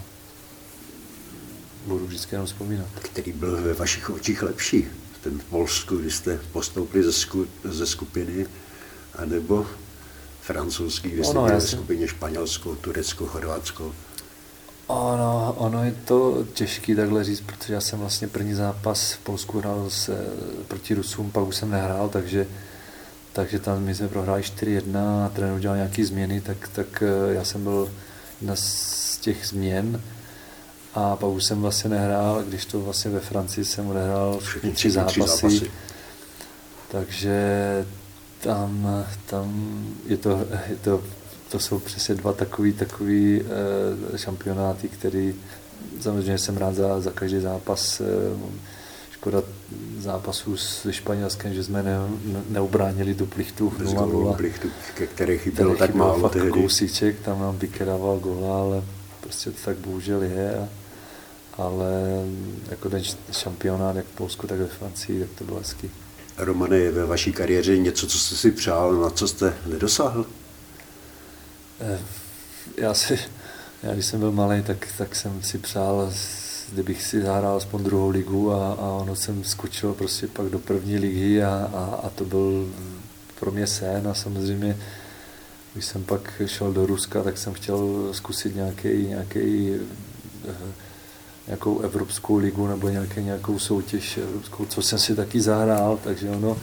budu 1.85 2.05
vždycky 2.07 2.35
jenom 2.35 2.47
vzpomínat. 2.47 2.87
Který 3.01 3.31
byl 3.31 3.61
ve 3.61 3.73
vašich 3.73 4.09
očích 4.09 4.43
lepší? 4.43 4.87
Ten 5.21 5.39
v 5.39 5.43
Polsku, 5.43 5.97
kdy 5.97 6.11
jste 6.11 6.39
postoupili 6.51 7.03
ze, 7.03 7.13
sku, 7.13 7.47
ze 7.63 7.85
skupiny, 7.85 8.47
anebo 9.15 9.67
francouzský, 10.41 11.09
kdy 11.09 11.23
jste 11.23 11.33
no, 11.33 11.43
byli 11.43 11.55
ve 11.55 11.61
skupině 11.61 12.07
Španělsko, 12.07 12.75
Turecko, 12.75 13.25
Chorvatsko? 13.25 13.95
Ono, 14.87 15.55
ono 15.57 15.83
je 15.83 15.91
to 16.05 16.45
těžké 16.53 16.95
takhle 16.95 17.23
říct, 17.23 17.41
protože 17.41 17.73
já 17.73 17.81
jsem 17.81 17.99
vlastně 17.99 18.27
první 18.27 18.53
zápas 18.53 19.11
v 19.11 19.17
Polsku 19.17 19.59
hrál 19.59 19.89
s, 19.89 20.09
eh, 20.09 20.15
proti 20.67 20.93
Rusům, 20.93 21.31
pak 21.31 21.47
už 21.47 21.55
jsem 21.55 21.71
nehrál, 21.71 22.09
takže, 22.09 22.47
takže 23.33 23.59
tam 23.59 23.83
my 23.83 23.95
jsme 23.95 24.07
prohráli 24.07 24.43
4-1 24.43 25.25
a 25.25 25.29
trenér 25.29 25.55
udělal 25.55 25.77
nějaké 25.77 26.05
změny, 26.05 26.41
tak, 26.41 26.67
tak 26.67 27.03
eh, 27.03 27.33
já 27.33 27.43
jsem 27.43 27.63
byl 27.63 27.91
jedna 28.41 28.55
z 28.55 29.17
těch 29.21 29.47
změn 29.47 30.01
a 30.93 31.15
pak 31.15 31.29
už 31.29 31.43
jsem 31.43 31.61
vlastně 31.61 31.89
nehrál, 31.89 32.43
když 32.43 32.65
to 32.65 32.81
vlastně 32.81 33.11
ve 33.11 33.19
Francii 33.19 33.65
jsem 33.65 33.87
odehrál 33.87 34.39
všechny 34.39 34.71
tři 34.71 34.91
zápasy, 34.91 35.19
zápasy. 35.19 35.71
takže 36.91 37.35
tam, 38.39 39.03
tam 39.25 39.75
je, 40.07 40.17
to, 40.17 40.29
je 40.69 40.75
to 40.75 41.03
to 41.51 41.59
jsou 41.59 41.79
přesně 41.79 42.15
dva 42.15 42.33
takový, 42.33 42.73
takový 42.73 43.41
e, 44.13 44.17
šampionáty, 44.17 44.89
který 44.89 45.35
samozřejmě 46.01 46.37
jsem 46.37 46.57
rád 46.57 46.75
za, 46.75 47.01
za 47.01 47.11
každý 47.11 47.39
zápas. 47.39 48.01
E, 48.01 48.05
škoda 49.25 49.43
zápasů 49.99 50.57
s 50.57 50.91
Španělskem, 50.91 51.53
že 51.53 51.63
jsme 51.63 51.83
ne, 51.83 51.97
ne, 52.25 52.41
neubránili 52.49 53.15
tu 53.15 53.25
plichtu 53.25 53.73
0-0. 53.79 54.35
plichtu, 54.35 54.67
ke 54.93 55.07
které 55.07 55.37
chybělo 55.37 55.75
tak 55.75 55.95
málo 55.95 56.19
fakt 56.19 56.33
tehdy. 56.33 56.51
kousíček, 56.51 57.19
tam 57.19 57.39
nám 57.39 57.59
dával 57.85 58.19
gola, 58.19 58.59
ale 58.59 58.83
prostě 59.21 59.51
to 59.51 59.57
tak 59.65 59.77
bohužel 59.77 60.23
je. 60.23 60.57
A, 60.57 60.67
ale 61.57 61.91
jako 62.69 62.89
ten 62.89 63.03
šampionát, 63.31 63.95
jak 63.95 64.05
v 64.05 64.15
Polsku, 64.17 64.47
tak 64.47 64.59
ve 64.59 64.67
Francii, 64.67 65.19
tak 65.19 65.29
to 65.37 65.43
bylo 65.43 65.57
hezký. 65.59 65.91
Romane, 66.37 66.77
je 66.77 66.91
ve 66.91 67.05
vaší 67.05 67.33
kariéře 67.33 67.77
něco, 67.77 68.07
co 68.07 68.17
jste 68.17 68.35
si 68.35 68.51
přál, 68.51 68.95
na 68.95 69.09
co 69.09 69.27
jste 69.27 69.53
nedosáhl? 69.65 70.25
Eh, 71.81 71.99
já 72.77 72.93
si, 72.93 73.19
já 73.83 73.93
když 73.93 74.05
jsem 74.05 74.19
byl 74.19 74.31
malý, 74.31 74.63
tak, 74.63 74.87
tak 74.97 75.15
jsem 75.15 75.43
si 75.43 75.57
přál, 75.57 76.13
kdybych 76.71 77.03
si 77.03 77.21
zahrál 77.21 77.57
aspoň 77.57 77.83
druhou 77.83 78.09
ligu 78.09 78.53
a, 78.53 78.73
a 78.73 78.87
ono 78.87 79.15
jsem 79.15 79.43
skočil 79.43 79.93
prostě 79.93 80.27
pak 80.27 80.45
do 80.45 80.59
první 80.59 80.97
ligy 80.97 81.43
a, 81.43 81.69
a, 81.73 81.99
a 82.03 82.09
to 82.09 82.25
byl 82.25 82.73
pro 83.39 83.51
mě 83.51 83.67
sen 83.67 84.07
a 84.07 84.13
samozřejmě 84.13 84.77
když 85.73 85.85
jsem 85.85 86.03
pak 86.03 86.41
šel 86.45 86.73
do 86.73 86.85
Ruska, 86.85 87.23
tak 87.23 87.37
jsem 87.37 87.53
chtěl 87.53 88.09
zkusit 88.11 88.55
nějaký, 88.55 88.87
nějaký, 88.87 89.75
eh, 90.49 90.55
nějakou 91.47 91.79
evropskou 91.79 92.37
ligu 92.37 92.67
nebo 92.67 92.89
nějaký, 92.89 93.21
nějakou 93.21 93.59
soutěž 93.59 94.17
evropskou, 94.17 94.65
co 94.65 94.81
jsem 94.81 94.99
si 94.99 95.15
taky 95.15 95.41
zahrál, 95.41 95.99
takže 96.03 96.29
ono, 96.29 96.57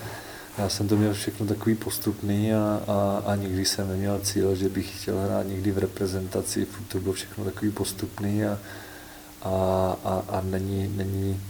já 0.58 0.68
jsem 0.68 0.88
to 0.88 0.96
měl 0.96 1.14
všechno 1.14 1.46
takový 1.46 1.74
postupný 1.74 2.54
a, 2.54 2.82
a, 2.86 3.22
a 3.26 3.36
nikdy 3.36 3.64
jsem 3.64 3.88
neměl 3.88 4.20
cíl, 4.20 4.56
že 4.56 4.68
bych 4.68 5.00
chtěl 5.02 5.18
hrát 5.18 5.46
někdy 5.46 5.70
v 5.72 5.78
reprezentaci, 5.78 6.66
to 6.88 7.00
bylo 7.00 7.14
všechno 7.14 7.44
takový 7.44 7.70
postupný 7.70 8.44
a, 8.44 8.58
a, 9.42 9.96
a, 10.04 10.24
a 10.28 10.40
není, 10.40 10.92
není, 10.96 11.40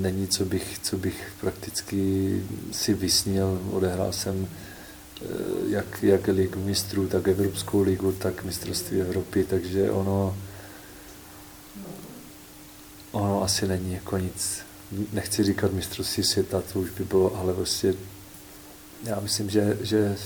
není 0.00 0.28
co, 0.28 0.44
bych, 0.44 0.78
co 0.82 0.96
bych 0.96 1.32
prakticky 1.40 2.42
si 2.72 2.94
vysnil. 2.94 3.60
Odehrál 3.72 4.12
jsem 4.12 4.48
eh, 4.48 5.26
jak, 5.68 6.02
jak 6.02 6.26
ligu 6.28 6.60
mistrů, 6.60 7.08
tak 7.08 7.28
Evropskou 7.28 7.82
ligu, 7.82 8.12
tak 8.12 8.44
mistrovství 8.44 9.00
Evropy, 9.00 9.44
takže 9.44 9.90
ono, 9.90 10.36
ono 13.12 13.42
asi 13.42 13.68
není 13.68 13.92
jako 13.92 14.18
nic 14.18 14.64
nechci 15.12 15.44
říkat 15.44 15.72
mistrovství 15.72 16.22
světa, 16.24 16.62
to 16.72 16.80
už 16.80 16.90
by 16.90 17.04
bylo, 17.04 17.36
ale 17.36 17.54
prostě 17.54 17.94
já 19.04 19.20
myslím, 19.20 19.50
že, 19.50 19.78
že 19.80 20.16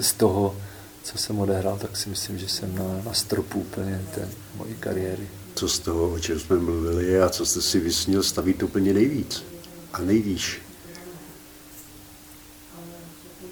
z 0.00 0.12
toho, 0.12 0.56
co 1.02 1.18
jsem 1.18 1.38
odehrál, 1.38 1.78
tak 1.78 1.96
si 1.96 2.08
myslím, 2.08 2.38
že 2.38 2.48
jsem 2.48 2.74
na, 2.74 3.02
na 3.04 3.12
stropu 3.12 3.60
úplně 3.60 4.02
té 4.14 4.28
mojí 4.54 4.74
kariéry. 4.74 5.28
Co 5.54 5.68
z 5.68 5.78
toho, 5.78 6.12
o 6.12 6.18
čem 6.18 6.40
jsme 6.40 6.56
mluvili 6.56 7.20
a 7.20 7.28
co 7.28 7.46
jste 7.46 7.62
si 7.62 7.80
vysnil, 7.80 8.22
stavíte 8.22 8.64
úplně 8.64 8.92
nejvíc 8.92 9.44
a 9.92 10.00
nejvíš? 10.00 10.60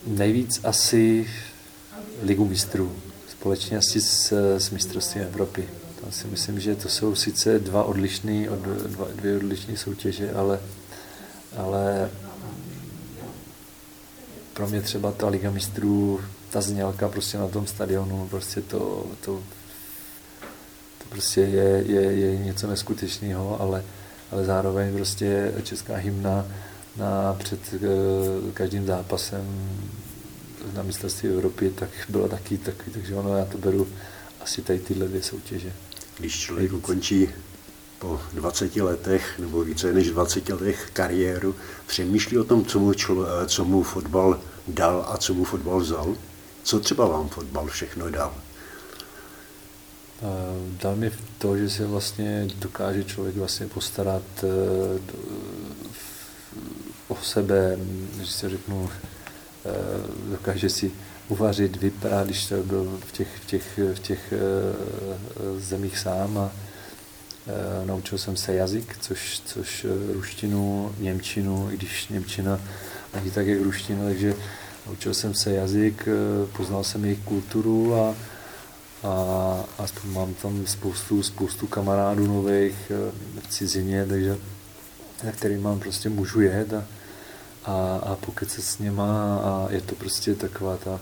Nejvíc 0.06 0.60
asi 0.64 1.30
Ligu 2.22 2.44
mistrů, 2.44 2.96
společně 3.28 3.78
asi 3.78 4.00
s, 4.00 4.32
s 4.58 4.70
mistrovstvím 4.70 5.22
Evropy. 5.22 5.68
Já 6.06 6.10
si 6.10 6.26
myslím, 6.26 6.60
že 6.60 6.76
to 6.76 6.88
jsou 6.88 7.14
sice 7.14 7.58
dva 7.58 7.84
odlišné, 7.84 8.46
dva, 8.86 9.06
dvě 9.14 9.36
odlišné 9.36 9.76
soutěže, 9.76 10.32
ale, 10.32 10.60
ale 11.56 12.10
pro 14.54 14.68
mě 14.68 14.82
třeba 14.82 15.12
ta 15.12 15.28
Liga 15.28 15.50
mistrů, 15.50 16.20
ta 16.50 16.60
znělka 16.60 17.08
prostě 17.08 17.38
na 17.38 17.48
tom 17.48 17.66
stadionu, 17.66 18.28
prostě 18.30 18.60
to, 18.60 19.06
to, 19.20 19.42
to 20.98 21.04
prostě 21.08 21.40
je, 21.40 21.84
je, 21.86 22.02
je 22.02 22.38
něco 22.38 22.66
neskutečného, 22.66 23.60
ale, 23.60 23.84
ale 24.30 24.44
zároveň 24.44 24.94
prostě 24.94 25.54
česká 25.62 25.96
hymna 25.96 26.46
na, 26.96 27.34
před 27.38 27.60
eh, 27.74 27.78
každým 28.52 28.86
zápasem 28.86 29.70
na 30.74 30.82
mistrovství 30.82 31.28
Evropy, 31.28 31.70
tak 31.70 31.88
byla 32.08 32.28
taky 32.28 32.58
takový, 32.58 32.92
takže 32.92 33.14
ono 33.14 33.36
já 33.36 33.44
to 33.44 33.58
beru 33.58 33.88
asi 34.40 34.62
tady 34.62 34.78
tyhle 34.78 35.08
dvě 35.08 35.22
soutěže. 35.22 35.72
Když 36.18 36.40
člověk 36.40 36.72
ukončí 36.72 37.28
po 37.98 38.20
20 38.32 38.76
letech 38.76 39.38
nebo 39.38 39.64
více 39.64 39.92
než 39.92 40.10
20 40.10 40.48
letech 40.48 40.90
kariéru, 40.92 41.54
přemýšlí 41.86 42.38
o 42.38 42.44
tom, 42.44 42.64
co 42.64 42.78
mu, 42.78 42.94
člo, 42.94 43.26
co 43.46 43.64
mu 43.64 43.82
fotbal 43.82 44.40
dal 44.68 45.06
a 45.08 45.16
co 45.16 45.34
mu 45.34 45.44
fotbal 45.44 45.80
vzal? 45.80 46.16
Co 46.62 46.80
třeba 46.80 47.06
vám 47.06 47.28
fotbal 47.28 47.66
všechno 47.66 48.10
dal? 48.10 48.34
Dal 50.82 50.96
mi 50.96 51.12
to, 51.38 51.56
že 51.56 51.70
se 51.70 51.86
vlastně 51.86 52.48
dokáže 52.58 53.04
člověk 53.04 53.36
vlastně 53.36 53.66
postarat 53.66 54.22
e, 54.42 54.46
o 57.08 57.16
sebe, 57.22 57.78
že 58.20 58.26
si 58.26 58.48
řeknu, 58.48 58.90
dokáže 60.30 60.70
si 60.70 60.92
uvařit, 61.28 61.76
vyprat, 61.76 62.26
když 62.26 62.46
to 62.46 62.62
byl 62.62 62.98
v 63.06 63.12
těch, 63.12 63.28
v 63.36 63.46
těch, 63.46 63.78
v 63.94 63.98
těch 63.98 64.32
uh, 64.32 65.60
zemích 65.60 65.98
sám 65.98 66.38
a 66.38 66.44
uh, 66.44 67.86
naučil 67.86 68.18
jsem 68.18 68.36
se 68.36 68.54
jazyk, 68.54 68.96
což, 69.00 69.42
což 69.44 69.86
ruštinu, 70.12 70.94
němčinu, 70.98 71.68
i 71.72 71.76
když 71.76 72.08
němčina 72.08 72.60
není 73.14 73.30
tak 73.30 73.46
jak 73.46 73.60
ruština, 73.60 74.04
takže 74.04 74.34
naučil 74.86 75.14
jsem 75.14 75.34
se 75.34 75.52
jazyk, 75.52 76.08
poznal 76.56 76.84
jsem 76.84 77.04
jejich 77.04 77.24
kulturu 77.24 77.94
a, 77.94 78.14
a 79.02 79.64
aspoň 79.78 80.10
mám 80.10 80.34
tam 80.34 80.66
spoustu, 80.66 81.22
spoustu 81.22 81.66
kamarádů 81.66 82.26
nových 82.26 82.92
v 83.42 83.48
cizině, 83.48 84.06
takže 84.06 84.36
na 85.24 85.32
který 85.32 85.56
mám 85.56 85.80
prostě 85.80 86.08
můžu 86.08 86.40
jet 86.40 86.72
a, 86.72 86.84
a, 87.64 88.00
a 88.02 88.16
pokud 88.16 88.50
se 88.50 88.62
s 88.62 88.78
něma 88.78 89.38
a 89.38 89.66
je 89.70 89.80
to 89.80 89.94
prostě 89.94 90.34
taková 90.34 90.76
ta 90.76 90.94
e, 90.94 91.00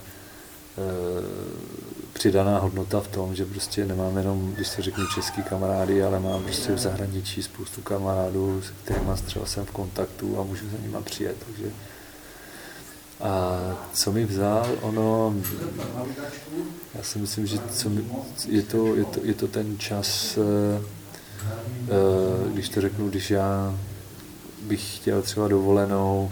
přidaná 2.13 2.59
hodnota 2.59 3.01
v 3.01 3.07
tom, 3.07 3.35
že 3.35 3.45
prostě 3.45 3.85
nemám 3.85 4.17
jenom, 4.17 4.53
když 4.53 4.67
se 4.67 4.81
řeknu 4.81 5.07
český 5.15 5.43
kamarády, 5.43 6.03
ale 6.03 6.19
mám 6.19 6.43
prostě 6.43 6.73
v 6.73 6.79
zahraničí 6.79 7.43
spoustu 7.43 7.81
kamarádů, 7.81 8.61
se 8.61 8.73
kterými 8.83 9.11
třeba 9.25 9.45
jsem 9.45 9.65
v 9.65 9.71
kontaktu 9.71 10.39
a 10.39 10.43
můžu 10.43 10.69
za 10.69 10.77
nima 10.81 11.01
přijet, 11.01 11.37
takže. 11.45 11.71
A 13.21 13.59
co 13.93 14.11
mi 14.11 14.25
vzal, 14.25 14.67
ono, 14.81 15.35
já 16.95 17.03
si 17.03 17.19
myslím, 17.19 17.47
že 17.47 17.59
co 17.71 17.89
mi, 17.89 18.05
je, 18.47 18.63
to, 18.63 18.95
je, 18.95 19.05
to, 19.05 19.19
je 19.23 19.33
to 19.33 19.47
ten 19.47 19.77
čas, 19.77 20.37
e, 20.37 20.81
když 22.53 22.69
to 22.69 22.81
řeknu, 22.81 23.09
když 23.09 23.31
já 23.31 23.79
bych 24.61 24.95
chtěl 24.95 25.21
třeba 25.21 25.47
dovolenou, 25.47 26.31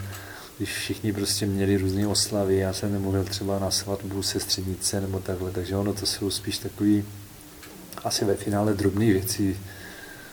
když 0.58 0.74
všichni 0.74 1.12
prostě 1.12 1.46
měli 1.46 1.76
různé 1.76 2.06
oslavy, 2.06 2.56
já 2.56 2.72
jsem 2.72 2.92
nemohl 2.92 3.24
třeba 3.24 3.58
na 3.58 3.70
svatbu 3.70 4.22
sestřenice 4.22 5.00
nebo 5.00 5.20
takhle, 5.20 5.50
takže 5.50 5.76
ono 5.76 5.92
to 5.92 6.06
jsou 6.06 6.30
spíš 6.30 6.58
takový 6.58 7.04
asi 8.04 8.24
ve 8.24 8.34
finále 8.34 8.74
drobné 8.74 9.04
věci, 9.06 9.56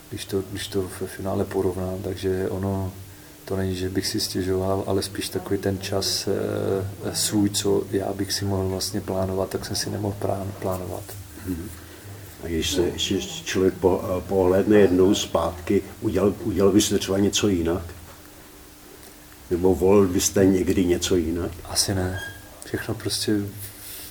když 0.09 0.25
to, 0.25 0.43
když 0.51 0.67
to 0.67 0.81
ve 1.01 1.07
finále 1.07 1.45
porovnám, 1.45 1.97
takže 2.03 2.49
ono 2.49 2.93
to 3.45 3.55
není, 3.55 3.75
že 3.75 3.89
bych 3.89 4.07
si 4.07 4.19
stěžoval, 4.19 4.83
ale 4.87 5.01
spíš 5.01 5.29
takový 5.29 5.59
ten 5.59 5.79
čas 5.79 6.27
e, 6.27 7.15
svůj, 7.15 7.49
co 7.49 7.83
já 7.91 8.13
bych 8.13 8.33
si 8.33 8.45
mohl 8.45 8.67
vlastně 8.69 9.01
plánovat, 9.01 9.49
tak 9.49 9.65
jsem 9.65 9.75
si 9.75 9.89
nemohl 9.89 10.15
plánovat. 10.59 11.03
Hmm. 11.45 11.69
A 12.43 12.47
když 12.47 12.71
se 12.71 12.81
ještě 12.81 13.21
člověk 13.21 13.73
po, 13.73 14.21
pohledne 14.27 14.79
jednou 14.79 15.15
zpátky, 15.15 15.81
udělal, 16.01 16.33
udělal 16.43 16.71
byste 16.71 16.99
třeba 16.99 17.19
něco 17.19 17.47
jinak? 17.47 17.83
Nebo 19.51 19.75
volil 19.75 20.07
byste 20.07 20.45
někdy 20.45 20.85
něco 20.85 21.15
jinak? 21.15 21.51
Asi 21.63 21.95
ne. 21.95 22.19
Všechno 22.65 22.95
prostě 22.95 23.35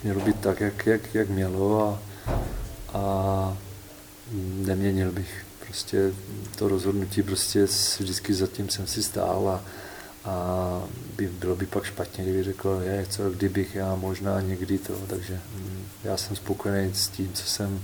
mělo 0.03 0.21
být 0.21 0.41
tak, 0.41 0.61
jak, 0.61 0.87
jak, 0.87 1.15
jak 1.15 1.29
mělo 1.29 1.83
a, 1.83 2.01
a 2.99 3.57
neměnil 4.55 5.13
bych. 5.13 5.45
Prostě 5.65 6.13
to 6.57 6.69
rozhodnutí 6.69 7.23
prostě 7.23 7.67
vždycky 7.99 8.35
zatím 8.35 8.69
jsem 8.69 8.87
si 8.87 9.03
stál 9.03 9.49
a, 9.49 9.65
a 10.25 10.83
by, 11.17 11.27
bylo 11.27 11.57
by 11.57 11.67
pak 11.67 11.85
špatně, 11.85 12.25
kdyby 12.25 12.43
řekl, 12.43 12.81
je, 12.85 13.07
co 13.11 13.31
kdybych 13.31 13.75
já 13.75 13.95
možná 13.95 14.41
někdy 14.41 14.79
to, 14.79 14.93
takže 15.07 15.41
mm, 15.55 15.87
já 16.05 16.17
jsem 16.17 16.37
spokojený 16.37 16.95
s 16.95 17.09
tím, 17.09 17.33
co 17.33 17.47
jsem, 17.47 17.81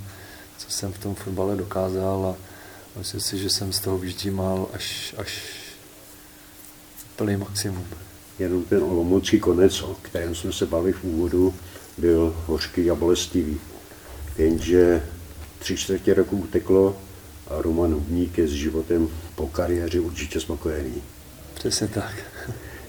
co 0.58 0.70
jsem 0.70 0.92
v 0.92 0.98
tom 0.98 1.14
fotbale 1.14 1.56
dokázal 1.56 2.26
a 2.26 2.98
myslím 2.98 3.20
si, 3.20 3.38
že 3.38 3.50
jsem 3.50 3.72
z 3.72 3.80
toho 3.80 3.98
vyždímal 3.98 4.68
až, 4.72 5.14
až 5.18 5.63
plný 7.16 7.36
maximum. 7.36 7.84
Jenom 8.38 8.62
ten 8.62 8.82
olomoucký 8.82 9.40
konec, 9.40 9.82
o 9.82 9.96
kterém 10.02 10.34
jsme 10.34 10.52
se 10.52 10.66
bavili 10.66 10.92
v 10.92 11.04
úvodu, 11.04 11.54
byl 11.98 12.36
hořký 12.46 12.90
a 12.90 12.94
bolestivý. 12.94 13.60
Jenže 14.38 15.02
tři 15.58 15.76
čtvrtě 15.76 16.14
roku 16.14 16.36
uteklo 16.36 16.96
a 17.48 17.62
Roman 17.62 17.94
Hubník 17.94 18.38
je 18.38 18.48
s 18.48 18.50
životem 18.50 19.08
po 19.34 19.46
kariéře 19.46 20.00
určitě 20.00 20.40
spokojený. 20.40 21.02
Přesně 21.54 21.88
tak. 21.88 22.14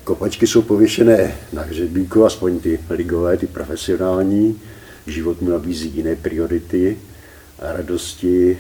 Kopačky 0.03 0.47
jsou 0.47 0.61
pověšené 0.61 1.35
na 1.53 1.61
hřebíku, 1.61 2.25
aspoň 2.25 2.59
ty 2.59 2.79
ligové, 2.89 3.37
ty 3.37 3.47
profesionální. 3.47 4.61
Život 5.07 5.41
mu 5.41 5.49
nabízí 5.49 5.89
jiné 5.89 6.15
priority 6.15 6.97
a 7.59 7.73
radosti 7.73 8.57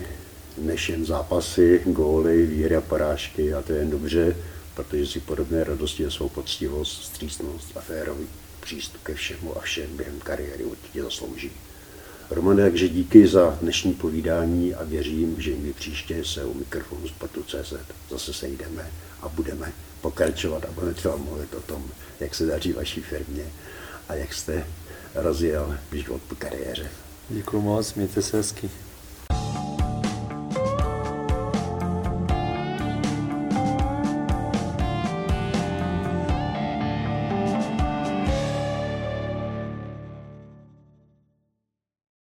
než 0.57 0.89
jen 0.89 1.05
zápasy, 1.05 1.81
góly, 1.85 2.45
víry 2.45 2.75
a 2.75 2.81
porážky. 2.81 3.53
A 3.53 3.61
to 3.61 3.73
je 3.73 3.79
jen 3.79 3.89
dobře, 3.89 4.35
protože 4.75 5.07
si 5.07 5.19
podobné 5.19 5.63
radosti 5.63 6.05
a 6.05 6.11
svou 6.11 6.29
poctivost, 6.29 7.03
střísnost 7.03 7.77
a 7.77 7.81
férový 7.81 8.27
přístup 8.59 9.01
ke 9.03 9.13
všemu 9.13 9.57
a 9.57 9.61
všem 9.61 9.97
během 9.97 10.19
kariéry 10.19 10.63
určitě 10.63 11.03
zaslouží. 11.03 11.51
Romane, 12.29 12.63
takže 12.63 12.87
díky 12.87 13.27
za 13.27 13.57
dnešní 13.61 13.93
povídání 13.93 14.75
a 14.75 14.83
věřím, 14.83 15.41
že 15.41 15.51
i 15.51 15.73
příště 15.73 16.25
se 16.25 16.45
u 16.45 16.53
mikrofonu 16.53 17.07
Sportu.cz 17.07 17.73
zase 18.09 18.33
sejdeme 18.33 18.91
a 19.21 19.29
budeme 19.29 19.73
pokračovat 20.01 20.65
a 20.65 20.71
budeme 20.71 20.93
třeba 20.93 21.17
mluvit 21.17 21.53
o 21.53 21.61
tom, 21.61 21.91
jak 22.19 22.35
se 22.35 22.45
daří 22.45 22.73
vaší 22.73 23.01
firmě 23.01 23.45
a 24.09 24.13
jak 24.13 24.33
jste 24.33 24.67
rozjel 25.15 25.77
život 25.91 26.21
po 26.21 26.35
kariéře. 26.35 26.89
Děkuji 27.29 27.61
moc, 27.61 27.93
mějte 27.93 28.21
se 28.21 28.37
hezky. 28.37 28.69